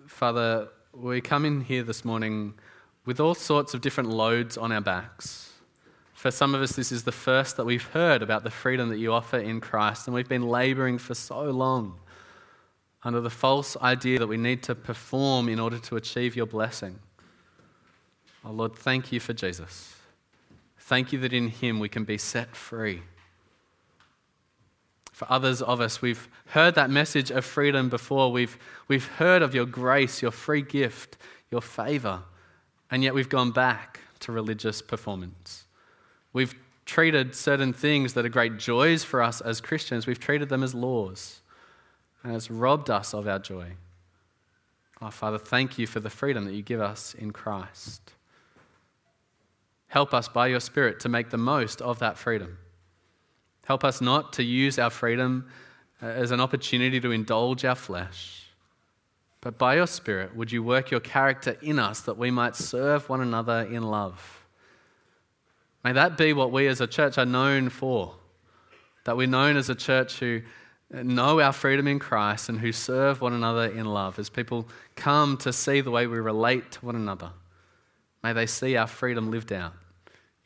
Father, 0.06 0.68
we 0.92 1.20
come 1.20 1.44
in 1.44 1.62
here 1.62 1.82
this 1.82 2.04
morning 2.04 2.54
with 3.04 3.18
all 3.18 3.34
sorts 3.34 3.74
of 3.74 3.80
different 3.80 4.10
loads 4.10 4.56
on 4.56 4.70
our 4.70 4.80
backs. 4.80 5.51
For 6.22 6.30
some 6.30 6.54
of 6.54 6.62
us, 6.62 6.76
this 6.76 6.92
is 6.92 7.02
the 7.02 7.10
first 7.10 7.56
that 7.56 7.64
we've 7.64 7.82
heard 7.82 8.22
about 8.22 8.44
the 8.44 8.50
freedom 8.50 8.90
that 8.90 8.98
you 8.98 9.12
offer 9.12 9.38
in 9.38 9.60
Christ, 9.60 10.06
and 10.06 10.14
we've 10.14 10.28
been 10.28 10.46
laboring 10.46 10.98
for 10.98 11.16
so 11.16 11.42
long 11.50 11.98
under 13.02 13.20
the 13.20 13.28
false 13.28 13.76
idea 13.78 14.20
that 14.20 14.28
we 14.28 14.36
need 14.36 14.62
to 14.62 14.76
perform 14.76 15.48
in 15.48 15.58
order 15.58 15.80
to 15.80 15.96
achieve 15.96 16.36
your 16.36 16.46
blessing. 16.46 17.00
Oh 18.44 18.52
Lord, 18.52 18.76
thank 18.76 19.10
you 19.10 19.18
for 19.18 19.32
Jesus. 19.32 19.96
Thank 20.78 21.12
you 21.12 21.18
that 21.18 21.32
in 21.32 21.48
him 21.48 21.80
we 21.80 21.88
can 21.88 22.04
be 22.04 22.18
set 22.18 22.54
free. 22.54 23.02
For 25.10 25.26
others 25.28 25.60
of 25.60 25.80
us, 25.80 26.00
we've 26.00 26.28
heard 26.46 26.76
that 26.76 26.88
message 26.88 27.32
of 27.32 27.44
freedom 27.44 27.88
before. 27.88 28.30
We've, 28.30 28.56
we've 28.86 29.08
heard 29.08 29.42
of 29.42 29.56
your 29.56 29.66
grace, 29.66 30.22
your 30.22 30.30
free 30.30 30.62
gift, 30.62 31.16
your 31.50 31.62
favor, 31.62 32.22
and 32.92 33.02
yet 33.02 33.12
we've 33.12 33.28
gone 33.28 33.50
back 33.50 33.98
to 34.20 34.30
religious 34.30 34.80
performance. 34.80 35.61
We've 36.32 36.54
treated 36.84 37.34
certain 37.34 37.72
things 37.72 38.14
that 38.14 38.24
are 38.24 38.30
great 38.30 38.58
joys 38.58 39.04
for 39.04 39.22
us 39.22 39.40
as 39.40 39.60
Christians, 39.60 40.06
we've 40.06 40.18
treated 40.18 40.48
them 40.48 40.62
as 40.62 40.74
laws, 40.74 41.40
and 42.22 42.34
it's 42.34 42.50
robbed 42.50 42.90
us 42.90 43.14
of 43.14 43.28
our 43.28 43.38
joy. 43.38 43.72
Oh, 45.00 45.10
Father, 45.10 45.38
thank 45.38 45.78
you 45.78 45.86
for 45.86 46.00
the 46.00 46.10
freedom 46.10 46.44
that 46.44 46.54
you 46.54 46.62
give 46.62 46.80
us 46.80 47.14
in 47.14 47.32
Christ. 47.32 48.12
Help 49.88 50.14
us 50.14 50.28
by 50.28 50.46
your 50.46 50.60
Spirit 50.60 51.00
to 51.00 51.08
make 51.08 51.30
the 51.30 51.38
most 51.38 51.82
of 51.82 51.98
that 51.98 52.16
freedom. 52.16 52.56
Help 53.66 53.84
us 53.84 54.00
not 54.00 54.32
to 54.34 54.42
use 54.42 54.78
our 54.78 54.90
freedom 54.90 55.48
uh, 56.02 56.06
as 56.06 56.30
an 56.30 56.40
opportunity 56.40 57.00
to 57.00 57.10
indulge 57.10 57.64
our 57.64 57.74
flesh. 57.74 58.46
But 59.40 59.58
by 59.58 59.76
your 59.76 59.86
Spirit, 59.86 60.36
would 60.36 60.52
you 60.52 60.62
work 60.62 60.90
your 60.90 61.00
character 61.00 61.56
in 61.62 61.78
us 61.78 62.00
that 62.02 62.16
we 62.16 62.30
might 62.30 62.56
serve 62.56 63.08
one 63.08 63.20
another 63.20 63.62
in 63.62 63.82
love? 63.82 64.41
May 65.84 65.92
that 65.92 66.16
be 66.16 66.32
what 66.32 66.52
we 66.52 66.66
as 66.68 66.80
a 66.80 66.86
church 66.86 67.18
are 67.18 67.26
known 67.26 67.68
for. 67.68 68.14
That 69.04 69.16
we're 69.16 69.26
known 69.26 69.56
as 69.56 69.68
a 69.68 69.74
church 69.74 70.20
who 70.20 70.42
know 70.92 71.40
our 71.40 71.52
freedom 71.52 71.88
in 71.88 71.98
Christ 71.98 72.48
and 72.48 72.60
who 72.60 72.70
serve 72.70 73.20
one 73.20 73.32
another 73.32 73.66
in 73.66 73.86
love. 73.86 74.18
As 74.18 74.28
people 74.28 74.68
come 74.94 75.36
to 75.38 75.52
see 75.52 75.80
the 75.80 75.90
way 75.90 76.06
we 76.06 76.18
relate 76.18 76.72
to 76.72 76.86
one 76.86 76.94
another, 76.94 77.30
may 78.22 78.32
they 78.32 78.46
see 78.46 78.76
our 78.76 78.86
freedom 78.86 79.30
lived 79.30 79.52
out 79.52 79.72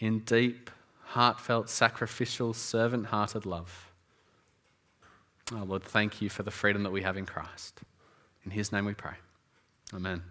in 0.00 0.20
deep, 0.20 0.70
heartfelt, 1.02 1.68
sacrificial, 1.68 2.54
servant 2.54 3.06
hearted 3.06 3.44
love. 3.44 3.90
Oh, 5.52 5.64
Lord, 5.64 5.84
thank 5.84 6.20
you 6.20 6.28
for 6.28 6.42
the 6.42 6.50
freedom 6.50 6.82
that 6.82 6.90
we 6.90 7.02
have 7.02 7.16
in 7.16 7.26
Christ. 7.26 7.80
In 8.44 8.50
His 8.50 8.72
name 8.72 8.84
we 8.84 8.94
pray. 8.94 9.14
Amen. 9.94 10.22